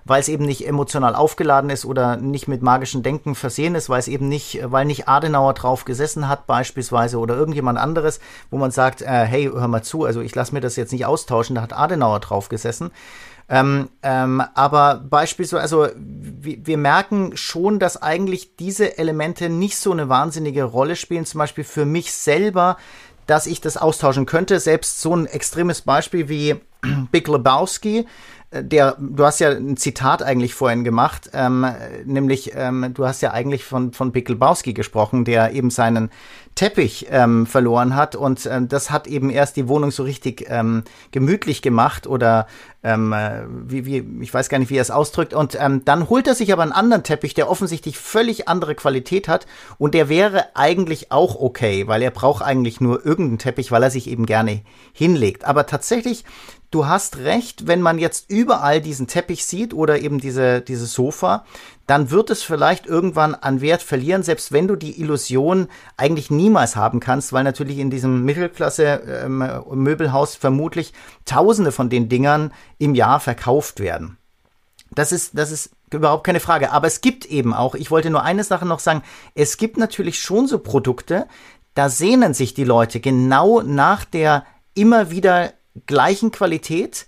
weil 0.06 0.22
es 0.22 0.28
eben 0.28 0.46
nicht 0.46 0.68
emotional 0.68 1.16
aufgeladen 1.16 1.70
ist 1.70 1.86
oder 1.86 2.18
nicht 2.18 2.48
mit 2.48 2.62
magischem 2.62 3.04
Denken 3.04 3.36
versehen 3.36 3.76
ist, 3.76 3.90
weil 3.90 4.00
es 4.00 4.08
eben 4.08 4.28
nicht, 4.28 4.60
weil 4.64 4.86
nicht 4.86 5.08
Adenauer 5.08 5.54
drauf 5.54 5.86
gesessen 5.86 6.28
hat 6.28 6.48
beispielsweise 6.48 7.18
oder 7.20 7.36
irgendjemand 7.36 7.78
anderes, 7.78 8.20
wo 8.50 8.58
man 8.58 8.72
sagt, 8.72 9.02
äh, 9.02 9.26
hey, 9.26 9.46
hör 9.46 9.68
mal 9.68 9.84
zu, 9.84 10.06
also 10.06 10.22
ich 10.22 10.36
lasse 10.36 10.54
mir 10.54 10.62
das 10.62 10.76
jetzt 10.76 10.92
nicht 10.92 11.06
austauschen, 11.06 11.56
da 11.56 11.62
hat 11.62 11.74
Adenauer 11.74 12.20
drauf 12.20 12.50
gesessen. 12.50 12.92
Ähm, 13.52 13.90
ähm, 14.04 14.44
aber 14.54 15.04
beispielsweise, 15.10 15.62
also 15.62 15.88
wir, 15.96 16.78
merken 16.78 17.36
schon, 17.36 17.80
dass 17.80 18.00
eigentlich 18.00 18.56
diese 18.58 19.00
Elemente 19.00 19.50
nicht 19.50 19.78
so 19.78 19.92
eine 19.92 20.08
wahnsinnige 20.08 20.64
Rolle 20.64 20.96
spielen. 20.96 21.26
Zum 21.26 21.40
Beispiel 21.40 21.64
für 21.64 21.86
mich 21.86 22.14
selber, 22.14 22.78
dass 23.26 23.48
ich 23.48 23.60
das 23.60 23.76
austauschen 23.76 24.28
könnte. 24.28 24.60
Selbst 24.60 25.02
so 25.02 25.16
ein 25.16 25.26
extremes 25.26 25.82
Beispiel 25.82 26.30
wie 26.30 26.62
Big 27.12 27.28
Lebowski, 27.28 28.06
der, 28.52 28.98
du 29.00 29.26
hast 29.26 29.40
ja 29.40 29.52
ein 29.52 29.78
Zitat 29.78 30.24
eigentlich 30.24 30.56
vorhin 30.56 30.84
gemacht, 30.84 31.30
ähm, 31.34 31.66
nämlich 32.06 32.52
ähm, 32.56 32.92
du 32.94 33.06
hast 33.06 33.22
ja 33.22 33.32
eigentlich 33.32 33.64
von, 33.64 33.94
von 33.94 34.12
Pickelbowski 34.12 34.74
gesprochen, 34.74 35.24
der 35.24 35.54
eben 35.54 35.70
seinen 35.70 36.10
Teppich 36.56 37.08
ähm, 37.10 37.46
verloren 37.46 37.96
hat 37.96 38.16
und 38.16 38.46
ähm, 38.46 38.68
das 38.68 38.92
hat 38.92 39.08
eben 39.08 39.30
erst 39.30 39.56
die 39.56 39.68
Wohnung 39.68 39.92
so 39.92 40.04
richtig 40.04 40.46
ähm, 40.50 40.84
gemütlich 41.12 41.62
gemacht 41.62 42.06
oder 42.06 42.48
ähm, 42.84 43.14
äh, 43.14 43.44
wie, 43.48 43.86
wie, 43.86 44.24
ich 44.24 44.34
weiß 44.34 44.50
gar 44.50 44.60
nicht, 44.60 44.70
wie 44.70 44.78
er 44.78 44.82
es 44.82 44.92
ausdrückt 44.92 45.34
und 45.34 45.58
ähm, 45.60 45.86
dann 45.86 46.10
holt 46.10 46.28
er 46.28 46.36
sich 46.36 46.52
aber 46.52 46.64
einen 46.64 46.72
anderen 46.72 47.04
Teppich, 47.04 47.34
der 47.34 47.50
offensichtlich 47.50 47.98
völlig 47.98 48.48
andere 48.48 48.76
Qualität 48.76 49.28
hat 49.28 49.48
und 49.78 49.94
der 49.94 50.10
wäre 50.10 50.48
eigentlich 50.56 51.12
auch 51.12 51.36
okay, 51.36 51.88
weil 51.88 52.02
er 52.02 52.12
braucht 52.12 52.44
eigentlich 52.44 52.82
nur 52.82 53.06
irgendeinen 53.06 53.40
Teppich, 53.40 53.72
weil 53.72 53.84
er 53.84 53.92
sich 53.92 54.10
eben 54.10 54.26
gerne 54.26 54.62
hinlegt. 54.94 55.46
Aber 55.46 55.66
tatsächlich 55.66 56.26
du 56.72 56.86
hast 56.86 57.18
recht, 57.18 57.68
wenn 57.68 57.82
man 57.82 58.00
jetzt 58.00 58.30
überall 58.30 58.82
diesen 58.82 59.08
Teppich 59.08 59.46
sieht 59.46 59.74
oder 59.74 60.00
eben 60.00 60.20
diese, 60.20 60.62
diese 60.62 60.86
Sofa, 60.86 61.46
dann 61.90 62.12
wird 62.12 62.30
es 62.30 62.44
vielleicht 62.44 62.86
irgendwann 62.86 63.34
an 63.34 63.62
Wert 63.62 63.82
verlieren, 63.82 64.22
selbst 64.22 64.52
wenn 64.52 64.68
du 64.68 64.76
die 64.76 65.02
Illusion 65.02 65.68
eigentlich 65.98 66.30
niemals 66.30 66.76
haben 66.76 67.00
kannst, 67.00 67.34
weil 67.34 67.44
natürlich 67.44 67.80
in 67.80 67.90
diesem 67.90 68.24
Mittelklasse-Möbelhaus 68.26 70.36
ähm, 70.36 70.40
vermutlich 70.40 70.94
Tausende 71.26 71.72
von 71.72 71.90
den 71.90 72.08
Dingern 72.08 72.54
im 72.78 72.94
Jahr 72.94 73.20
verkauft 73.20 73.80
werden. 73.80 74.20
Das 74.92 75.12
ist, 75.12 75.36
das 75.36 75.50
ist 75.50 75.72
überhaupt 75.92 76.26
keine 76.26 76.40
Frage. 76.40 76.72
Aber 76.72 76.86
es 76.86 77.02
gibt 77.02 77.26
eben 77.26 77.56
auch, 77.56 77.74
ich 77.74 77.90
wollte 77.90 78.12
nur 78.12 78.22
eine 78.22 78.44
Sache 78.44 78.68
noch 78.68 78.80
sagen, 78.80 79.02
es 79.34 79.58
gibt 79.58 79.78
natürlich 79.78 80.20
schon 80.20 80.46
so 80.46 80.60
Produkte, 80.60 81.26
da 81.74 81.90
sehnen 81.90 82.36
sich 82.36 82.54
die 82.54 82.66
Leute 82.66 83.00
genau 83.00 83.64
nach 83.64 84.06
der 84.06 84.46
immer 84.76 85.10
wieder 85.10 85.54
gleichen 85.88 86.30
Qualität 86.30 87.08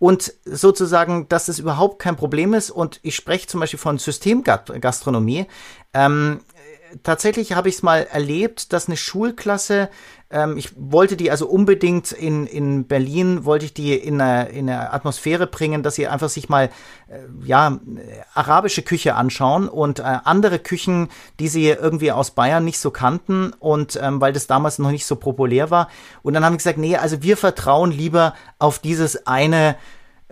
und 0.00 0.32
sozusagen, 0.46 1.28
dass 1.28 1.48
es 1.48 1.58
überhaupt 1.58 2.00
kein 2.00 2.16
Problem 2.16 2.54
ist. 2.54 2.70
Und 2.70 2.98
ich 3.02 3.14
spreche 3.14 3.46
zum 3.46 3.60
Beispiel 3.60 3.78
von 3.78 3.98
Systemgastronomie. 3.98 5.46
Ähm, 5.92 6.40
tatsächlich 7.02 7.52
habe 7.52 7.68
ich 7.68 7.76
es 7.76 7.82
mal 7.82 8.06
erlebt, 8.10 8.72
dass 8.72 8.86
eine 8.86 8.96
Schulklasse, 8.96 9.88
ähm, 10.30 10.56
ich 10.56 10.72
wollte 10.76 11.16
die 11.16 11.30
also 11.30 11.48
unbedingt 11.48 12.12
in, 12.12 12.46
in 12.46 12.86
Berlin, 12.86 13.44
wollte 13.44 13.64
ich 13.64 13.74
die 13.74 13.94
in 13.94 14.20
eine, 14.20 14.48
in 14.50 14.68
eine 14.68 14.92
Atmosphäre 14.92 15.46
bringen, 15.46 15.82
dass 15.82 15.94
sie 15.94 16.08
einfach 16.08 16.28
sich 16.28 16.48
mal, 16.48 16.70
äh, 17.08 17.18
ja, 17.44 17.78
arabische 18.34 18.82
Küche 18.82 19.14
anschauen 19.14 19.68
und 19.68 20.00
äh, 20.00 20.02
andere 20.02 20.58
Küchen, 20.58 21.08
die 21.38 21.48
sie 21.48 21.68
irgendwie 21.68 22.12
aus 22.12 22.32
Bayern 22.32 22.64
nicht 22.64 22.78
so 22.78 22.90
kannten 22.90 23.52
und 23.58 23.98
ähm, 24.02 24.20
weil 24.20 24.32
das 24.32 24.46
damals 24.46 24.78
noch 24.78 24.90
nicht 24.90 25.06
so 25.06 25.16
populär 25.16 25.70
war. 25.70 25.88
Und 26.22 26.34
dann 26.34 26.44
haben 26.44 26.54
sie 26.54 26.58
gesagt, 26.58 26.78
nee, 26.78 26.96
also 26.96 27.22
wir 27.22 27.36
vertrauen 27.36 27.90
lieber 27.90 28.34
auf 28.58 28.78
dieses 28.78 29.26
eine 29.26 29.76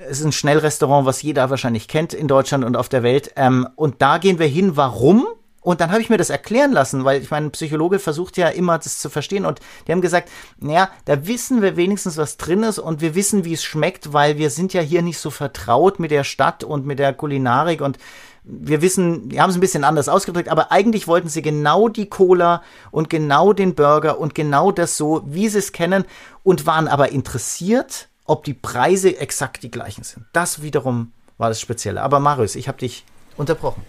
es 0.00 0.20
ist 0.20 0.26
ein 0.26 0.32
Schnellrestaurant, 0.32 1.06
was 1.06 1.22
jeder 1.22 1.50
wahrscheinlich 1.50 1.88
kennt 1.88 2.14
in 2.14 2.28
Deutschland 2.28 2.64
und 2.64 2.76
auf 2.76 2.88
der 2.88 3.02
Welt. 3.02 3.32
Ähm, 3.34 3.66
und 3.74 4.00
da 4.00 4.18
gehen 4.18 4.38
wir 4.38 4.46
hin. 4.46 4.76
Warum? 4.76 5.26
Und 5.68 5.82
dann 5.82 5.90
habe 5.90 6.00
ich 6.00 6.08
mir 6.08 6.16
das 6.16 6.30
erklären 6.30 6.72
lassen, 6.72 7.04
weil 7.04 7.20
ich 7.20 7.30
meine, 7.30 7.48
ein 7.48 7.50
Psychologe 7.50 7.98
versucht 7.98 8.38
ja 8.38 8.48
immer 8.48 8.78
das 8.78 9.00
zu 9.00 9.10
verstehen 9.10 9.44
und 9.44 9.60
die 9.86 9.92
haben 9.92 10.00
gesagt, 10.00 10.30
naja, 10.58 10.88
da 11.04 11.26
wissen 11.26 11.60
wir 11.60 11.76
wenigstens, 11.76 12.16
was 12.16 12.38
drin 12.38 12.62
ist 12.62 12.78
und 12.78 13.02
wir 13.02 13.14
wissen, 13.14 13.44
wie 13.44 13.52
es 13.52 13.62
schmeckt, 13.62 14.14
weil 14.14 14.38
wir 14.38 14.48
sind 14.48 14.72
ja 14.72 14.80
hier 14.80 15.02
nicht 15.02 15.18
so 15.18 15.28
vertraut 15.28 15.98
mit 15.98 16.10
der 16.10 16.24
Stadt 16.24 16.64
und 16.64 16.86
mit 16.86 16.98
der 16.98 17.12
Kulinarik 17.12 17.82
und 17.82 17.98
wir 18.44 18.80
wissen, 18.80 19.28
die 19.28 19.42
haben 19.42 19.50
es 19.50 19.58
ein 19.58 19.60
bisschen 19.60 19.84
anders 19.84 20.08
ausgedrückt, 20.08 20.48
aber 20.48 20.72
eigentlich 20.72 21.06
wollten 21.06 21.28
sie 21.28 21.42
genau 21.42 21.90
die 21.90 22.08
Cola 22.08 22.62
und 22.90 23.10
genau 23.10 23.52
den 23.52 23.74
Burger 23.74 24.18
und 24.18 24.34
genau 24.34 24.72
das 24.72 24.96
so, 24.96 25.22
wie 25.26 25.50
sie 25.50 25.58
es 25.58 25.72
kennen 25.72 26.06
und 26.44 26.64
waren 26.64 26.88
aber 26.88 27.12
interessiert, 27.12 28.08
ob 28.24 28.44
die 28.44 28.54
Preise 28.54 29.18
exakt 29.18 29.62
die 29.62 29.70
gleichen 29.70 30.02
sind. 30.02 30.24
Das 30.32 30.62
wiederum 30.62 31.12
war 31.36 31.50
das 31.50 31.60
Spezielle. 31.60 32.00
Aber 32.00 32.20
Marius, 32.20 32.56
ich 32.56 32.68
habe 32.68 32.78
dich 32.78 33.04
unterbrochen. 33.36 33.82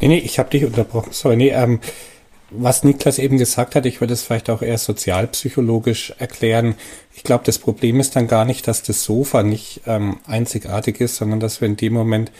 Nee, 0.00 0.08
nee, 0.08 0.18
ich 0.18 0.38
habe 0.38 0.50
dich 0.50 0.64
unterbrochen. 0.64 1.12
Sorry, 1.12 1.36
nee, 1.36 1.50
ähm, 1.50 1.80
was 2.56 2.84
Niklas 2.84 3.18
eben 3.18 3.38
gesagt 3.38 3.74
hat, 3.74 3.86
ich 3.86 4.00
würde 4.00 4.12
es 4.12 4.22
vielleicht 4.22 4.48
auch 4.48 4.62
eher 4.62 4.78
sozialpsychologisch 4.78 6.14
erklären. 6.18 6.74
Ich 7.14 7.24
glaube, 7.24 7.44
das 7.44 7.58
Problem 7.58 8.00
ist 8.00 8.14
dann 8.16 8.28
gar 8.28 8.44
nicht, 8.44 8.68
dass 8.68 8.82
das 8.82 9.02
Sofa 9.02 9.42
nicht 9.42 9.80
ähm, 9.86 10.18
einzigartig 10.26 11.00
ist, 11.00 11.16
sondern 11.16 11.40
dass 11.40 11.60
wir 11.60 11.66
in 11.66 11.76
dem 11.76 11.92
Moment 11.92 12.30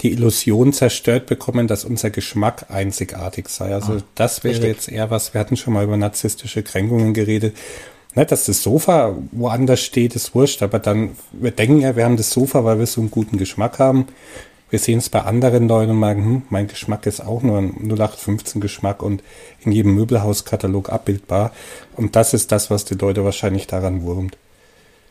die 0.00 0.12
Illusion 0.12 0.72
zerstört 0.72 1.26
bekommen, 1.26 1.66
dass 1.66 1.84
unser 1.84 2.10
Geschmack 2.10 2.66
einzigartig 2.68 3.48
sei. 3.48 3.74
Also 3.74 3.94
ah, 3.94 4.02
das 4.14 4.44
wäre 4.44 4.54
richtig. 4.54 4.68
jetzt 4.70 4.88
eher 4.88 5.10
was, 5.10 5.34
wir 5.34 5.40
hatten 5.40 5.56
schon 5.56 5.72
mal 5.72 5.84
über 5.84 5.96
narzisstische 5.96 6.62
Kränkungen 6.62 7.14
geredet. 7.14 7.56
Ne, 8.16 8.24
dass 8.24 8.44
das 8.44 8.62
Sofa 8.62 9.16
woanders 9.32 9.80
steht, 9.80 10.14
ist 10.14 10.36
wurscht, 10.36 10.62
aber 10.62 10.78
dann, 10.78 11.16
wir 11.32 11.50
denken 11.50 11.80
ja, 11.80 11.96
wir 11.96 12.04
haben 12.04 12.16
das 12.16 12.30
Sofa, 12.30 12.64
weil 12.64 12.78
wir 12.78 12.86
so 12.86 13.00
einen 13.00 13.10
guten 13.10 13.38
Geschmack 13.38 13.80
haben. 13.80 14.06
Wir 14.74 14.80
sehen 14.80 14.98
es 14.98 15.08
bei 15.08 15.22
anderen 15.22 15.68
Leuten 15.68 15.92
und 15.92 16.00
merken, 16.00 16.24
hm, 16.24 16.42
mein 16.50 16.66
Geschmack 16.66 17.06
ist 17.06 17.20
auch 17.20 17.42
nur 17.42 17.58
ein 17.58 17.76
0815 17.76 18.60
Geschmack 18.60 19.04
und 19.04 19.22
in 19.60 19.70
jedem 19.70 19.94
Möbelhauskatalog 19.94 20.90
abbildbar. 20.90 21.52
Und 21.94 22.16
das 22.16 22.34
ist 22.34 22.50
das, 22.50 22.72
was 22.72 22.84
die 22.84 22.96
Leute 22.96 23.24
wahrscheinlich 23.24 23.68
daran 23.68 24.02
wurmt. 24.02 24.36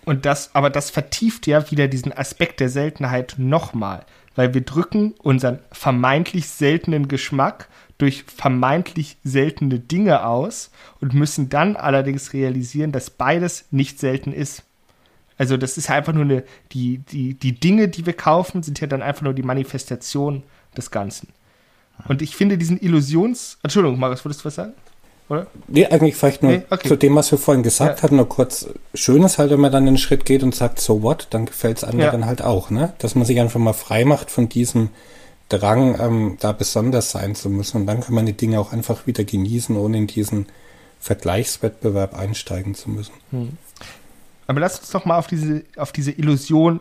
Und 0.03 0.25
das, 0.25 0.53
aber 0.53 0.69
das 0.69 0.89
vertieft 0.89 1.47
ja 1.47 1.71
wieder 1.71 1.87
diesen 1.87 2.11
Aspekt 2.11 2.59
der 2.59 2.67
Seltenheit 2.67 3.35
nochmal, 3.37 4.05
weil 4.35 4.53
wir 4.53 4.59
drücken 4.59 5.13
unseren 5.23 5.59
vermeintlich 5.71 6.49
seltenen 6.49 7.07
Geschmack 7.07 7.69
durch 7.97 8.25
vermeintlich 8.25 9.15
seltene 9.23 9.79
Dinge 9.79 10.25
aus 10.25 10.71
und 10.99 11.13
müssen 11.13 11.47
dann 11.47 11.77
allerdings 11.77 12.33
realisieren, 12.33 12.91
dass 12.91 13.11
beides 13.11 13.63
nicht 13.71 13.97
selten 13.97 14.33
ist. 14.33 14.63
Also 15.37 15.57
das 15.57 15.77
ist 15.77 15.89
einfach 15.89 16.13
nur 16.13 16.23
eine, 16.23 16.43
die, 16.71 16.99
die, 16.99 17.33
die 17.33 17.53
Dinge, 17.53 17.87
die 17.87 18.05
wir 18.05 18.13
kaufen, 18.13 18.63
sind 18.63 18.79
ja 18.79 18.87
dann 18.87 19.01
einfach 19.01 19.23
nur 19.23 19.33
die 19.33 19.43
Manifestation 19.43 20.43
des 20.77 20.91
Ganzen. 20.91 21.29
Und 22.07 22.21
ich 22.21 22.35
finde 22.35 22.57
diesen 22.57 22.79
Illusions... 22.79 23.57
Entschuldigung, 23.63 23.99
Marius, 23.99 24.25
würdest 24.25 24.41
du 24.41 24.45
was 24.45 24.55
sagen? 24.55 24.73
Oder? 25.29 25.47
Nee, 25.67 25.85
eigentlich 25.85 26.15
vielleicht 26.15 26.43
nur 26.43 26.51
nee? 26.51 26.63
okay. 26.69 26.87
zu 26.87 26.97
dem, 26.97 27.15
was 27.15 27.31
wir 27.31 27.37
vorhin 27.37 27.63
gesagt 27.63 27.99
ja. 27.99 28.03
hatten, 28.03 28.17
nur 28.17 28.27
kurz. 28.27 28.67
Schön 28.93 29.23
ist 29.23 29.37
halt, 29.37 29.51
wenn 29.51 29.59
man 29.59 29.71
dann 29.71 29.87
einen 29.87 29.97
Schritt 29.97 30.25
geht 30.25 30.43
und 30.43 30.53
sagt, 30.53 30.79
so 30.79 31.01
what, 31.01 31.27
dann 31.29 31.45
gefällt 31.45 31.77
es 31.77 31.83
anderen 31.83 32.21
ja. 32.21 32.27
halt 32.27 32.41
auch, 32.41 32.69
ne? 32.69 32.93
Dass 32.97 33.15
man 33.15 33.25
sich 33.25 33.39
einfach 33.39 33.59
mal 33.59 33.73
frei 33.73 34.05
macht 34.05 34.31
von 34.31 34.49
diesem 34.49 34.89
Drang, 35.49 35.99
ähm, 35.99 36.37
da 36.39 36.51
besonders 36.51 37.11
sein 37.11 37.35
zu 37.35 37.49
müssen. 37.49 37.81
Und 37.81 37.87
dann 37.87 38.01
kann 38.01 38.15
man 38.15 38.25
die 38.25 38.33
Dinge 38.33 38.59
auch 38.59 38.73
einfach 38.73 39.07
wieder 39.07 39.23
genießen, 39.23 39.77
ohne 39.77 39.97
in 39.97 40.07
diesen 40.07 40.47
Vergleichswettbewerb 40.99 42.17
einsteigen 42.17 42.75
zu 42.75 42.89
müssen. 42.89 43.13
Hm. 43.31 43.57
Aber 44.47 44.59
lass 44.59 44.79
uns 44.79 44.91
doch 44.91 45.05
mal 45.05 45.17
auf 45.17 45.27
diese, 45.27 45.63
auf 45.77 45.91
diese 45.91 46.11
Illusion 46.11 46.79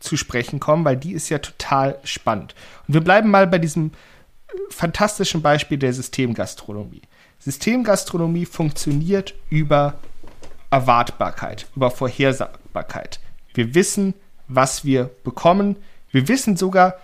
zu 0.00 0.16
sprechen 0.16 0.60
kommen, 0.60 0.84
weil 0.84 0.96
die 0.96 1.12
ist 1.12 1.28
ja 1.28 1.38
total 1.38 1.98
spannend. 2.04 2.54
Und 2.86 2.94
wir 2.94 3.00
bleiben 3.00 3.30
mal 3.30 3.46
bei 3.46 3.58
diesem 3.58 3.92
fantastischen 4.70 5.42
Beispiel 5.42 5.78
der 5.78 5.92
Systemgastronomie. 5.92 7.02
Systemgastronomie 7.38 8.46
funktioniert 8.46 9.34
über 9.50 9.94
Erwartbarkeit, 10.70 11.66
über 11.76 11.90
Vorhersagbarkeit. 11.90 13.20
Wir 13.54 13.74
wissen, 13.74 14.14
was 14.48 14.84
wir 14.84 15.10
bekommen. 15.24 15.76
Wir 16.10 16.28
wissen 16.28 16.56
sogar, 16.56 16.96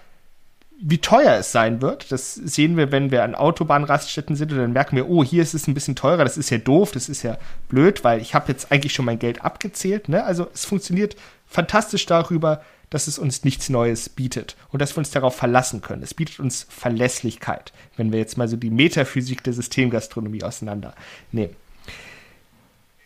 wie 0.84 0.98
teuer 0.98 1.38
es 1.38 1.52
sein 1.52 1.80
wird. 1.80 2.10
Das 2.10 2.34
sehen 2.34 2.76
wir, 2.76 2.90
wenn 2.90 3.12
wir 3.12 3.22
an 3.22 3.36
Autobahnraststätten 3.36 4.34
sind 4.34 4.52
und 4.52 4.58
dann 4.58 4.72
merken 4.72 4.96
wir, 4.96 5.08
oh, 5.08 5.22
hier 5.22 5.42
ist 5.42 5.54
es 5.54 5.68
ein 5.68 5.74
bisschen 5.74 5.94
teurer, 5.94 6.24
das 6.24 6.36
ist 6.36 6.50
ja 6.50 6.58
doof, 6.58 6.90
das 6.90 7.08
ist 7.08 7.22
ja 7.22 7.38
blöd, 7.68 8.02
weil 8.02 8.20
ich 8.20 8.34
habe 8.34 8.50
jetzt 8.50 8.72
eigentlich 8.72 8.92
schon 8.92 9.04
mein 9.04 9.20
Geld 9.20 9.44
abgezählt. 9.44 10.08
Ne? 10.08 10.24
Also 10.24 10.48
es 10.52 10.64
funktioniert 10.64 11.14
fantastisch 11.46 12.04
darüber, 12.06 12.62
dass 12.90 13.06
es 13.06 13.18
uns 13.18 13.44
nichts 13.44 13.68
Neues 13.68 14.08
bietet 14.08 14.56
und 14.70 14.82
dass 14.82 14.94
wir 14.94 14.98
uns 14.98 15.12
darauf 15.12 15.36
verlassen 15.36 15.82
können. 15.82 16.02
Es 16.02 16.14
bietet 16.14 16.40
uns 16.40 16.66
Verlässlichkeit, 16.68 17.72
wenn 17.96 18.10
wir 18.10 18.18
jetzt 18.18 18.36
mal 18.36 18.48
so 18.48 18.56
die 18.56 18.70
Metaphysik 18.70 19.44
der 19.44 19.52
Systemgastronomie 19.52 20.42
auseinandernehmen. 20.42 21.56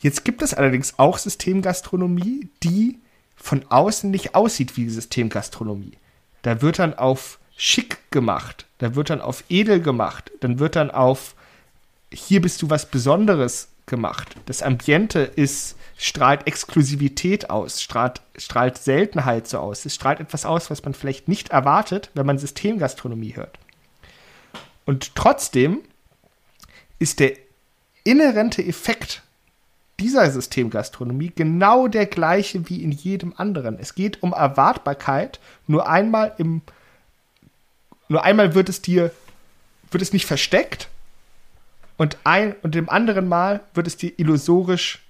Jetzt 0.00 0.24
gibt 0.24 0.40
es 0.42 0.54
allerdings 0.54 0.98
auch 0.98 1.18
Systemgastronomie, 1.18 2.48
die 2.62 2.98
von 3.36 3.64
außen 3.68 4.10
nicht 4.10 4.34
aussieht 4.34 4.76
wie 4.76 4.88
Systemgastronomie. 4.88 5.98
Da 6.42 6.62
wird 6.62 6.78
dann 6.78 6.94
auf 6.94 7.38
schick 7.56 8.10
gemacht, 8.10 8.66
da 8.78 8.94
wird 8.94 9.10
dann 9.10 9.20
auf 9.20 9.44
edel 9.48 9.80
gemacht, 9.80 10.30
dann 10.40 10.58
wird 10.58 10.76
dann 10.76 10.90
auf 10.90 11.34
hier 12.12 12.40
bist 12.40 12.62
du 12.62 12.70
was 12.70 12.86
Besonderes 12.86 13.68
gemacht. 13.86 14.36
Das 14.46 14.62
Ambiente 14.62 15.20
ist 15.20 15.76
strahlt 15.96 16.46
Exklusivität 16.46 17.50
aus, 17.50 17.82
strahlt, 17.82 18.20
strahlt 18.36 18.78
Seltenheit 18.78 19.48
so 19.48 19.58
aus. 19.58 19.86
Es 19.86 19.94
strahlt 19.94 20.20
etwas 20.20 20.44
aus, 20.44 20.70
was 20.70 20.82
man 20.84 20.94
vielleicht 20.94 21.28
nicht 21.28 21.50
erwartet, 21.50 22.10
wenn 22.14 22.26
man 22.26 22.38
Systemgastronomie 22.38 23.36
hört. 23.36 23.58
Und 24.84 25.14
trotzdem 25.14 25.80
ist 26.98 27.20
der 27.20 27.32
inhärente 28.04 28.64
Effekt 28.64 29.22
dieser 29.98 30.30
Systemgastronomie 30.30 31.32
genau 31.34 31.88
der 31.88 32.06
gleiche 32.06 32.68
wie 32.68 32.82
in 32.82 32.92
jedem 32.92 33.32
anderen. 33.36 33.78
Es 33.78 33.94
geht 33.94 34.22
um 34.22 34.32
Erwartbarkeit. 34.32 35.40
Nur 35.66 35.88
einmal 35.88 36.34
im, 36.38 36.60
nur 38.08 38.24
einmal 38.24 38.54
wird 38.54 38.68
es 38.68 38.82
dir, 38.82 39.12
wird 39.90 40.02
es 40.02 40.12
nicht 40.12 40.26
versteckt 40.26 40.88
und 41.96 42.18
ein 42.24 42.54
und 42.62 42.74
dem 42.74 42.88
anderen 42.88 43.28
Mal 43.28 43.60
wird 43.74 43.86
es 43.86 43.96
dir 43.96 44.12
illusorisch 44.18 45.02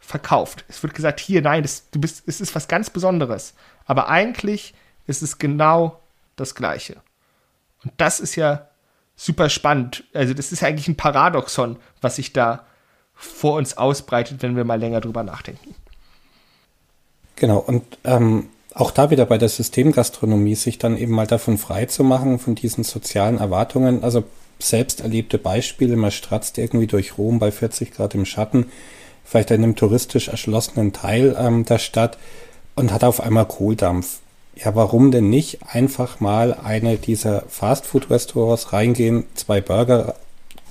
verkauft. 0.00 0.64
Es 0.68 0.82
wird 0.82 0.94
gesagt, 0.94 1.20
hier, 1.20 1.40
nein, 1.42 1.62
das, 1.62 1.90
du 1.90 2.00
bist, 2.00 2.24
es 2.26 2.40
ist 2.40 2.54
was 2.54 2.68
ganz 2.68 2.90
Besonderes. 2.90 3.54
Aber 3.86 4.08
eigentlich 4.08 4.74
ist 5.06 5.22
es 5.22 5.38
genau 5.38 6.00
das 6.36 6.54
Gleiche. 6.54 6.96
Und 7.82 7.92
das 7.96 8.20
ist 8.20 8.36
ja 8.36 8.68
super 9.16 9.48
spannend. 9.48 10.04
Also, 10.12 10.34
das 10.34 10.52
ist 10.52 10.60
ja 10.60 10.68
eigentlich 10.68 10.88
ein 10.88 10.96
Paradoxon, 10.96 11.76
was 12.00 12.16
sich 12.16 12.32
da 12.32 12.66
vor 13.14 13.54
uns 13.56 13.76
ausbreitet, 13.76 14.42
wenn 14.42 14.56
wir 14.56 14.64
mal 14.64 14.80
länger 14.80 15.00
drüber 15.00 15.22
nachdenken. 15.22 15.74
Genau, 17.36 17.58
und 17.58 17.84
ähm, 18.04 18.48
auch 18.74 18.90
da 18.90 19.10
wieder 19.10 19.24
bei 19.26 19.38
der 19.38 19.48
Systemgastronomie, 19.48 20.56
sich 20.56 20.78
dann 20.78 20.96
eben 20.96 21.12
mal 21.12 21.26
davon 21.26 21.58
frei 21.58 21.86
zu 21.86 22.04
machen, 22.04 22.38
von 22.38 22.54
diesen 22.54 22.84
sozialen 22.84 23.38
Erwartungen. 23.38 24.02
Also 24.02 24.24
selbst 24.58 25.00
erlebte 25.00 25.38
Beispiele, 25.38 25.96
man 25.96 26.10
stratzt 26.10 26.58
irgendwie 26.58 26.86
durch 26.86 27.16
Rom 27.16 27.38
bei 27.38 27.52
40 27.52 27.92
Grad 27.92 28.14
im 28.14 28.24
Schatten 28.24 28.66
vielleicht 29.24 29.50
in 29.50 29.62
einem 29.62 29.76
touristisch 29.76 30.28
erschlossenen 30.28 30.92
Teil 30.92 31.34
ähm, 31.38 31.64
der 31.64 31.78
Stadt 31.78 32.18
und 32.76 32.92
hat 32.92 33.04
auf 33.04 33.20
einmal 33.20 33.46
Kohldampf. 33.46 34.20
Ja, 34.54 34.76
warum 34.76 35.10
denn 35.10 35.30
nicht 35.30 35.60
einfach 35.66 36.20
mal 36.20 36.54
eine 36.54 36.96
dieser 36.96 37.42
Fastfood-Restaurants 37.48 38.72
reingehen, 38.72 39.24
zwei 39.34 39.60
Burger, 39.60 40.14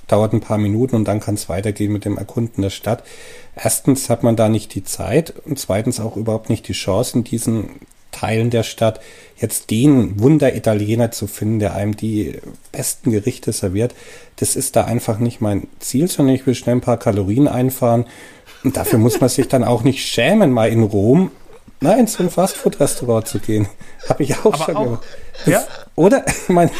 dauert 0.06 0.32
ein 0.32 0.40
paar 0.40 0.58
Minuten 0.58 0.96
und 0.96 1.06
dann 1.06 1.20
kann 1.20 1.34
es 1.34 1.48
weitergehen 1.48 1.92
mit 1.92 2.04
dem 2.04 2.16
Erkunden 2.16 2.62
der 2.62 2.70
Stadt. 2.70 3.02
Erstens 3.56 4.08
hat 4.08 4.22
man 4.22 4.36
da 4.36 4.48
nicht 4.48 4.74
die 4.74 4.84
Zeit 4.84 5.34
und 5.44 5.58
zweitens 5.58 6.00
auch 6.00 6.16
überhaupt 6.16 6.48
nicht 6.48 6.68
die 6.68 6.72
Chance, 6.72 7.18
in 7.18 7.24
diesen 7.24 7.80
Teilen 8.14 8.50
der 8.50 8.62
Stadt 8.62 9.00
jetzt 9.36 9.70
den 9.70 10.20
Wunder-Italiener 10.20 11.10
zu 11.10 11.26
finden, 11.26 11.58
der 11.58 11.74
einem 11.74 11.96
die 11.96 12.38
besten 12.72 13.10
Gerichte 13.10 13.52
serviert. 13.52 13.94
Das 14.36 14.56
ist 14.56 14.76
da 14.76 14.84
einfach 14.84 15.18
nicht 15.18 15.40
mein 15.40 15.66
Ziel, 15.80 16.08
sondern 16.08 16.34
ich 16.34 16.46
will 16.46 16.54
schnell 16.54 16.76
ein 16.76 16.80
paar 16.80 16.98
Kalorien 16.98 17.48
einfahren 17.48 18.06
und 18.62 18.76
dafür 18.76 18.98
muss 18.98 19.20
man 19.20 19.28
sich 19.28 19.48
dann 19.48 19.64
auch 19.64 19.82
nicht 19.82 20.06
schämen, 20.06 20.50
mal 20.50 20.68
in 20.68 20.82
Rom 20.82 21.30
nein, 21.80 22.08
zu 22.08 22.20
einem 22.20 22.30
Fastfood-Restaurant 22.30 23.28
zu 23.28 23.38
gehen. 23.38 23.68
Habe 24.08 24.22
ich 24.22 24.36
auch 24.38 24.46
Aber 24.46 24.64
schon 24.64 24.76
auch, 24.76 24.84
gemacht. 24.84 25.04
Ja? 25.46 25.62
Oder? 25.94 26.24
Ich 26.26 26.48
meine, 26.48 26.70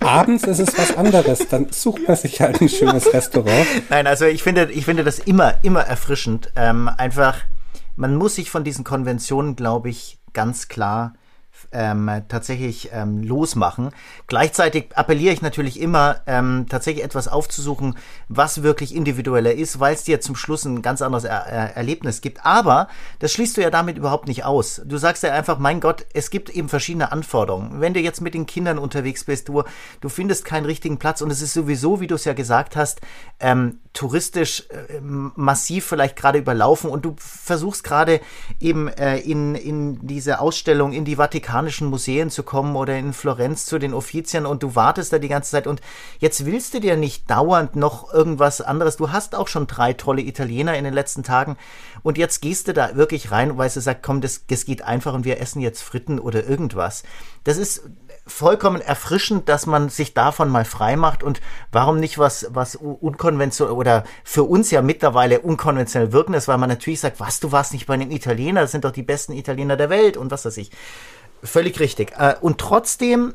abends 0.00 0.44
ist 0.44 0.58
es 0.58 0.76
was 0.76 0.96
anderes. 0.96 1.46
Dann 1.48 1.68
sucht 1.70 2.06
man 2.06 2.16
sich 2.16 2.40
halt 2.40 2.60
ein 2.60 2.68
schönes 2.68 3.12
Restaurant. 3.12 3.66
Nein, 3.90 4.06
also 4.06 4.26
ich 4.26 4.42
finde, 4.42 4.70
ich 4.72 4.84
finde 4.84 5.04
das 5.04 5.18
immer, 5.20 5.54
immer 5.62 5.82
erfrischend. 5.82 6.52
Ähm, 6.56 6.88
einfach, 6.88 7.38
man 7.96 8.16
muss 8.16 8.34
sich 8.34 8.50
von 8.50 8.64
diesen 8.64 8.84
Konventionen, 8.84 9.56
glaube 9.56 9.88
ich, 9.88 10.18
ganz 10.34 10.68
klar 10.68 11.14
ähm, 11.72 12.10
tatsächlich 12.28 12.90
ähm, 12.92 13.22
losmachen. 13.22 13.90
Gleichzeitig 14.26 14.96
appelliere 14.96 15.34
ich 15.34 15.42
natürlich 15.42 15.80
immer, 15.80 16.20
ähm, 16.26 16.66
tatsächlich 16.68 17.04
etwas 17.04 17.28
aufzusuchen, 17.28 17.96
was 18.28 18.62
wirklich 18.62 18.94
individueller 18.94 19.52
ist, 19.52 19.80
weil 19.80 19.94
es 19.94 20.04
dir 20.04 20.20
zum 20.20 20.36
Schluss 20.36 20.64
ein 20.64 20.82
ganz 20.82 21.02
anderes 21.02 21.24
er 21.24 21.46
er 21.46 21.76
Erlebnis 21.76 22.20
gibt. 22.20 22.44
Aber 22.44 22.88
das 23.18 23.32
schließt 23.32 23.56
du 23.56 23.60
ja 23.60 23.70
damit 23.70 23.98
überhaupt 23.98 24.28
nicht 24.28 24.44
aus. 24.44 24.80
Du 24.84 24.96
sagst 24.96 25.22
ja 25.22 25.32
einfach, 25.32 25.58
mein 25.58 25.80
Gott, 25.80 26.06
es 26.12 26.30
gibt 26.30 26.50
eben 26.50 26.68
verschiedene 26.68 27.12
Anforderungen. 27.12 27.80
Wenn 27.80 27.94
du 27.94 28.00
jetzt 28.00 28.20
mit 28.20 28.34
den 28.34 28.46
Kindern 28.46 28.78
unterwegs 28.78 29.24
bist, 29.24 29.48
du, 29.48 29.64
du 30.00 30.08
findest 30.08 30.44
keinen 30.44 30.66
richtigen 30.66 30.98
Platz 30.98 31.20
und 31.20 31.30
es 31.30 31.42
ist 31.42 31.54
sowieso, 31.54 32.00
wie 32.00 32.06
du 32.06 32.14
es 32.14 32.24
ja 32.24 32.34
gesagt 32.34 32.76
hast, 32.76 33.00
ähm, 33.40 33.80
touristisch 33.94 34.64
äh, 34.70 35.00
massiv 35.00 35.86
vielleicht 35.86 36.16
gerade 36.16 36.40
überlaufen 36.40 36.90
und 36.90 37.04
du 37.04 37.14
versuchst 37.16 37.84
gerade 37.84 38.20
eben 38.60 38.88
äh, 38.88 39.18
in, 39.18 39.54
in 39.54 40.04
diese 40.06 40.40
Ausstellung 40.40 40.92
in 40.92 41.04
die 41.04 41.16
Vatikanischen 41.16 41.88
Museen 41.88 42.28
zu 42.28 42.42
kommen 42.42 42.74
oder 42.74 42.98
in 42.98 43.12
Florenz 43.12 43.66
zu 43.66 43.78
den 43.78 43.94
Offizien 43.94 44.46
und 44.46 44.64
du 44.64 44.74
wartest 44.74 45.12
da 45.12 45.20
die 45.20 45.28
ganze 45.28 45.52
Zeit 45.52 45.68
und 45.68 45.80
jetzt 46.18 46.44
willst 46.44 46.74
du 46.74 46.80
dir 46.80 46.96
nicht 46.96 47.30
dauernd 47.30 47.76
noch 47.76 48.12
irgendwas 48.12 48.60
anderes. 48.60 48.96
Du 48.96 49.12
hast 49.12 49.36
auch 49.36 49.46
schon 49.46 49.68
drei 49.68 49.92
tolle 49.92 50.22
Italiener 50.22 50.76
in 50.76 50.82
den 50.82 50.92
letzten 50.92 51.22
Tagen 51.22 51.56
und 52.02 52.18
jetzt 52.18 52.42
gehst 52.42 52.66
du 52.66 52.74
da 52.74 52.96
wirklich 52.96 53.30
rein, 53.30 53.56
weil 53.58 53.70
du 53.70 53.80
sagst, 53.80 54.02
komm, 54.02 54.20
das, 54.20 54.44
das 54.48 54.64
geht 54.64 54.82
einfach 54.82 55.14
und 55.14 55.24
wir 55.24 55.40
essen 55.40 55.60
jetzt 55.60 55.82
Fritten 55.82 56.18
oder 56.18 56.44
irgendwas. 56.44 57.04
Das 57.44 57.58
ist 57.58 57.82
vollkommen 58.26 58.80
erfrischend, 58.80 59.48
dass 59.48 59.66
man 59.66 59.90
sich 59.90 60.14
davon 60.14 60.48
mal 60.48 60.64
frei 60.64 60.96
macht 60.96 61.22
und 61.22 61.40
warum 61.72 62.00
nicht 62.00 62.18
was, 62.18 62.46
was 62.50 62.76
unkonventionell 62.76 63.74
oder 63.74 64.04
für 64.24 64.44
uns 64.44 64.70
ja 64.70 64.80
mittlerweile 64.80 65.40
unkonventionell 65.40 66.12
wirken 66.12 66.34
ist, 66.34 66.48
weil 66.48 66.58
man 66.58 66.70
natürlich 66.70 67.00
sagt, 67.00 67.20
was, 67.20 67.40
du 67.40 67.52
warst 67.52 67.72
nicht 67.72 67.86
bei 67.86 67.94
einem 67.94 68.10
Italiener, 68.10 68.62
das 68.62 68.72
sind 68.72 68.84
doch 68.84 68.92
die 68.92 69.02
besten 69.02 69.32
Italiener 69.32 69.76
der 69.76 69.90
Welt 69.90 70.16
und 70.16 70.30
was 70.30 70.44
weiß 70.44 70.56
ich. 70.56 70.70
Völlig 71.42 71.78
richtig. 71.80 72.12
Äh, 72.18 72.36
und 72.40 72.58
trotzdem 72.58 73.34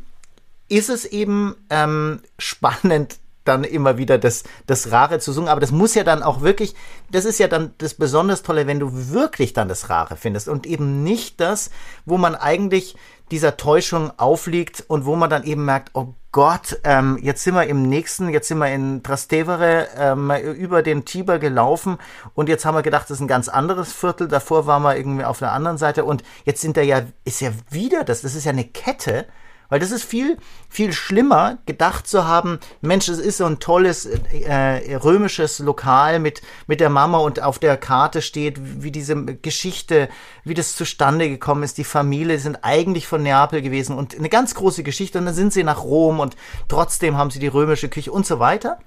ist 0.69 0.89
es 0.89 1.05
eben 1.05 1.55
ähm, 1.69 2.21
spannend, 2.39 3.19
dann 3.49 3.63
immer 3.63 3.97
wieder 3.97 4.17
das, 4.17 4.43
das 4.67 4.91
Rare 4.91 5.19
zu 5.19 5.33
suchen. 5.33 5.47
Aber 5.47 5.59
das 5.59 5.71
muss 5.71 5.95
ja 5.95 6.03
dann 6.03 6.23
auch 6.23 6.41
wirklich, 6.41 6.75
das 7.11 7.25
ist 7.25 7.39
ja 7.39 7.47
dann 7.47 7.73
das 7.79 7.95
besonders 7.95 8.43
Tolle, 8.43 8.67
wenn 8.67 8.79
du 8.79 8.91
wirklich 9.11 9.53
dann 9.53 9.67
das 9.67 9.89
Rare 9.89 10.15
findest 10.15 10.47
und 10.47 10.67
eben 10.67 11.03
nicht 11.03 11.39
das, 11.39 11.71
wo 12.05 12.17
man 12.17 12.35
eigentlich 12.35 12.95
dieser 13.31 13.57
Täuschung 13.57 14.11
aufliegt 14.17 14.83
und 14.87 15.05
wo 15.05 15.15
man 15.15 15.29
dann 15.29 15.43
eben 15.43 15.65
merkt, 15.65 15.91
oh 15.93 16.13
Gott, 16.31 16.79
ähm, 16.83 17.17
jetzt 17.21 17.43
sind 17.43 17.55
wir 17.55 17.65
im 17.65 17.89
nächsten, 17.89 18.29
jetzt 18.29 18.47
sind 18.47 18.59
wir 18.59 18.71
in 18.71 19.01
Trastevere 19.01 19.87
ähm, 19.97 20.31
über 20.55 20.83
den 20.83 21.05
Tiber 21.05 21.39
gelaufen 21.39 21.97
und 22.35 22.49
jetzt 22.49 22.65
haben 22.65 22.75
wir 22.75 22.83
gedacht, 22.83 23.09
das 23.09 23.17
ist 23.17 23.21
ein 23.21 23.27
ganz 23.27 23.49
anderes 23.49 23.91
Viertel. 23.93 24.27
Davor 24.27 24.67
waren 24.67 24.83
wir 24.83 24.95
irgendwie 24.95 25.25
auf 25.25 25.39
der 25.39 25.51
anderen 25.51 25.79
Seite 25.79 26.05
und 26.05 26.23
jetzt 26.45 26.61
sind 26.61 26.77
da 26.77 26.81
ja, 26.81 27.01
ist 27.25 27.41
ja 27.41 27.51
wieder 27.69 28.03
das, 28.03 28.21
das 28.21 28.35
ist 28.35 28.45
ja 28.45 28.51
eine 28.51 28.65
Kette 28.65 29.25
weil 29.69 29.79
das 29.79 29.91
ist 29.91 30.03
viel, 30.03 30.37
viel 30.67 30.91
schlimmer, 30.91 31.59
gedacht 31.65 32.07
zu 32.07 32.25
haben, 32.25 32.59
Mensch, 32.81 33.07
es 33.07 33.19
ist 33.19 33.37
so 33.37 33.45
ein 33.45 33.59
tolles 33.59 34.05
äh, 34.05 34.95
römisches 34.95 35.59
Lokal 35.59 36.19
mit, 36.19 36.41
mit 36.67 36.79
der 36.79 36.89
Mama 36.89 37.19
und 37.19 37.41
auf 37.41 37.59
der 37.59 37.77
Karte 37.77 38.21
steht, 38.21 38.83
wie 38.83 38.91
diese 38.91 39.15
Geschichte, 39.15 40.09
wie 40.43 40.55
das 40.55 40.75
zustande 40.75 41.29
gekommen 41.29 41.63
ist. 41.63 41.77
Die 41.77 41.83
Familie 41.83 42.39
sind 42.39 42.59
eigentlich 42.63 43.07
von 43.07 43.23
Neapel 43.23 43.61
gewesen 43.61 43.97
und 43.97 44.17
eine 44.17 44.29
ganz 44.29 44.55
große 44.55 44.83
Geschichte. 44.83 45.19
Und 45.19 45.25
dann 45.25 45.35
sind 45.35 45.53
sie 45.53 45.63
nach 45.63 45.83
Rom 45.83 46.19
und 46.19 46.35
trotzdem 46.67 47.17
haben 47.17 47.31
sie 47.31 47.39
die 47.39 47.47
römische 47.47 47.89
Küche 47.89 48.11
und 48.11 48.25
so 48.25 48.39
weiter. 48.39 48.79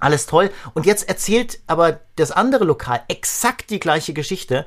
Alles 0.00 0.26
toll. 0.26 0.50
Und 0.74 0.86
jetzt 0.86 1.08
erzählt 1.08 1.60
aber 1.66 2.00
das 2.16 2.30
andere 2.30 2.64
Lokal 2.64 3.02
exakt 3.08 3.70
die 3.70 3.80
gleiche 3.80 4.12
Geschichte 4.12 4.64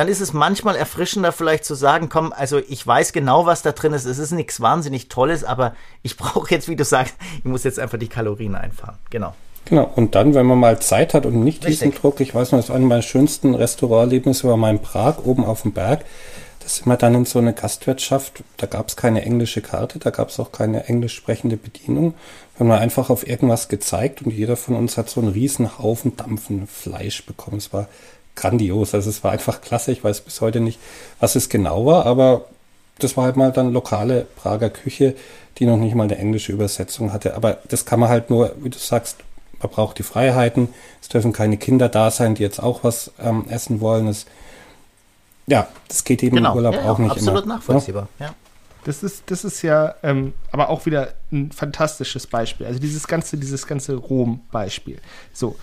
dann 0.00 0.08
ist 0.08 0.22
es 0.22 0.32
manchmal 0.32 0.76
erfrischender 0.76 1.30
vielleicht 1.30 1.66
zu 1.66 1.74
sagen, 1.74 2.08
komm, 2.08 2.32
also 2.32 2.58
ich 2.70 2.86
weiß 2.86 3.12
genau, 3.12 3.44
was 3.44 3.60
da 3.60 3.72
drin 3.72 3.92
ist. 3.92 4.06
Es 4.06 4.16
ist 4.16 4.30
nichts 4.30 4.58
wahnsinnig 4.62 5.08
Tolles, 5.08 5.44
aber 5.44 5.74
ich 6.02 6.16
brauche 6.16 6.50
jetzt, 6.54 6.68
wie 6.68 6.76
du 6.76 6.86
sagst, 6.86 7.14
ich 7.36 7.44
muss 7.44 7.64
jetzt 7.64 7.78
einfach 7.78 7.98
die 7.98 8.08
Kalorien 8.08 8.54
einfahren. 8.54 8.96
Genau. 9.10 9.34
Genau, 9.66 9.92
und 9.96 10.14
dann, 10.14 10.32
wenn 10.34 10.46
man 10.46 10.58
mal 10.58 10.80
Zeit 10.80 11.12
hat 11.12 11.26
und 11.26 11.44
nicht 11.44 11.66
Richtig. 11.66 11.80
diesen 11.80 12.00
Druck, 12.00 12.20
ich 12.20 12.34
weiß 12.34 12.52
noch, 12.52 12.58
das 12.60 12.70
war 12.70 12.76
einer 12.76 12.86
meiner 12.86 13.02
schönsten 13.02 13.54
Restauranterlebnisse 13.54 14.48
war 14.48 14.56
mal 14.56 14.70
in 14.70 14.80
Prag, 14.80 15.18
oben 15.22 15.44
auf 15.44 15.62
dem 15.62 15.72
Berg. 15.72 16.06
Da 16.60 16.68
sind 16.68 16.86
wir 16.86 16.96
dann 16.96 17.14
in 17.14 17.26
so 17.26 17.38
eine 17.38 17.52
Gastwirtschaft, 17.52 18.42
da 18.56 18.66
gab 18.66 18.88
es 18.88 18.96
keine 18.96 19.20
englische 19.20 19.60
Karte, 19.60 19.98
da 19.98 20.08
gab 20.08 20.30
es 20.30 20.40
auch 20.40 20.50
keine 20.50 20.86
englisch 20.86 21.14
sprechende 21.14 21.58
Bedienung. 21.58 22.14
Wir 22.56 22.66
haben 22.66 22.72
einfach 22.72 23.10
auf 23.10 23.28
irgendwas 23.28 23.68
gezeigt 23.68 24.22
und 24.22 24.30
jeder 24.30 24.56
von 24.56 24.76
uns 24.76 24.96
hat 24.96 25.10
so 25.10 25.20
einen 25.20 25.28
riesen 25.28 25.78
Haufen 25.78 26.16
Dampfen 26.16 26.66
Fleisch 26.66 27.26
bekommen. 27.26 27.58
Es 27.58 27.74
war 27.74 27.86
grandios. 28.36 28.94
Also 28.94 29.10
es 29.10 29.22
war 29.24 29.32
einfach 29.32 29.60
klasse. 29.60 29.92
Ich 29.92 30.02
weiß 30.02 30.22
bis 30.22 30.40
heute 30.40 30.60
nicht, 30.60 30.78
was 31.18 31.36
es 31.36 31.48
genau 31.48 31.86
war, 31.86 32.06
aber 32.06 32.46
das 32.98 33.16
war 33.16 33.24
halt 33.24 33.36
mal 33.36 33.52
dann 33.52 33.72
lokale 33.72 34.26
Prager 34.36 34.70
Küche, 34.70 35.14
die 35.58 35.66
noch 35.66 35.76
nicht 35.76 35.94
mal 35.94 36.04
eine 36.04 36.18
englische 36.18 36.52
Übersetzung 36.52 37.12
hatte. 37.12 37.34
Aber 37.34 37.58
das 37.68 37.84
kann 37.84 38.00
man 38.00 38.08
halt 38.08 38.30
nur, 38.30 38.54
wie 38.60 38.70
du 38.70 38.78
sagst, 38.78 39.16
man 39.60 39.70
braucht 39.70 39.98
die 39.98 40.02
Freiheiten. 40.02 40.68
Es 41.02 41.08
dürfen 41.08 41.32
keine 41.32 41.56
Kinder 41.56 41.88
da 41.88 42.10
sein, 42.10 42.34
die 42.34 42.42
jetzt 42.42 42.62
auch 42.62 42.84
was 42.84 43.12
ähm, 43.20 43.44
essen 43.48 43.80
wollen. 43.80 44.08
Es, 44.08 44.26
ja, 45.46 45.68
das 45.88 46.04
geht 46.04 46.22
eben 46.22 46.36
genau. 46.36 46.52
im 46.52 46.56
Urlaub 46.56 46.74
ja, 46.74 46.90
auch 46.90 46.98
nicht 46.98 47.10
absolut 47.10 47.44
immer. 47.44 47.54
nachvollziehbar. 47.56 48.08
Ja. 48.18 48.34
Das 48.84 49.02
ist, 49.02 49.24
das 49.26 49.44
ist 49.44 49.60
ja 49.60 49.94
ähm, 50.02 50.32
aber 50.52 50.70
auch 50.70 50.86
wieder 50.86 51.12
ein 51.30 51.52
fantastisches 51.52 52.26
Beispiel. 52.26 52.66
Also 52.66 52.78
dieses 52.80 53.06
ganze, 53.06 53.36
dieses 53.36 53.66
ganze 53.66 53.94
Rom-Beispiel. 53.94 54.98
So, 55.34 55.56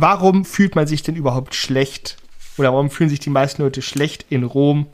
warum 0.00 0.44
fühlt 0.44 0.76
man 0.76 0.86
sich 0.86 1.02
denn 1.02 1.16
überhaupt 1.16 1.54
schlecht 1.54 2.16
oder 2.56 2.72
warum 2.72 2.90
fühlen 2.90 3.10
sich 3.10 3.20
die 3.20 3.30
meisten 3.30 3.62
Leute 3.62 3.82
schlecht, 3.82 4.26
in 4.30 4.44
Rom 4.44 4.86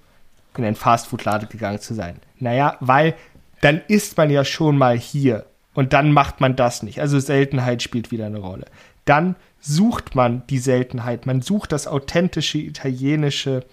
in 0.56 0.64
ein 0.64 0.76
Fastfood-Laden 0.76 1.48
gegangen 1.48 1.80
zu 1.80 1.94
sein? 1.94 2.20
Naja, 2.38 2.76
weil 2.80 3.14
dann 3.60 3.82
ist 3.88 4.16
man 4.16 4.30
ja 4.30 4.44
schon 4.44 4.78
mal 4.78 4.98
hier 4.98 5.46
und 5.74 5.92
dann 5.92 6.12
macht 6.12 6.40
man 6.40 6.56
das 6.56 6.82
nicht. 6.82 7.00
Also 7.00 7.18
Seltenheit 7.18 7.82
spielt 7.82 8.10
wieder 8.10 8.26
eine 8.26 8.38
Rolle. 8.38 8.66
Dann 9.04 9.36
sucht 9.60 10.14
man 10.14 10.46
die 10.48 10.58
Seltenheit, 10.58 11.26
man 11.26 11.42
sucht 11.42 11.72
das 11.72 11.86
authentische 11.86 12.58
italienische, 12.58 13.64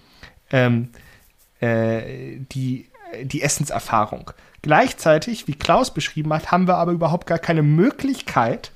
ähm, 0.50 0.90
äh, 1.60 2.36
die, 2.52 2.88
die 3.22 3.42
Essenserfahrung. 3.42 4.30
Gleichzeitig, 4.60 5.48
wie 5.48 5.54
Klaus 5.54 5.92
beschrieben 5.92 6.32
hat, 6.32 6.50
haben 6.50 6.68
wir 6.68 6.76
aber 6.76 6.92
überhaupt 6.92 7.26
gar 7.26 7.38
keine 7.38 7.62
Möglichkeit 7.62 8.70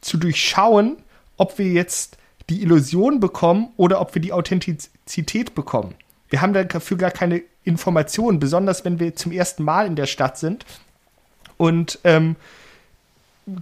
zu 0.00 0.16
durchschauen, 0.16 0.96
ob 1.38 1.58
wir 1.58 1.66
jetzt 1.66 2.18
die 2.50 2.62
Illusion 2.62 3.20
bekommen 3.20 3.72
oder 3.76 4.00
ob 4.00 4.14
wir 4.14 4.22
die 4.22 4.32
Authentizität 4.32 5.54
bekommen. 5.54 5.94
Wir 6.28 6.42
haben 6.42 6.52
dafür 6.52 6.98
gar 6.98 7.10
keine 7.10 7.42
Informationen, 7.64 8.38
besonders 8.38 8.84
wenn 8.84 9.00
wir 9.00 9.14
zum 9.14 9.32
ersten 9.32 9.62
Mal 9.62 9.86
in 9.86 9.96
der 9.96 10.06
Stadt 10.06 10.38
sind 10.38 10.64
und 11.56 11.98
ähm, 12.04 12.36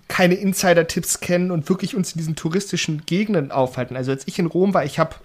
keine 0.09 0.35
Insider-Tipps 0.35 1.21
kennen 1.21 1.51
und 1.51 1.69
wirklich 1.69 1.95
uns 1.95 2.13
in 2.13 2.19
diesen 2.19 2.37
touristischen 2.37 3.07
Gegenden 3.07 3.53
aufhalten. 3.53 3.97
Also 3.97 4.11
als 4.11 4.27
ich 4.27 4.39
in 4.39 4.47
Rom 4.47 4.75
war, 4.75 4.85
ich 4.85 4.99
habe 4.99 5.17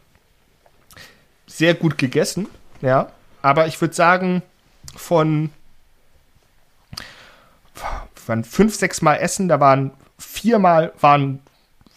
sehr 1.47 1.74
gut 1.74 1.97
gegessen, 1.97 2.47
ja, 2.82 3.12
aber 3.41 3.68
ich 3.68 3.80
würde 3.82 3.93
sagen, 3.93 4.41
von, 4.95 5.49
von 8.14 8.43
fünf, 8.43 8.76
sechs 8.76 9.02
Mal 9.02 9.16
Essen, 9.16 9.47
da 9.47 9.60
waren 9.60 9.91
viermal 10.18 10.93
waren, 10.99 11.39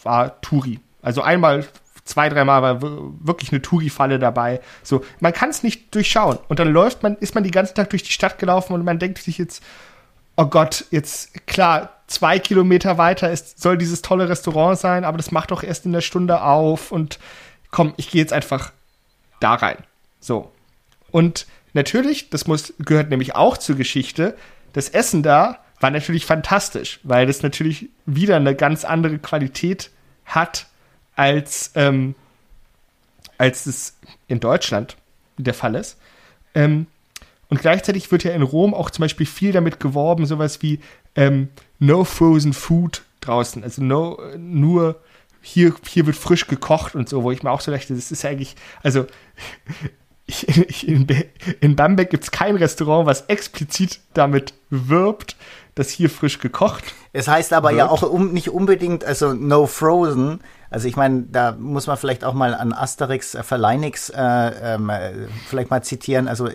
war 0.04 0.40
Touri. 0.40 0.80
Also 1.02 1.22
einmal, 1.22 1.66
zwei, 2.04 2.28
dreimal 2.28 2.62
war 2.62 2.80
wirklich 2.80 3.52
eine 3.52 3.62
Touri-Falle 3.62 4.18
dabei. 4.18 4.60
So, 4.82 5.04
man 5.20 5.32
kann 5.32 5.50
es 5.50 5.62
nicht 5.62 5.94
durchschauen. 5.94 6.38
Und 6.48 6.58
dann 6.58 6.72
läuft 6.72 7.02
man, 7.02 7.16
ist 7.16 7.34
man 7.34 7.44
den 7.44 7.52
ganzen 7.52 7.74
Tag 7.74 7.90
durch 7.90 8.02
die 8.02 8.12
Stadt 8.12 8.38
gelaufen 8.38 8.72
und 8.72 8.84
man 8.84 8.98
denkt 8.98 9.18
sich 9.18 9.38
jetzt, 9.38 9.62
oh 10.36 10.46
Gott, 10.46 10.86
jetzt 10.90 11.46
klar, 11.46 11.90
zwei 12.06 12.38
Kilometer 12.38 12.98
weiter 12.98 13.30
ist, 13.30 13.60
soll 13.60 13.78
dieses 13.78 14.02
tolle 14.02 14.28
Restaurant 14.28 14.78
sein, 14.78 15.04
aber 15.04 15.16
das 15.16 15.30
macht 15.30 15.50
doch 15.50 15.62
erst 15.62 15.86
in 15.86 15.92
der 15.92 16.00
Stunde 16.00 16.42
auf 16.42 16.92
und 16.92 17.18
komm, 17.70 17.94
ich 17.96 18.10
gehe 18.10 18.20
jetzt 18.20 18.32
einfach 18.32 18.72
da 19.40 19.54
rein. 19.54 19.78
So. 20.20 20.50
Und 21.10 21.46
natürlich, 21.72 22.30
das 22.30 22.46
muss, 22.46 22.74
gehört 22.78 23.10
nämlich 23.10 23.34
auch 23.34 23.56
zur 23.56 23.76
Geschichte, 23.76 24.36
das 24.72 24.88
Essen 24.88 25.22
da 25.22 25.58
war 25.80 25.90
natürlich 25.90 26.24
fantastisch, 26.24 27.00
weil 27.02 27.26
das 27.26 27.42
natürlich 27.42 27.90
wieder 28.06 28.36
eine 28.36 28.54
ganz 28.54 28.84
andere 28.84 29.18
Qualität 29.18 29.90
hat, 30.24 30.66
als, 31.16 31.72
ähm, 31.74 32.14
als 33.38 33.66
es 33.66 33.96
in 34.28 34.40
Deutschland 34.40 34.96
der 35.36 35.54
Fall 35.54 35.74
ist. 35.74 35.98
Ähm, 36.54 36.86
und 37.48 37.60
gleichzeitig 37.60 38.10
wird 38.10 38.24
ja 38.24 38.32
in 38.32 38.42
Rom 38.42 38.74
auch 38.74 38.90
zum 38.90 39.02
Beispiel 39.02 39.26
viel 39.26 39.52
damit 39.52 39.80
geworben, 39.80 40.26
sowas 40.26 40.62
wie 40.62 40.80
ähm, 41.14 41.48
No 41.78 42.04
Frozen 42.04 42.52
Food 42.52 43.02
draußen. 43.20 43.62
Also 43.62 43.82
no, 43.82 44.18
nur 44.36 45.00
hier, 45.40 45.74
hier 45.86 46.06
wird 46.06 46.16
frisch 46.16 46.46
gekocht 46.46 46.94
und 46.94 47.08
so, 47.08 47.22
wo 47.22 47.30
ich 47.30 47.42
mir 47.42 47.50
auch 47.50 47.60
so 47.60 47.70
dachte, 47.70 47.94
das 47.94 48.10
ist 48.10 48.22
ja 48.22 48.30
eigentlich, 48.30 48.56
also 48.82 49.06
ich, 50.26 50.48
ich, 50.68 50.88
in, 50.88 51.06
in 51.60 51.76
Bamberg 51.76 52.10
gibt 52.10 52.24
es 52.24 52.30
kein 52.30 52.56
Restaurant, 52.56 53.06
was 53.06 53.22
explizit 53.26 54.00
damit 54.14 54.54
wirbt, 54.70 55.36
dass 55.74 55.90
hier 55.90 56.10
frisch 56.10 56.38
gekocht. 56.38 56.84
Es 57.12 57.28
heißt 57.28 57.52
aber 57.52 57.70
wird. 57.70 57.78
ja 57.78 57.88
auch 57.88 58.02
um, 58.02 58.32
nicht 58.32 58.50
unbedingt, 58.50 59.04
also 59.04 59.32
no 59.32 59.66
frozen. 59.66 60.40
Also 60.70 60.88
ich 60.88 60.96
meine, 60.96 61.22
da 61.22 61.52
muss 61.52 61.86
man 61.86 61.96
vielleicht 61.96 62.24
auch 62.24 62.34
mal 62.34 62.54
an 62.54 62.72
Asterix, 62.72 63.34
äh, 63.34 63.42
Verleinix 63.42 64.10
äh, 64.10 64.18
ähm, 64.18 64.90
äh, 64.90 65.12
vielleicht 65.46 65.70
mal 65.70 65.82
zitieren. 65.82 66.28
Also 66.28 66.48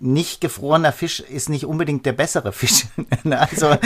nicht 0.00 0.40
gefrorener 0.40 0.92
Fisch 0.92 1.20
ist 1.20 1.50
nicht 1.50 1.66
unbedingt 1.66 2.06
der 2.06 2.12
bessere 2.12 2.52
Fisch. 2.52 2.86
also 3.30 3.76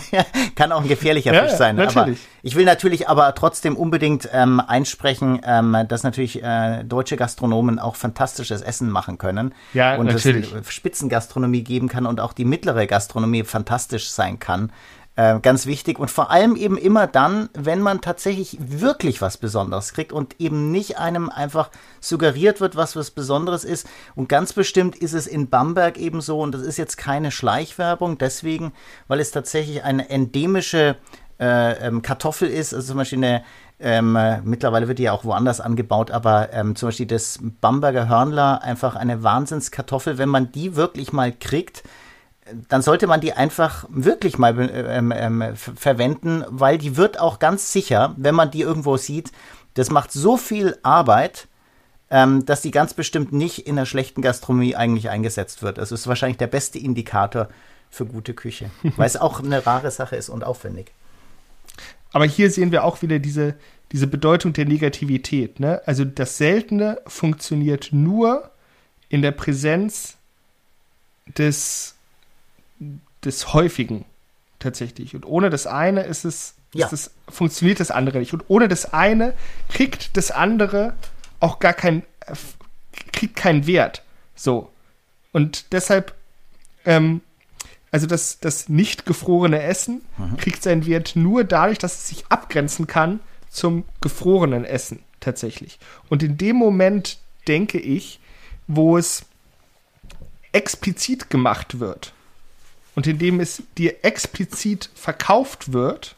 kann 0.56 0.72
auch 0.72 0.82
ein 0.82 0.88
gefährlicher 0.88 1.32
ja, 1.32 1.44
Fisch 1.44 1.56
sein. 1.56 1.76
Natürlich. 1.76 1.96
Aber 1.96 2.12
ich 2.42 2.56
will 2.56 2.64
natürlich 2.64 3.08
aber 3.08 3.34
trotzdem 3.34 3.76
unbedingt 3.76 4.28
ähm, 4.32 4.60
einsprechen, 4.60 5.40
ähm, 5.44 5.76
dass 5.88 6.02
natürlich 6.02 6.42
äh, 6.42 6.82
deutsche 6.82 7.16
Gastronomen 7.16 7.78
auch 7.78 7.94
fantastisches 7.94 8.62
Essen 8.62 8.90
machen 8.90 9.18
können. 9.18 9.54
Ja, 9.74 9.96
und 9.96 10.06
natürlich. 10.06 10.52
es 10.52 10.72
Spitzengastronomie 10.72 11.62
geben 11.62 11.88
kann 11.88 12.06
und 12.06 12.20
auch 12.20 12.32
die 12.32 12.44
mittlere 12.44 12.86
Gastronomie 12.86 13.44
fantastisch 13.44 14.10
sein 14.10 14.38
kann. 14.40 14.72
Äh, 15.16 15.38
ganz 15.38 15.66
wichtig 15.66 16.00
und 16.00 16.10
vor 16.10 16.32
allem 16.32 16.56
eben 16.56 16.76
immer 16.76 17.06
dann, 17.06 17.48
wenn 17.54 17.80
man 17.80 18.00
tatsächlich 18.00 18.58
wirklich 18.60 19.22
was 19.22 19.36
Besonderes 19.36 19.92
kriegt 19.92 20.12
und 20.12 20.40
eben 20.40 20.72
nicht 20.72 20.98
einem 20.98 21.30
einfach 21.30 21.70
suggeriert 22.00 22.60
wird, 22.60 22.74
was 22.74 22.96
was 22.96 23.12
Besonderes 23.12 23.62
ist. 23.62 23.86
Und 24.16 24.28
ganz 24.28 24.52
bestimmt 24.52 24.96
ist 24.96 25.12
es 25.12 25.28
in 25.28 25.48
Bamberg 25.50 25.98
eben 25.98 26.20
so 26.20 26.40
und 26.40 26.52
das 26.52 26.62
ist 26.62 26.78
jetzt 26.78 26.96
keine 26.96 27.30
Schleichwerbung, 27.30 28.18
deswegen, 28.18 28.72
weil 29.06 29.20
es 29.20 29.30
tatsächlich 29.30 29.84
eine 29.84 30.10
endemische 30.10 30.96
äh, 31.38 31.86
ähm, 31.86 32.02
Kartoffel 32.02 32.48
ist, 32.48 32.74
also 32.74 32.88
zum 32.88 32.96
Beispiel 32.96 33.18
eine 33.18 33.44
ähm, 33.78 34.18
mittlerweile 34.44 34.88
wird 34.88 34.98
die 34.98 35.04
ja 35.04 35.12
auch 35.12 35.24
woanders 35.24 35.60
angebaut, 35.60 36.10
aber 36.10 36.52
ähm, 36.52 36.74
zum 36.74 36.88
Beispiel 36.88 37.06
das 37.06 37.38
Bamberger 37.60 38.08
Hörnler 38.08 38.62
einfach 38.62 38.96
eine 38.96 39.22
Wahnsinnskartoffel. 39.22 40.16
Wenn 40.16 40.28
man 40.28 40.52
die 40.52 40.76
wirklich 40.76 41.12
mal 41.12 41.32
kriegt, 41.32 41.82
dann 42.68 42.82
sollte 42.82 43.06
man 43.06 43.20
die 43.20 43.32
einfach 43.32 43.86
wirklich 43.88 44.38
mal 44.38 44.58
ähm, 44.58 45.12
ähm, 45.16 45.56
verwenden, 45.56 46.44
weil 46.48 46.78
die 46.78 46.96
wird 46.96 47.18
auch 47.18 47.38
ganz 47.38 47.72
sicher, 47.72 48.14
wenn 48.16 48.34
man 48.34 48.50
die 48.50 48.60
irgendwo 48.60 48.96
sieht, 48.96 49.32
das 49.74 49.90
macht 49.90 50.12
so 50.12 50.36
viel 50.36 50.76
Arbeit, 50.82 51.48
ähm, 52.10 52.44
dass 52.44 52.60
die 52.60 52.70
ganz 52.70 52.94
bestimmt 52.94 53.32
nicht 53.32 53.66
in 53.66 53.76
der 53.76 53.86
schlechten 53.86 54.20
Gastronomie 54.20 54.76
eigentlich 54.76 55.08
eingesetzt 55.08 55.62
wird. 55.62 55.78
Das 55.78 55.90
ist 55.90 56.06
wahrscheinlich 56.06 56.38
der 56.38 56.46
beste 56.46 56.78
Indikator 56.78 57.48
für 57.90 58.06
gute 58.06 58.34
Küche, 58.34 58.70
weil 58.96 59.06
es 59.06 59.16
auch 59.16 59.40
eine 59.40 59.64
rare 59.64 59.90
Sache 59.90 60.16
ist 60.16 60.28
und 60.28 60.44
aufwendig. 60.44 60.92
Aber 62.12 62.26
hier 62.26 62.50
sehen 62.50 62.70
wir 62.70 62.84
auch 62.84 63.02
wieder 63.02 63.18
diese, 63.18 63.54
diese 63.90 64.06
Bedeutung 64.06 64.52
der 64.52 64.66
Negativität. 64.66 65.58
Ne? 65.60 65.80
Also 65.86 66.04
das 66.04 66.36
Seltene 66.36 67.00
funktioniert 67.06 67.88
nur 67.90 68.50
in 69.08 69.22
der 69.22 69.32
Präsenz 69.32 70.16
des 71.38 71.94
des 73.24 73.52
Häufigen 73.52 74.04
tatsächlich. 74.58 75.14
Und 75.14 75.26
ohne 75.26 75.50
das 75.50 75.66
eine 75.66 76.02
ist 76.02 76.24
es, 76.24 76.54
ja. 76.72 76.86
ist 76.86 76.92
es, 76.92 77.10
funktioniert 77.28 77.80
das 77.80 77.90
andere 77.90 78.18
nicht. 78.18 78.32
Und 78.32 78.44
ohne 78.48 78.68
das 78.68 78.92
eine 78.92 79.34
kriegt 79.68 80.16
das 80.16 80.30
andere 80.30 80.94
auch 81.40 81.58
gar 81.58 81.74
kein, 81.74 82.02
kriegt 83.12 83.36
keinen 83.36 83.66
Wert. 83.66 84.02
So. 84.34 84.70
Und 85.32 85.72
deshalb, 85.72 86.14
ähm, 86.84 87.20
also 87.90 88.06
das, 88.06 88.40
das 88.40 88.68
nicht 88.68 89.06
gefrorene 89.06 89.62
Essen 89.62 90.02
mhm. 90.16 90.36
kriegt 90.36 90.62
seinen 90.62 90.86
Wert 90.86 91.12
nur 91.14 91.44
dadurch, 91.44 91.78
dass 91.78 91.94
es 91.94 92.08
sich 92.08 92.26
abgrenzen 92.28 92.86
kann 92.86 93.20
zum 93.50 93.84
gefrorenen 94.00 94.64
Essen 94.64 95.00
tatsächlich. 95.20 95.78
Und 96.08 96.22
in 96.22 96.36
dem 96.36 96.56
Moment 96.56 97.18
denke 97.46 97.78
ich, 97.78 98.20
wo 98.66 98.96
es 98.96 99.24
explizit 100.52 101.30
gemacht 101.30 101.80
wird, 101.80 102.12
und 102.94 103.06
indem 103.06 103.40
es 103.40 103.62
dir 103.76 104.04
explizit 104.04 104.90
verkauft 104.94 105.72
wird, 105.72 106.16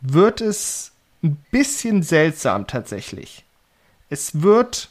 wird 0.00 0.40
es 0.40 0.92
ein 1.22 1.36
bisschen 1.50 2.02
seltsam 2.02 2.66
tatsächlich. 2.66 3.44
Es 4.10 4.42
wird 4.42 4.90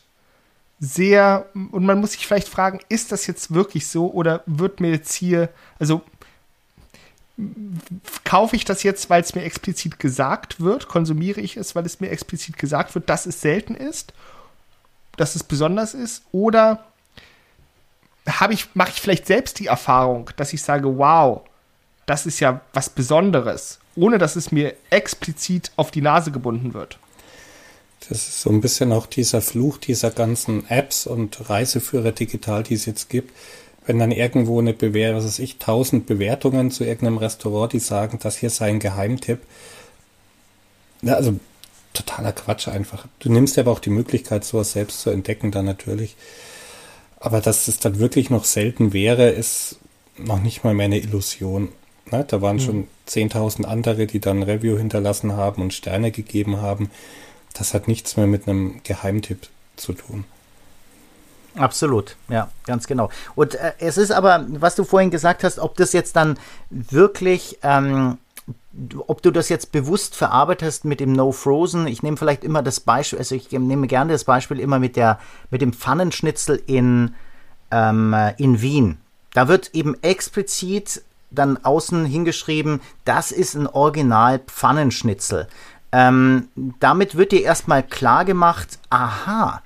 sehr, 0.79 1.45
und 1.53 1.85
man 1.85 1.99
muss 1.99 2.13
sich 2.13 2.25
vielleicht 2.25 2.47
fragen, 2.47 2.79
ist 2.89 3.11
das 3.11 3.27
jetzt 3.27 3.53
wirklich 3.53 3.87
so 3.87 4.11
oder 4.11 4.41
wird 4.45 4.79
mir 4.79 4.91
jetzt 4.91 5.13
hier, 5.13 5.49
also 5.79 6.01
kaufe 8.23 8.55
ich 8.55 8.65
das 8.65 8.83
jetzt, 8.83 9.09
weil 9.09 9.21
es 9.21 9.35
mir 9.35 9.43
explizit 9.43 9.99
gesagt 9.99 10.59
wird, 10.59 10.87
konsumiere 10.87 11.41
ich 11.41 11.57
es, 11.57 11.75
weil 11.75 11.85
es 11.85 11.99
mir 11.99 12.09
explizit 12.09 12.57
gesagt 12.57 12.95
wird, 12.95 13.09
dass 13.09 13.25
es 13.25 13.41
selten 13.41 13.75
ist, 13.75 14.13
dass 15.17 15.35
es 15.35 15.43
besonders 15.43 15.93
ist, 15.93 16.23
oder 16.31 16.90
habe 18.27 18.53
ich, 18.53 18.67
mache 18.73 18.91
ich 18.93 19.01
vielleicht 19.01 19.27
selbst 19.27 19.59
die 19.59 19.67
Erfahrung, 19.67 20.29
dass 20.35 20.53
ich 20.53 20.61
sage, 20.61 20.97
wow, 20.97 21.41
das 22.05 22.25
ist 22.25 22.39
ja 22.39 22.61
was 22.73 22.89
Besonderes, 22.89 23.79
ohne 23.95 24.17
dass 24.17 24.35
es 24.35 24.51
mir 24.51 24.75
explizit 24.89 25.71
auf 25.75 25.91
die 25.91 26.01
Nase 26.01 26.31
gebunden 26.31 26.73
wird. 26.73 26.97
Das 28.09 28.17
ist 28.27 28.41
so 28.41 28.49
ein 28.49 28.61
bisschen 28.61 28.91
auch 28.91 29.05
dieser 29.05 29.41
Fluch 29.41 29.77
dieser 29.77 30.11
ganzen 30.11 30.67
Apps 30.69 31.05
und 31.05 31.49
Reiseführer 31.49 32.11
digital, 32.11 32.63
die 32.63 32.73
es 32.73 32.85
jetzt 32.85 33.09
gibt. 33.09 33.31
wenn 33.85 33.97
dann 33.97 34.11
irgendwo 34.11 34.59
eine 34.59 34.73
Bewertung, 34.73 35.17
was 35.17 35.25
weiß 35.25 35.39
ich, 35.39 35.57
tausend 35.57 36.05
Bewertungen 36.05 36.69
zu 36.69 36.83
irgendeinem 36.83 37.17
Restaurant, 37.17 37.73
die 37.73 37.79
sagen, 37.79 38.19
das 38.21 38.37
hier 38.37 38.51
sei 38.51 38.69
ein 38.69 38.79
Geheimtipp. 38.79 39.39
Ja, 41.01 41.15
also 41.15 41.39
totaler 41.93 42.31
Quatsch 42.31 42.67
einfach. 42.67 43.07
Du 43.19 43.31
nimmst 43.31 43.57
aber 43.57 43.71
auch 43.71 43.79
die 43.79 43.89
Möglichkeit, 43.89 44.45
sowas 44.45 44.73
selbst 44.73 45.01
zu 45.01 45.09
entdecken, 45.09 45.51
dann 45.51 45.65
natürlich. 45.65 46.15
Aber 47.21 47.39
dass 47.39 47.67
es 47.67 47.79
dann 47.79 47.99
wirklich 47.99 48.29
noch 48.29 48.43
selten 48.43 48.93
wäre, 48.93 49.29
ist 49.29 49.77
noch 50.17 50.41
nicht 50.41 50.63
mal 50.63 50.73
mehr 50.73 50.85
eine 50.85 50.99
Illusion. 50.99 51.69
Ne? 52.11 52.25
Da 52.27 52.41
waren 52.41 52.57
mhm. 52.57 52.61
schon 52.61 52.87
10.000 53.07 53.63
andere, 53.63 54.07
die 54.07 54.19
dann 54.19 54.43
Review 54.43 54.77
hinterlassen 54.77 55.33
haben 55.33 55.61
und 55.61 55.73
Sterne 55.73 56.11
gegeben 56.11 56.61
haben. 56.61 56.89
Das 57.53 57.73
hat 57.73 57.87
nichts 57.87 58.17
mehr 58.17 58.27
mit 58.27 58.47
einem 58.47 58.81
Geheimtipp 58.83 59.47
zu 59.75 59.93
tun. 59.93 60.25
Absolut, 61.55 62.15
ja, 62.29 62.49
ganz 62.65 62.87
genau. 62.87 63.09
Und 63.35 63.55
äh, 63.55 63.73
es 63.79 63.97
ist 63.97 64.11
aber, 64.11 64.45
was 64.49 64.75
du 64.75 64.83
vorhin 64.83 65.11
gesagt 65.11 65.43
hast, 65.43 65.59
ob 65.59 65.75
das 65.75 65.91
jetzt 65.93 66.15
dann 66.15 66.39
wirklich, 66.69 67.59
ähm, 67.61 68.17
ob 69.07 69.21
du 69.21 69.31
das 69.31 69.49
jetzt 69.49 69.71
bewusst 69.71 70.15
verarbeitest 70.15 70.85
mit 70.85 70.99
dem 70.99 71.13
No 71.13 71.31
Frozen. 71.31 71.87
Ich 71.87 72.03
nehme 72.03 72.17
vielleicht 72.17 72.43
immer 72.43 72.63
das 72.63 72.79
Beispiel, 72.79 73.19
also 73.19 73.35
ich 73.35 73.51
nehme 73.51 73.87
gerne 73.87 74.13
das 74.13 74.23
Beispiel 74.23 74.59
immer 74.59 74.79
mit 74.79 74.95
der 74.95 75.19
mit 75.49 75.61
dem 75.61 75.73
Pfannenschnitzel 75.73 76.61
in 76.65 77.13
ähm, 77.69 78.15
in 78.37 78.61
Wien. 78.61 78.97
Da 79.33 79.47
wird 79.47 79.71
eben 79.73 79.95
explizit 80.01 81.03
dann 81.29 81.57
außen 81.63 82.05
hingeschrieben, 82.05 82.81
das 83.05 83.31
ist 83.31 83.55
ein 83.55 83.67
Original 83.67 84.39
Pfannenschnitzel. 84.39 85.47
Ähm, 85.93 86.49
damit 86.79 87.15
wird 87.15 87.31
dir 87.31 87.41
erstmal 87.41 87.83
klar 87.83 88.25
gemacht, 88.25 88.79
aha, 88.89 89.61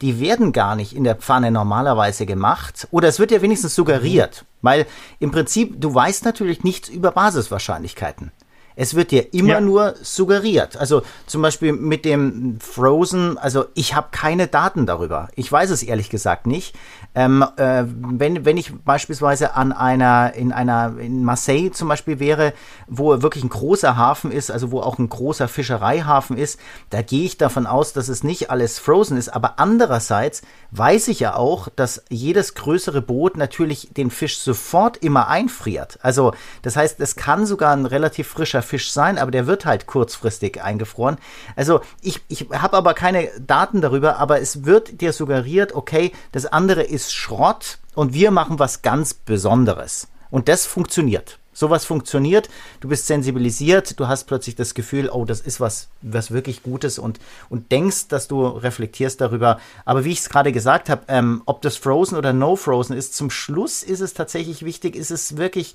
die 0.00 0.20
werden 0.20 0.52
gar 0.52 0.76
nicht 0.76 0.94
in 0.94 1.04
der 1.04 1.16
Pfanne 1.16 1.50
normalerweise 1.50 2.26
gemacht. 2.26 2.88
Oder 2.90 3.08
es 3.08 3.18
wird 3.18 3.30
ja 3.30 3.42
wenigstens 3.42 3.74
suggeriert. 3.74 4.44
Weil 4.62 4.86
im 5.18 5.30
Prinzip, 5.30 5.80
du 5.80 5.94
weißt 5.94 6.24
natürlich 6.24 6.64
nichts 6.64 6.88
über 6.88 7.10
Basiswahrscheinlichkeiten. 7.12 8.32
Es 8.78 8.94
wird 8.94 9.10
dir 9.10 9.34
immer 9.34 9.54
ja. 9.54 9.60
nur 9.60 9.94
suggeriert. 10.00 10.76
Also 10.76 11.02
zum 11.26 11.42
Beispiel 11.42 11.72
mit 11.72 12.04
dem 12.04 12.60
Frozen, 12.60 13.36
also 13.36 13.64
ich 13.74 13.96
habe 13.96 14.08
keine 14.12 14.46
Daten 14.46 14.86
darüber. 14.86 15.28
Ich 15.34 15.50
weiß 15.50 15.70
es 15.70 15.82
ehrlich 15.82 16.10
gesagt 16.10 16.46
nicht. 16.46 16.76
Ähm, 17.16 17.44
äh, 17.56 17.82
wenn, 17.86 18.44
wenn 18.44 18.56
ich 18.56 18.72
beispielsweise 18.84 19.56
an 19.56 19.72
einer, 19.72 20.32
in 20.34 20.52
einer, 20.52 20.96
in 20.96 21.24
Marseille 21.24 21.72
zum 21.72 21.88
Beispiel 21.88 22.20
wäre, 22.20 22.52
wo 22.86 23.20
wirklich 23.20 23.42
ein 23.42 23.48
großer 23.48 23.96
Hafen 23.96 24.30
ist, 24.30 24.52
also 24.52 24.70
wo 24.70 24.80
auch 24.80 24.98
ein 24.98 25.08
großer 25.08 25.48
Fischereihafen 25.48 26.38
ist, 26.38 26.60
da 26.90 27.02
gehe 27.02 27.24
ich 27.24 27.36
davon 27.36 27.66
aus, 27.66 27.92
dass 27.92 28.08
es 28.08 28.22
nicht 28.22 28.52
alles 28.52 28.78
frozen 28.78 29.16
ist. 29.16 29.28
Aber 29.28 29.58
andererseits 29.58 30.42
weiß 30.70 31.08
ich 31.08 31.18
ja 31.18 31.34
auch, 31.34 31.68
dass 31.74 32.04
jedes 32.10 32.54
größere 32.54 33.02
Boot 33.02 33.36
natürlich 33.36 33.88
den 33.96 34.12
Fisch 34.12 34.38
sofort 34.38 34.98
immer 34.98 35.26
einfriert. 35.26 35.98
Also 36.02 36.32
das 36.62 36.76
heißt, 36.76 37.00
es 37.00 37.16
kann 37.16 37.44
sogar 37.44 37.72
ein 37.72 37.86
relativ 37.86 38.28
frischer 38.28 38.62
Fisch 38.68 38.92
sein, 38.92 39.18
aber 39.18 39.30
der 39.30 39.46
wird 39.46 39.66
halt 39.66 39.86
kurzfristig 39.86 40.62
eingefroren. 40.62 41.16
Also 41.56 41.80
ich, 42.00 42.20
ich 42.28 42.46
habe 42.52 42.76
aber 42.76 42.94
keine 42.94 43.28
Daten 43.40 43.80
darüber, 43.80 44.18
aber 44.18 44.40
es 44.40 44.64
wird 44.64 45.00
dir 45.00 45.12
suggeriert, 45.12 45.74
okay, 45.74 46.12
das 46.32 46.46
andere 46.46 46.82
ist 46.82 47.12
Schrott 47.12 47.78
und 47.94 48.12
wir 48.14 48.30
machen 48.30 48.58
was 48.58 48.82
ganz 48.82 49.14
Besonderes. 49.14 50.08
Und 50.30 50.48
das 50.48 50.66
funktioniert. 50.66 51.38
Sowas 51.58 51.84
funktioniert, 51.84 52.48
du 52.78 52.86
bist 52.86 53.08
sensibilisiert, 53.08 53.98
du 53.98 54.06
hast 54.06 54.26
plötzlich 54.28 54.54
das 54.54 54.74
Gefühl, 54.74 55.10
oh, 55.12 55.24
das 55.24 55.40
ist 55.40 55.58
was, 55.58 55.88
was 56.02 56.30
wirklich 56.30 56.62
Gutes 56.62 57.00
und, 57.00 57.18
und 57.48 57.72
denkst, 57.72 58.06
dass 58.06 58.28
du 58.28 58.46
reflektierst 58.46 59.20
darüber. 59.20 59.58
Aber 59.84 60.04
wie 60.04 60.12
ich 60.12 60.20
es 60.20 60.28
gerade 60.28 60.52
gesagt 60.52 60.88
habe, 60.88 61.02
ähm, 61.08 61.42
ob 61.46 61.60
das 61.62 61.76
Frozen 61.76 62.16
oder 62.16 62.32
No 62.32 62.54
Frozen 62.54 62.96
ist, 62.96 63.16
zum 63.16 63.28
Schluss 63.28 63.82
ist 63.82 63.98
es 63.98 64.14
tatsächlich 64.14 64.64
wichtig, 64.64 64.94
ist 64.94 65.10
es 65.10 65.36
wirklich 65.36 65.74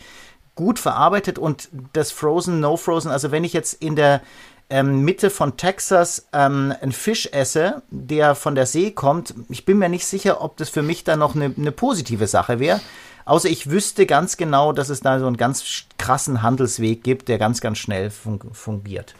gut 0.56 0.80
verarbeitet 0.80 1.40
und 1.40 1.70
das 1.94 2.12
Frozen, 2.12 2.60
No 2.60 2.78
Frozen, 2.78 3.12
also 3.12 3.32
wenn 3.32 3.44
ich 3.44 3.54
jetzt 3.54 3.74
in 3.82 3.96
der 3.96 4.22
ähm, 4.70 5.02
Mitte 5.02 5.30
von 5.30 5.58
Texas 5.58 6.28
ähm, 6.34 6.74
einen 6.82 6.92
Fisch 6.92 7.28
esse, 7.32 7.84
der 7.90 8.36
von 8.36 8.56
der 8.56 8.66
See 8.66 8.92
kommt, 8.92 9.34
ich 9.50 9.66
bin 9.66 9.78
mir 9.78 9.90
nicht 9.90 10.06
sicher, 10.06 10.42
ob 10.42 10.58
das 10.58 10.70
für 10.70 10.82
mich 10.82 11.04
dann 11.04 11.20
noch 11.20 11.36
eine, 11.36 11.54
eine 11.56 11.72
positive 11.72 12.28
Sache 12.28 12.60
wäre. 12.60 12.82
Außer 13.26 13.50
ich 13.50 13.70
wüsste 13.70 14.06
ganz 14.06 14.36
genau, 14.36 14.74
dass 14.74 14.90
es 14.90 15.00
da 15.00 15.20
so 15.20 15.28
einen 15.28 15.38
ganz 15.38 15.86
krassen 15.98 16.42
Handelsweg 16.42 17.04
gibt, 17.04 17.30
der 17.30 17.38
ganz, 17.38 17.62
ganz 17.62 17.78
schnell 17.78 18.10
fun 18.10 18.40
fungiert. 18.52 19.16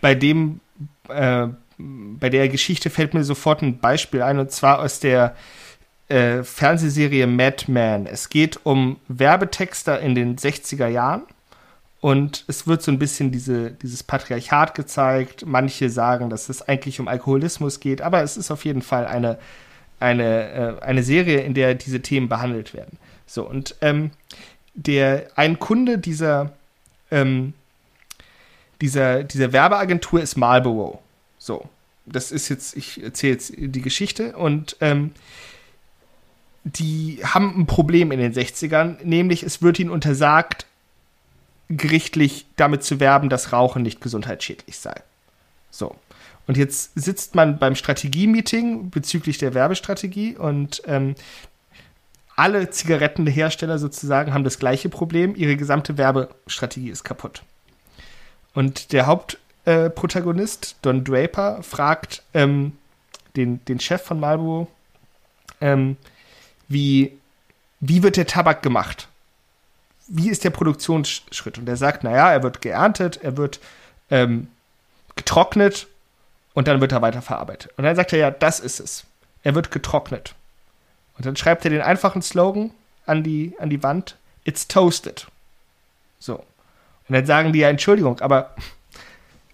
Bei 0.00 0.14
dem, 0.14 0.60
äh, 1.08 1.46
bei 1.78 2.28
der 2.28 2.48
Geschichte 2.48 2.90
fällt 2.90 3.14
mir 3.14 3.22
sofort 3.22 3.62
ein 3.62 3.78
Beispiel 3.78 4.22
ein, 4.22 4.40
und 4.40 4.50
zwar 4.50 4.80
aus 4.80 4.98
der 4.98 5.36
äh, 6.08 6.42
Fernsehserie 6.42 7.26
Mad 7.26 7.64
Men. 7.68 8.06
Es 8.06 8.28
geht 8.28 8.60
um 8.64 8.98
Werbetexter 9.08 10.00
in 10.00 10.14
den 10.14 10.36
60er 10.36 10.88
Jahren 10.88 11.22
und 12.00 12.44
es 12.46 12.66
wird 12.66 12.82
so 12.82 12.90
ein 12.92 12.98
bisschen 12.98 13.32
diese, 13.32 13.72
dieses 13.72 14.02
Patriarchat 14.02 14.74
gezeigt. 14.74 15.44
Manche 15.46 15.90
sagen, 15.90 16.30
dass 16.30 16.48
es 16.48 16.62
eigentlich 16.62 17.00
um 17.00 17.08
Alkoholismus 17.08 17.80
geht, 17.80 18.00
aber 18.02 18.22
es 18.22 18.36
ist 18.36 18.50
auf 18.50 18.64
jeden 18.64 18.82
Fall 18.82 19.06
eine, 19.06 19.38
eine, 20.00 20.78
äh, 20.80 20.82
eine 20.82 21.02
Serie, 21.02 21.40
in 21.40 21.54
der 21.54 21.74
diese 21.74 22.00
Themen 22.00 22.28
behandelt 22.28 22.72
werden. 22.72 22.98
So, 23.26 23.46
und 23.48 23.74
ähm, 23.80 24.12
der, 24.74 25.26
ein 25.34 25.58
Kunde 25.58 25.98
dieser, 25.98 26.52
ähm, 27.10 27.52
dieser, 28.80 29.24
dieser 29.24 29.52
Werbeagentur 29.52 30.22
ist 30.22 30.36
Marlboro. 30.36 31.02
So, 31.36 31.68
das 32.06 32.30
ist 32.30 32.48
jetzt, 32.48 32.76
ich 32.76 33.02
erzähle 33.02 33.32
jetzt 33.34 33.52
die 33.56 33.82
Geschichte 33.82 34.36
und 34.36 34.76
ähm, 34.80 35.10
die 36.76 37.20
haben 37.24 37.60
ein 37.60 37.66
Problem 37.66 38.12
in 38.12 38.18
den 38.18 38.32
60ern, 38.32 39.02
nämlich 39.04 39.42
es 39.42 39.62
wird 39.62 39.78
ihnen 39.78 39.90
untersagt, 39.90 40.66
gerichtlich 41.68 42.46
damit 42.56 42.82
zu 42.82 43.00
werben, 43.00 43.28
dass 43.28 43.52
Rauchen 43.52 43.82
nicht 43.82 44.00
gesundheitsschädlich 44.00 44.78
sei. 44.78 44.94
So. 45.70 45.94
Und 46.46 46.56
jetzt 46.56 46.92
sitzt 46.94 47.34
man 47.34 47.58
beim 47.58 47.74
Strategie-Meeting 47.74 48.90
bezüglich 48.90 49.36
der 49.36 49.52
Werbestrategie 49.52 50.36
und 50.36 50.82
ähm, 50.86 51.14
alle 52.36 52.70
Zigarettenhersteller 52.70 53.78
sozusagen 53.78 54.32
haben 54.32 54.44
das 54.44 54.58
gleiche 54.58 54.88
Problem. 54.88 55.34
Ihre 55.34 55.56
gesamte 55.56 55.98
Werbestrategie 55.98 56.88
ist 56.88 57.04
kaputt. 57.04 57.42
Und 58.54 58.92
der 58.92 59.06
Hauptprotagonist, 59.06 60.72
äh, 60.72 60.74
Don 60.82 61.04
Draper, 61.04 61.62
fragt 61.62 62.22
ähm, 62.32 62.72
den, 63.36 63.62
den 63.66 63.78
Chef 63.78 64.02
von 64.02 64.18
Marlboro, 64.18 64.68
ähm, 65.60 65.96
wie, 66.68 67.18
wie 67.80 68.02
wird 68.02 68.16
der 68.16 68.26
Tabak 68.26 68.62
gemacht? 68.62 69.08
Wie 70.06 70.30
ist 70.30 70.44
der 70.44 70.50
Produktionsschritt? 70.50 71.58
Und 71.58 71.68
er 71.68 71.76
sagt, 71.76 72.04
naja, 72.04 72.32
er 72.32 72.42
wird 72.42 72.60
geerntet, 72.60 73.18
er 73.22 73.36
wird 73.36 73.60
ähm, 74.10 74.48
getrocknet 75.16 75.86
und 76.54 76.68
dann 76.68 76.80
wird 76.80 76.92
er 76.92 77.02
weiterverarbeitet. 77.02 77.72
Und 77.76 77.84
dann 77.84 77.96
sagt 77.96 78.12
er, 78.12 78.18
ja, 78.18 78.30
das 78.30 78.60
ist 78.60 78.80
es. 78.80 79.04
Er 79.42 79.54
wird 79.54 79.70
getrocknet. 79.70 80.34
Und 81.16 81.26
dann 81.26 81.36
schreibt 81.36 81.64
er 81.64 81.70
den 81.70 81.82
einfachen 81.82 82.22
Slogan 82.22 82.70
an 83.06 83.22
die, 83.22 83.54
an 83.58 83.70
die 83.70 83.82
Wand, 83.82 84.16
it's 84.44 84.68
toasted. 84.68 85.26
So. 86.18 86.36
Und 86.36 87.14
dann 87.14 87.26
sagen 87.26 87.52
die 87.52 87.60
ja, 87.60 87.68
Entschuldigung, 87.68 88.20
aber 88.20 88.54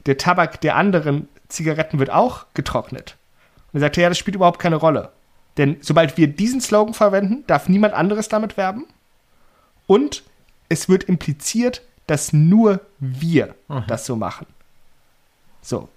der 0.06 0.18
Tabak 0.18 0.60
der 0.60 0.76
anderen 0.76 1.28
Zigaretten 1.48 1.98
wird 1.98 2.10
auch 2.10 2.46
getrocknet. 2.54 3.16
Und 3.72 3.78
er 3.78 3.86
sagt, 3.86 3.96
ja, 3.96 4.08
das 4.08 4.18
spielt 4.18 4.34
überhaupt 4.34 4.60
keine 4.60 4.76
Rolle. 4.76 5.10
Denn 5.56 5.76
sobald 5.80 6.16
wir 6.16 6.26
diesen 6.26 6.60
Slogan 6.60 6.94
verwenden, 6.94 7.44
darf 7.46 7.68
niemand 7.68 7.94
anderes 7.94 8.28
damit 8.28 8.56
werben. 8.56 8.86
Und 9.86 10.24
es 10.68 10.88
wird 10.88 11.04
impliziert, 11.04 11.82
dass 12.06 12.32
nur 12.32 12.80
wir 12.98 13.54
mhm. 13.68 13.84
das 13.86 14.06
so 14.06 14.16
machen. 14.16 14.46
So. 15.62 15.88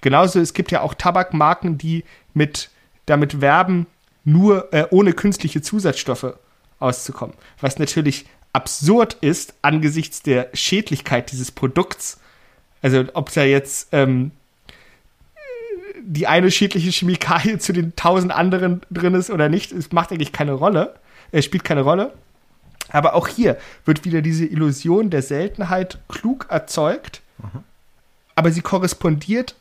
Genauso, 0.00 0.40
es 0.40 0.54
gibt 0.54 0.70
ja 0.70 0.80
auch 0.80 0.94
Tabakmarken, 0.94 1.76
die 1.76 2.04
mit, 2.32 2.70
damit 3.06 3.40
werben, 3.40 3.86
nur 4.24 4.72
äh, 4.72 4.86
ohne 4.90 5.12
künstliche 5.12 5.60
Zusatzstoffe 5.60 6.34
auszukommen. 6.78 7.36
Was 7.60 7.78
natürlich 7.78 8.26
absurd 8.52 9.14
ist 9.20 9.54
angesichts 9.62 10.22
der 10.22 10.48
Schädlichkeit 10.54 11.30
dieses 11.30 11.50
Produkts. 11.50 12.18
Also 12.82 13.04
ob 13.12 13.32
da 13.32 13.44
jetzt 13.44 13.88
ähm, 13.92 14.32
die 16.12 16.26
eine 16.26 16.50
schädliche 16.50 16.90
Chemikalie 16.90 17.58
zu 17.58 17.72
den 17.72 17.94
tausend 17.94 18.32
anderen 18.32 18.80
drin 18.90 19.14
ist 19.14 19.30
oder 19.30 19.48
nicht, 19.48 19.70
es 19.70 19.92
macht 19.92 20.10
eigentlich 20.10 20.32
keine 20.32 20.52
Rolle. 20.52 20.96
Es 21.30 21.44
spielt 21.44 21.62
keine 21.62 21.82
Rolle. 21.82 22.12
Aber 22.88 23.14
auch 23.14 23.28
hier 23.28 23.56
wird 23.84 24.04
wieder 24.04 24.20
diese 24.20 24.44
Illusion 24.44 25.10
der 25.10 25.22
Seltenheit 25.22 26.00
klug 26.08 26.46
erzeugt, 26.50 27.22
mhm. 27.38 27.62
aber 28.34 28.50
sie 28.50 28.60
korrespondiert 28.60 29.54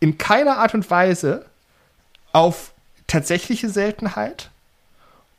in 0.00 0.18
keiner 0.18 0.58
Art 0.58 0.74
und 0.74 0.90
Weise 0.90 1.46
auf 2.32 2.72
tatsächliche 3.06 3.70
Seltenheit 3.70 4.50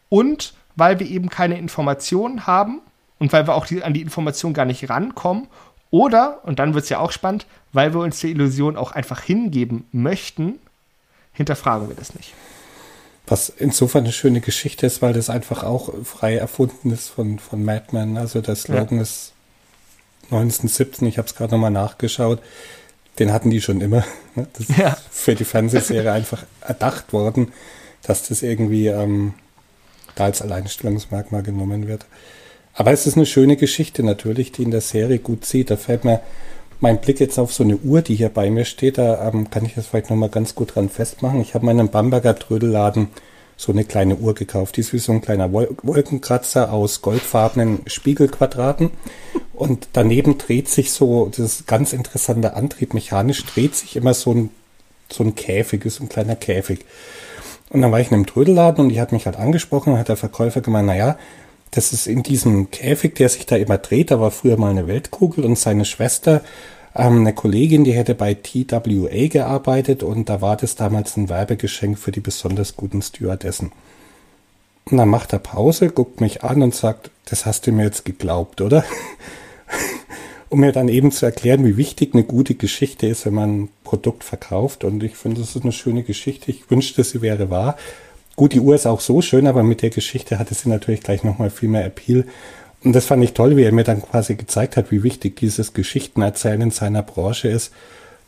und 0.10 0.56
weil 0.76 1.00
wir 1.00 1.08
eben 1.08 1.30
keine 1.30 1.60
Informationen 1.60 2.48
haben 2.48 2.82
und 3.20 3.32
weil 3.32 3.46
wir 3.46 3.54
auch 3.54 3.68
die, 3.68 3.84
an 3.84 3.94
die 3.94 4.02
Information 4.02 4.56
gar 4.56 4.66
nicht 4.66 4.90
rankommen 4.90 5.48
oder, 5.92 6.40
und 6.44 6.60
dann 6.60 6.74
wird 6.74 6.86
es 6.86 6.90
ja 6.90 7.00
auch 7.00 7.12
spannend, 7.12 7.46
weil 7.74 7.94
wir 7.94 8.00
uns 8.00 8.20
der 8.22 8.30
Illusion 8.30 8.78
auch 8.78 8.94
einfach 8.94 9.22
hingeben 9.22 9.86
möchten, 9.92 10.60
hinterfragen 11.34 11.90
wir 11.90 11.96
das 11.96 12.16
nicht. 12.16 12.34
Was 13.28 13.50
insofern 13.50 14.06
eine 14.06 14.14
schöne 14.14 14.42
Geschichte 14.42 14.86
ist, 14.86 15.02
weil 15.02 15.14
das 15.14 15.30
einfach 15.30 15.64
auch 15.64 15.94
frei 16.04 16.36
erfunden 16.36 16.92
ist 16.92 17.10
von, 17.10 17.40
von 17.40 17.64
Madman. 17.64 18.18
Also 18.18 18.42
der 18.42 18.56
Slogan 18.56 18.98
ja. 18.98 19.04
ist 19.04 19.34
1917, 20.26 21.08
ich 21.08 21.18
habe 21.18 21.28
es 21.28 21.36
gerade 21.36 21.52
nochmal 21.52 21.72
nachgeschaut. 21.72 22.42
Den 23.20 23.32
hatten 23.32 23.50
die 23.50 23.62
schon 23.62 23.82
immer. 23.82 24.04
Ne? 24.34 24.48
Das 24.54 24.78
ja. 24.78 24.94
ist 24.94 25.02
für 25.12 25.36
die 25.36 25.44
Fernsehserie 25.44 26.10
einfach 26.10 26.46
erdacht 26.62 27.12
worden, 27.12 27.52
dass 28.02 28.30
das 28.30 28.44
irgendwie 28.44 28.88
ähm, 28.88 29.34
da 30.16 30.24
als 30.24 30.42
Alleinstellungsmerkmal 30.42 31.44
genommen 31.44 31.90
wird. 31.90 32.06
Aber 32.82 32.94
es 32.94 33.06
ist 33.06 33.16
eine 33.16 33.28
schöne 33.28 33.58
Geschichte 33.58 34.02
natürlich, 34.02 34.52
die 34.54 34.64
in 34.64 34.72
der 34.72 34.82
Serie 34.82 35.20
gut 35.20 35.46
sieht. 35.46 35.70
Da 35.70 35.78
fällt 35.78 36.04
mir 36.04 36.20
mein 36.80 37.00
Blick 37.00 37.20
jetzt 37.20 37.38
auf 37.38 37.54
so 37.54 37.64
eine 37.64 37.78
Uhr, 37.78 38.02
die 38.02 38.16
hier 38.16 38.30
bei 38.30 38.50
mir 38.50 38.66
steht. 38.66 38.98
Da 38.98 39.28
ähm, 39.28 39.52
kann 39.52 39.66
ich 39.66 39.76
das 39.76 39.86
vielleicht 39.86 40.10
nochmal 40.10 40.30
ganz 40.30 40.56
gut 40.56 40.74
dran 40.74 40.90
festmachen. 40.90 41.42
Ich 41.42 41.54
habe 41.54 41.64
meinen 41.64 41.90
Bamberger 41.90 42.36
Trödelladen 42.36 43.10
so 43.56 43.72
eine 43.72 43.84
kleine 43.84 44.16
Uhr 44.16 44.34
gekauft. 44.34 44.78
Die 44.78 44.82
ist 44.82 44.94
wie 44.94 44.98
so 44.98 45.12
ein 45.12 45.22
kleiner 45.22 45.54
Wolkenkratzer 45.54 46.74
aus 46.74 47.04
goldfarbenen 47.04 47.82
Spiegelquadraten. 47.86 48.90
Und 49.54 49.90
daneben 49.94 50.40
dreht 50.40 50.68
sich 50.68 50.92
so, 50.92 51.28
das 51.28 51.38
ist 51.38 51.68
ganz 51.68 51.94
interessanter 51.94 52.56
Antrieb, 52.56 52.96
mechanisch 52.96 53.46
dreht 53.46 53.76
sich 53.76 53.96
immer 53.96 54.16
so 54.16 54.34
ein, 54.34 54.50
so 55.08 55.24
ein 55.24 55.36
Käfig, 55.36 55.86
ist 55.86 55.98
so 55.98 56.04
ein 56.06 56.10
kleiner 56.10 56.36
Käfig. 56.36 56.80
Und 57.70 57.84
dann 57.84 57.92
war 57.92 58.00
ich 58.00 58.08
in 58.08 58.16
einem 58.16 58.26
Trödelladen 58.26 58.86
und 58.86 58.90
die 58.90 59.00
hat 59.00 59.12
mich 59.12 59.28
halt 59.28 59.38
angesprochen 59.38 59.94
und 59.94 60.00
hat 60.00 60.10
der 60.10 60.18
Verkäufer 60.18 60.62
gemeint, 60.62 60.88
naja, 60.88 61.20
das 61.72 61.94
ist 61.94 62.08
in 62.08 62.24
diesem 62.24 62.70
Käfig, 62.70 63.16
der 63.16 63.30
sich 63.30 63.46
da 63.46 63.56
immer 63.56 63.78
dreht, 63.78 64.12
da 64.12 64.20
war 64.20 64.32
früher 64.32 64.58
mal 64.58 64.72
eine 64.72 64.88
Weltkugel 64.88 65.46
und 65.46 65.58
seine 65.58 65.86
Schwester, 65.86 66.42
ähm, 66.96 67.22
eine 67.22 67.34
Kollegin, 67.34 67.84
die 67.84 67.94
hätte 67.94 68.16
bei 68.16 68.34
TWA 68.34 69.28
gearbeitet 69.28 70.04
und 70.04 70.30
da 70.30 70.42
war 70.42 70.58
das 70.58 70.76
damals 70.76 71.16
ein 71.18 71.30
Werbegeschenk 71.30 71.98
für 71.98 72.12
die 72.12 72.20
besonders 72.20 72.76
guten 72.76 73.02
Stewardessen. 73.02 73.72
Und 74.86 74.98
dann 74.98 75.10
macht 75.10 75.32
er 75.32 75.40
Pause, 75.40 75.90
guckt 75.90 76.22
mich 76.22 76.44
an 76.44 76.62
und 76.62 76.76
sagt, 76.76 77.12
das 77.26 77.46
hast 77.46 77.68
du 77.68 77.72
mir 77.72 77.86
jetzt 77.86 78.04
geglaubt, 78.04 78.62
oder? 78.62 78.84
um 80.50 80.60
mir 80.60 80.74
dann 80.74 80.90
eben 80.90 81.12
zu 81.12 81.26
erklären, 81.26 81.64
wie 81.64 81.78
wichtig 81.78 82.14
eine 82.14 82.26
gute 82.26 82.56
Geschichte 82.56 83.08
ist, 83.08 83.26
wenn 83.26 83.36
man 83.36 83.62
ein 83.62 83.70
Produkt 83.86 84.26
verkauft. 84.26 84.84
Und 84.84 85.02
ich 85.02 85.16
finde, 85.16 85.40
das 85.40 85.56
ist 85.56 85.64
eine 85.64 85.72
schöne 85.72 86.04
Geschichte. 86.04 86.52
Ich 86.52 86.70
wünschte, 86.70 87.06
sie 87.06 87.22
wäre 87.22 87.50
wahr. 87.50 87.78
Gut, 88.36 88.54
die 88.54 88.60
Uhr 88.60 88.76
ist 88.76 88.88
auch 88.88 89.02
so 89.02 89.22
schön, 89.22 89.48
aber 89.48 89.64
mit 89.64 89.82
der 89.82 89.90
Geschichte 89.90 90.40
hatte 90.40 90.54
sie 90.54 90.70
natürlich 90.70 91.02
gleich 91.02 91.24
nochmal 91.24 91.50
viel 91.50 91.70
mehr 91.70 91.86
Appeal. 91.86 92.26
Und 92.84 92.94
das 92.94 93.06
fand 93.06 93.24
ich 93.24 93.34
toll, 93.34 93.58
wie 93.58 93.64
er 93.64 93.72
mir 93.72 93.84
dann 93.84 94.02
quasi 94.02 94.36
gezeigt 94.36 94.78
hat, 94.78 94.92
wie 94.92 95.04
wichtig 95.04 95.36
dieses 95.36 95.74
Geschichtenerzählen 95.74 96.62
in 96.62 96.72
seiner 96.72 97.04
Branche 97.04 97.48
ist, 97.48 97.72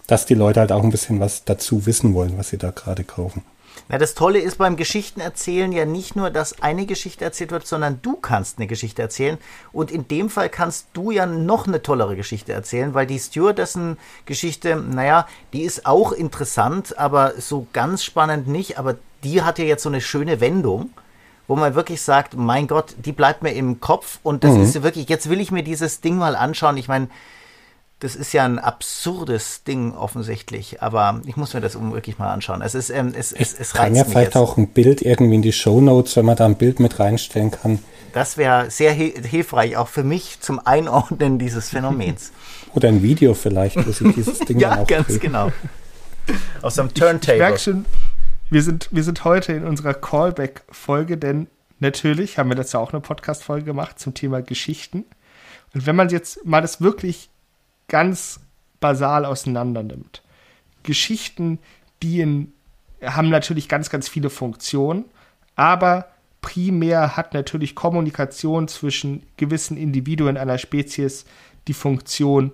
dass 0.05 0.25
die 0.25 0.35
Leute 0.35 0.59
halt 0.59 0.71
auch 0.71 0.83
ein 0.83 0.91
bisschen 0.91 1.19
was 1.19 1.45
dazu 1.45 1.85
wissen 1.85 2.13
wollen, 2.13 2.37
was 2.37 2.49
sie 2.49 2.57
da 2.57 2.71
gerade 2.71 3.03
kaufen. 3.03 3.43
Ja, 3.89 3.97
das 3.97 4.13
Tolle 4.13 4.39
ist 4.39 4.59
beim 4.59 4.77
Geschichtenerzählen 4.77 5.71
ja 5.71 5.85
nicht 5.85 6.15
nur, 6.15 6.29
dass 6.29 6.61
eine 6.61 6.85
Geschichte 6.85 7.25
erzählt 7.25 7.51
wird, 7.51 7.67
sondern 7.67 7.99
du 8.01 8.15
kannst 8.15 8.57
eine 8.57 8.67
Geschichte 8.67 9.01
erzählen. 9.01 9.37
Und 9.71 9.91
in 9.91 10.07
dem 10.07 10.29
Fall 10.29 10.49
kannst 10.49 10.87
du 10.93 11.11
ja 11.11 11.25
noch 11.25 11.67
eine 11.67 11.81
tollere 11.81 12.15
Geschichte 12.15 12.53
erzählen, 12.53 12.93
weil 12.93 13.07
die 13.07 13.19
Stewardessen-Geschichte, 13.19 14.75
naja, 14.75 15.27
die 15.51 15.63
ist 15.63 15.85
auch 15.85 16.11
interessant, 16.11 16.97
aber 16.97 17.33
so 17.39 17.67
ganz 17.73 18.03
spannend 18.03 18.47
nicht. 18.47 18.77
Aber 18.77 18.95
die 19.23 19.41
hat 19.41 19.59
ja 19.59 19.65
jetzt 19.65 19.83
so 19.83 19.89
eine 19.89 20.01
schöne 20.01 20.39
Wendung, 20.39 20.89
wo 21.47 21.55
man 21.55 21.75
wirklich 21.75 22.01
sagt, 22.01 22.35
mein 22.35 22.67
Gott, 22.67 22.95
die 23.03 23.11
bleibt 23.11 23.43
mir 23.43 23.51
im 23.51 23.79
Kopf 23.79 24.19
und 24.23 24.43
das 24.43 24.53
mhm. 24.53 24.63
ist 24.63 24.83
wirklich, 24.83 25.09
jetzt 25.09 25.29
will 25.29 25.41
ich 25.41 25.51
mir 25.51 25.63
dieses 25.63 26.01
Ding 26.01 26.17
mal 26.17 26.35
anschauen. 26.35 26.77
Ich 26.77 26.87
meine, 26.87 27.09
das 28.03 28.15
ist 28.15 28.33
ja 28.33 28.43
ein 28.43 28.59
absurdes 28.59 29.63
Ding 29.63 29.93
offensichtlich, 29.93 30.81
aber 30.81 31.21
ich 31.25 31.37
muss 31.37 31.53
mir 31.53 31.61
das 31.61 31.79
wirklich 31.79 32.17
mal 32.17 32.33
anschauen. 32.33 32.61
Es 32.61 32.75
ist, 32.75 32.89
ähm, 32.89 33.13
es, 33.17 33.31
es, 33.31 33.57
es 33.57 33.73
kann 33.73 33.95
ja 33.95 34.03
vielleicht 34.03 34.35
jetzt. 34.35 34.35
auch 34.35 34.57
ein 34.57 34.67
Bild 34.67 35.01
irgendwie 35.01 35.35
in 35.35 35.41
die 35.41 35.53
Show 35.53 35.79
Notes, 35.79 36.17
wenn 36.17 36.25
man 36.25 36.35
da 36.35 36.45
ein 36.45 36.55
Bild 36.55 36.81
mit 36.81 36.99
reinstellen 36.99 37.51
kann. 37.51 37.79
Das 38.11 38.37
wäre 38.37 38.69
sehr 38.69 38.91
hilfreich, 38.91 39.77
auch 39.77 39.87
für 39.87 40.03
mich 40.03 40.39
zum 40.41 40.59
Einordnen 40.59 41.39
dieses 41.39 41.69
Phänomens. 41.69 42.31
Oder 42.75 42.89
ein 42.89 43.01
Video 43.01 43.33
vielleicht, 43.33 43.77
wo 43.77 43.91
sich 43.91 44.13
dieses 44.13 44.39
Ding 44.47 44.59
Ja, 44.59 44.75
dann 44.75 44.85
ganz 44.85 45.07
dreht. 45.07 45.21
genau. 45.21 45.51
Aus 46.61 46.77
einem 46.77 46.93
Turntable. 46.93 47.21
Ich, 47.21 47.31
ich 47.33 47.39
merke 47.39 47.59
schon, 47.59 47.85
wir 48.53 48.61
sind, 48.61 48.89
wir 48.91 49.03
sind 49.03 49.23
heute 49.25 49.53
in 49.53 49.65
unserer 49.65 49.95
Callback-Folge, 49.95 51.17
denn 51.17 51.47
natürlich 51.79 52.37
haben 52.37 52.49
wir 52.49 52.63
ja 52.63 52.79
auch 52.79 52.93
eine 52.93 53.01
Podcast-Folge 53.01 53.65
gemacht 53.65 53.99
zum 53.99 54.13
Thema 54.13 54.43
Geschichten. 54.43 55.05
Und 55.73 55.87
wenn 55.87 55.95
man 55.95 56.09
jetzt 56.09 56.45
mal 56.45 56.61
das 56.61 56.79
wirklich 56.79 57.31
ganz 57.87 58.41
basal 58.79 59.25
auseinander 59.25 59.81
nimmt. 59.81 60.21
Geschichten, 60.83 61.57
die 62.03 62.21
in, 62.21 62.53
haben 63.01 63.29
natürlich 63.29 63.67
ganz, 63.67 63.89
ganz 63.89 64.07
viele 64.07 64.29
Funktionen, 64.29 65.05
aber 65.55 66.09
primär 66.41 67.17
hat 67.17 67.33
natürlich 67.33 67.73
Kommunikation 67.73 68.67
zwischen 68.67 69.23
gewissen 69.37 69.77
Individuen 69.77 70.37
einer 70.37 70.59
Spezies 70.59 71.25
die 71.67 71.73
Funktion 71.73 72.53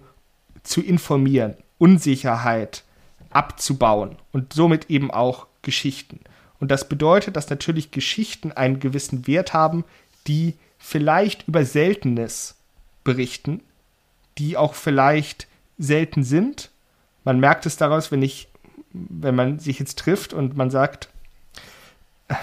zu 0.64 0.82
informieren, 0.82 1.56
Unsicherheit 1.78 2.84
abzubauen 3.32 4.16
und 4.32 4.54
somit 4.54 4.90
eben 4.90 5.12
auch 5.12 5.49
Geschichten. 5.62 6.20
Und 6.60 6.70
das 6.72 6.90
bedeutet, 6.90 7.36
dass 7.36 7.50
natürlich 7.50 7.92
Geschichten 7.92 8.52
einen 8.52 8.80
gewissen 8.80 9.28
Wert 9.28 9.54
haben, 9.54 9.86
die 10.28 10.56
vielleicht 10.78 11.48
über 11.48 11.66
Seltenes 11.66 12.56
berichten, 13.04 13.62
die 14.38 14.58
auch 14.58 14.74
vielleicht 14.74 15.48
selten 15.78 16.24
sind. 16.24 16.72
Man 17.24 17.40
merkt 17.40 17.66
es 17.66 17.78
daraus, 17.78 18.12
wenn 18.12 18.22
ich, 18.22 18.50
wenn 18.92 19.36
man 19.36 19.60
sich 19.60 19.80
jetzt 19.80 20.00
trifft 20.00 20.34
und 20.34 20.56
man 20.58 20.70
sagt, 20.70 21.10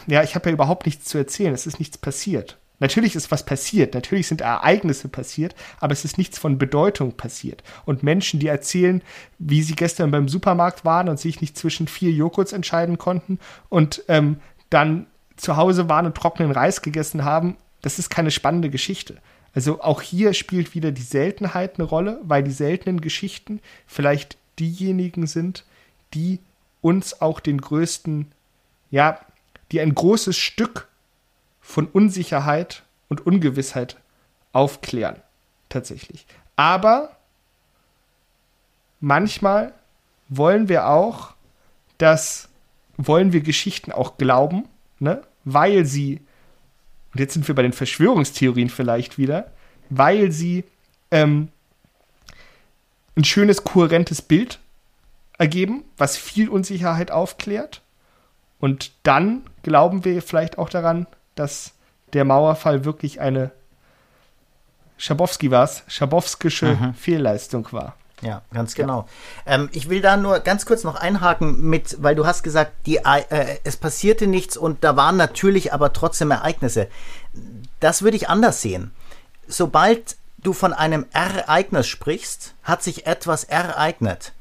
ja, 0.07 0.23
ich 0.23 0.35
habe 0.35 0.49
ja 0.49 0.55
überhaupt 0.55 0.87
nichts 0.87 1.05
zu 1.07 1.19
erzählen, 1.19 1.55
es 1.55 1.67
ist 1.67 1.79
nichts 1.79 1.99
passiert. 1.99 2.59
Natürlich 2.79 3.17
ist 3.17 3.31
was 3.31 3.45
passiert, 3.45 3.95
natürlich 3.95 4.29
sind 4.29 4.43
Ereignisse 4.43 5.09
passiert, 5.09 5.55
aber 5.81 5.93
es 5.93 6.05
ist 6.05 6.19
nichts 6.19 6.39
von 6.39 6.59
Bedeutung 6.59 7.13
passiert. 7.13 7.63
Und 7.87 8.03
Menschen, 8.03 8.39
die 8.39 8.49
erzählen, 8.49 9.03
wie 9.39 9.63
sie 9.63 9.75
gestern 9.75 10.11
beim 10.11 10.29
Supermarkt 10.29 10.85
waren 10.85 11.09
und 11.09 11.19
sich 11.19 11.41
nicht 11.41 11.57
zwischen 11.57 11.89
vier 11.89 12.11
Joghurts 12.11 12.53
entscheiden 12.53 12.99
konnten 12.99 13.39
und 13.71 14.03
ähm, 14.09 14.41
dann 14.69 15.07
zu 15.37 15.57
Hause 15.57 15.89
waren 15.89 16.07
und 16.07 16.17
trockenen 16.17 16.53
Reis 16.53 16.83
gegessen 16.83 17.25
haben, 17.25 17.57
das 17.83 17.99
ist 17.99 18.11
keine 18.11 18.31
spannende 18.31 18.71
Geschichte. 18.71 19.19
Also 19.55 19.81
auch 19.81 20.03
hier 20.03 20.35
spielt 20.35 20.75
wieder 20.75 20.93
die 20.93 21.03
Seltenheit 21.03 21.79
eine 21.79 21.89
Rolle, 21.89 22.21
weil 22.23 22.43
die 22.43 22.51
seltenen 22.51 23.01
Geschichten 23.01 23.61
vielleicht 23.87 24.37
diejenigen 24.59 25.27
sind, 25.27 25.65
die 26.13 26.41
uns 26.83 27.23
auch 27.23 27.41
den 27.41 27.61
größten, 27.61 28.33
ja, 28.91 29.19
die 29.73 29.81
ein 29.81 29.95
großes 29.95 30.37
Stück 30.37 30.89
von 31.67 31.87
Unsicherheit 31.87 32.85
und 33.09 33.27
Ungewissheit 33.27 33.97
aufklären. 34.53 35.17
Tatsächlich. 35.69 36.27
Aber 36.55 37.17
manchmal 39.01 39.75
wollen 40.29 40.69
wir 40.69 40.89
auch, 40.89 41.35
dass, 41.99 42.49
wollen 42.97 43.33
wir 43.33 43.41
Geschichten 43.41 43.91
auch 43.91 44.17
glauben, 44.17 44.69
ne? 45.01 45.23
weil 45.45 45.85
sie 45.85 46.21
und 47.13 47.21
jetzt 47.21 47.33
sind 47.33 47.49
wir 47.49 47.55
bei 47.55 47.63
den 47.63 47.73
Verschwörungstheorien 47.73 48.69
vielleicht 48.69 49.17
wieder, 49.17 49.51
weil 49.89 50.33
sie 50.33 50.65
ähm, 51.11 51.49
ein 53.17 53.25
schönes, 53.25 53.65
kohärentes 53.65 54.21
Bild 54.21 54.59
ergeben, 55.39 55.85
was 55.97 56.19
viel 56.19 56.51
Unsicherheit 56.51 57.11
aufklärt. 57.11 57.81
Und 58.61 58.93
dann 59.03 59.47
glauben 59.63 60.05
wir 60.05 60.21
vielleicht 60.21 60.59
auch 60.59 60.69
daran, 60.69 61.07
dass 61.37 61.73
der 62.13 62.25
Mauerfall 62.25 62.85
wirklich 62.85 63.21
eine 63.21 63.53
Schabowski 64.99 65.51
war 65.51 65.65
es, 65.65 65.85
Schabowskische 65.87 66.75
mhm. 66.75 66.95
Fehlleistung 66.95 67.69
war. 67.71 67.95
Ja, 68.23 68.43
ganz 68.53 68.75
genau. 68.75 69.07
Ja. 69.45 69.55
Ähm, 69.55 69.69
ich 69.73 69.91
will 69.91 70.01
da 70.01 70.17
nur 70.17 70.41
ganz 70.41 70.65
kurz 70.65 70.85
noch 70.85 70.95
einhaken 70.95 71.61
mit, 71.69 72.03
weil 72.03 72.15
du 72.15 72.27
hast 72.27 72.43
gesagt, 72.43 72.73
die, 72.87 72.97
äh, 72.97 73.59
es 73.65 73.77
passierte 73.77 74.27
nichts 74.27 74.57
und 74.57 74.85
da 74.85 74.97
waren 74.97 75.17
natürlich 75.19 75.75
aber 75.75 75.93
trotzdem 75.93 76.31
Ereignisse. 76.31 76.89
Das 77.79 78.01
würde 78.01 78.17
ich 78.17 78.31
anders 78.31 78.63
sehen. 78.63 78.93
Sobald 79.47 80.17
du 80.39 80.55
von 80.55 80.73
einem 80.73 81.05
Ereignis 81.13 81.87
sprichst, 81.89 82.55
hat 82.63 82.83
sich 82.83 83.07
etwas 83.07 83.45
ereignet. 83.45 84.33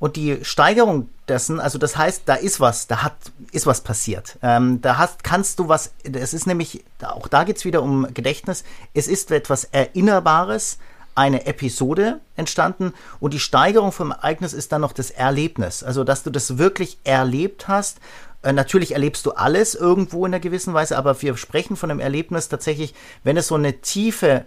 Und 0.00 0.16
die 0.16 0.44
Steigerung 0.44 1.08
dessen, 1.28 1.60
also 1.60 1.78
das 1.78 1.96
heißt, 1.96 2.22
da 2.26 2.34
ist 2.34 2.60
was, 2.60 2.86
da 2.86 3.02
hat, 3.02 3.16
ist 3.52 3.66
was 3.66 3.80
passiert. 3.80 4.38
Ähm, 4.42 4.80
da 4.80 4.98
hast, 4.98 5.24
kannst 5.24 5.58
du 5.58 5.68
was, 5.68 5.92
es 6.02 6.34
ist 6.34 6.46
nämlich, 6.46 6.84
auch 7.02 7.28
da 7.28 7.44
geht 7.44 7.56
es 7.56 7.64
wieder 7.64 7.82
um 7.82 8.12
Gedächtnis, 8.12 8.64
es 8.92 9.08
ist 9.08 9.30
etwas 9.30 9.64
Erinnerbares, 9.64 10.78
eine 11.14 11.46
Episode 11.46 12.20
entstanden 12.36 12.92
und 13.20 13.34
die 13.34 13.38
Steigerung 13.38 13.92
vom 13.92 14.10
Ereignis 14.10 14.52
ist 14.52 14.72
dann 14.72 14.80
noch 14.80 14.92
das 14.92 15.10
Erlebnis. 15.10 15.82
Also, 15.82 16.02
dass 16.04 16.24
du 16.24 16.30
das 16.30 16.58
wirklich 16.58 16.98
erlebt 17.04 17.68
hast. 17.68 17.98
Äh, 18.42 18.52
natürlich 18.52 18.92
erlebst 18.92 19.24
du 19.24 19.32
alles 19.32 19.74
irgendwo 19.74 20.26
in 20.26 20.34
einer 20.34 20.40
gewissen 20.40 20.74
Weise, 20.74 20.98
aber 20.98 21.20
wir 21.22 21.36
sprechen 21.36 21.76
von 21.76 21.90
einem 21.90 22.00
Erlebnis 22.00 22.48
tatsächlich, 22.48 22.94
wenn 23.22 23.36
es 23.36 23.46
so 23.46 23.54
eine 23.54 23.80
tiefe 23.80 24.46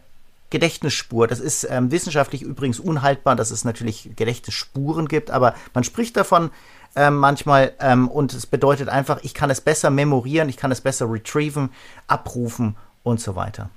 Gedächtnisspur, 0.49 1.27
das 1.27 1.39
ist 1.39 1.67
ähm, 1.69 1.91
wissenschaftlich 1.91 2.41
übrigens 2.41 2.79
unhaltbar, 2.79 3.35
dass 3.35 3.51
es 3.51 3.65
natürlich 3.65 4.11
Gedächtnisspuren 4.15 5.07
gibt, 5.07 5.29
aber 5.29 5.55
man 5.73 5.83
spricht 5.83 6.15
davon, 6.15 6.51
äh, 6.97 7.11
manchmal. 7.11 7.73
Ähm, 7.79 8.07
und 8.07 8.33
es 8.33 8.45
bedeutet 8.45 8.89
einfach, 8.89 9.19
ich 9.23 9.33
kann 9.33 9.49
es 9.49 9.61
besser 9.61 9.89
memorieren, 9.89 10.49
ich 10.49 10.57
kann 10.57 10.71
es 10.71 10.81
besser 10.81 11.09
retrieven, 11.09 11.69
abrufen 12.07 12.75
und 13.03 13.21
so 13.21 13.35
weiter. 13.35 13.69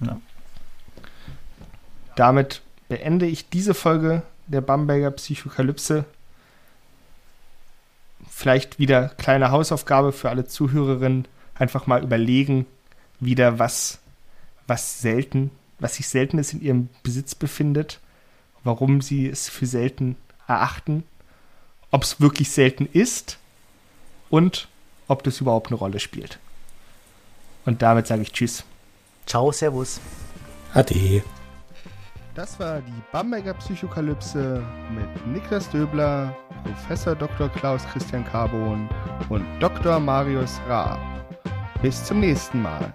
Ja. 0.00 0.20
Damit 2.16 2.62
beende 2.88 3.26
ich 3.26 3.48
diese 3.50 3.74
Folge 3.74 4.22
der 4.46 4.62
Bamberger 4.62 5.10
Psychokalypse. 5.10 6.04
Vielleicht 8.28 8.78
wieder 8.78 9.10
kleine 9.10 9.50
Hausaufgabe 9.50 10.12
für 10.12 10.30
alle 10.30 10.46
Zuhörerinnen. 10.46 11.28
Einfach 11.54 11.86
mal 11.86 12.02
überlegen, 12.02 12.66
wieder 13.20 13.58
was, 13.58 13.99
was 14.70 15.00
selten, 15.00 15.50
was 15.80 15.96
sich 15.96 16.08
seltenes 16.08 16.52
in 16.52 16.62
ihrem 16.62 16.88
Besitz 17.02 17.34
befindet, 17.34 17.98
warum 18.62 19.02
sie 19.02 19.28
es 19.28 19.48
für 19.48 19.66
selten 19.66 20.16
erachten, 20.46 21.02
ob 21.90 22.04
es 22.04 22.20
wirklich 22.20 22.52
selten 22.52 22.88
ist 22.92 23.38
und 24.30 24.68
ob 25.08 25.24
das 25.24 25.40
überhaupt 25.40 25.66
eine 25.66 25.76
Rolle 25.76 25.98
spielt. 25.98 26.38
Und 27.66 27.82
damit 27.82 28.06
sage 28.06 28.22
ich 28.22 28.32
Tschüss. 28.32 28.62
Ciao, 29.26 29.50
Servus. 29.50 30.00
Ade. 30.72 31.24
Das 32.36 32.60
war 32.60 32.80
die 32.80 33.02
Bamberger 33.10 33.54
Psychokalypse 33.54 34.64
mit 34.94 35.26
Niklas 35.26 35.68
Döbler, 35.70 36.36
Professor 36.62 37.16
Dr. 37.16 37.48
Klaus 37.48 37.84
Christian 37.92 38.24
Carbon 38.24 38.88
und 39.30 39.44
Dr. 39.58 39.98
Marius 39.98 40.60
Raab. 40.68 41.00
Bis 41.82 42.04
zum 42.04 42.20
nächsten 42.20 42.62
Mal. 42.62 42.92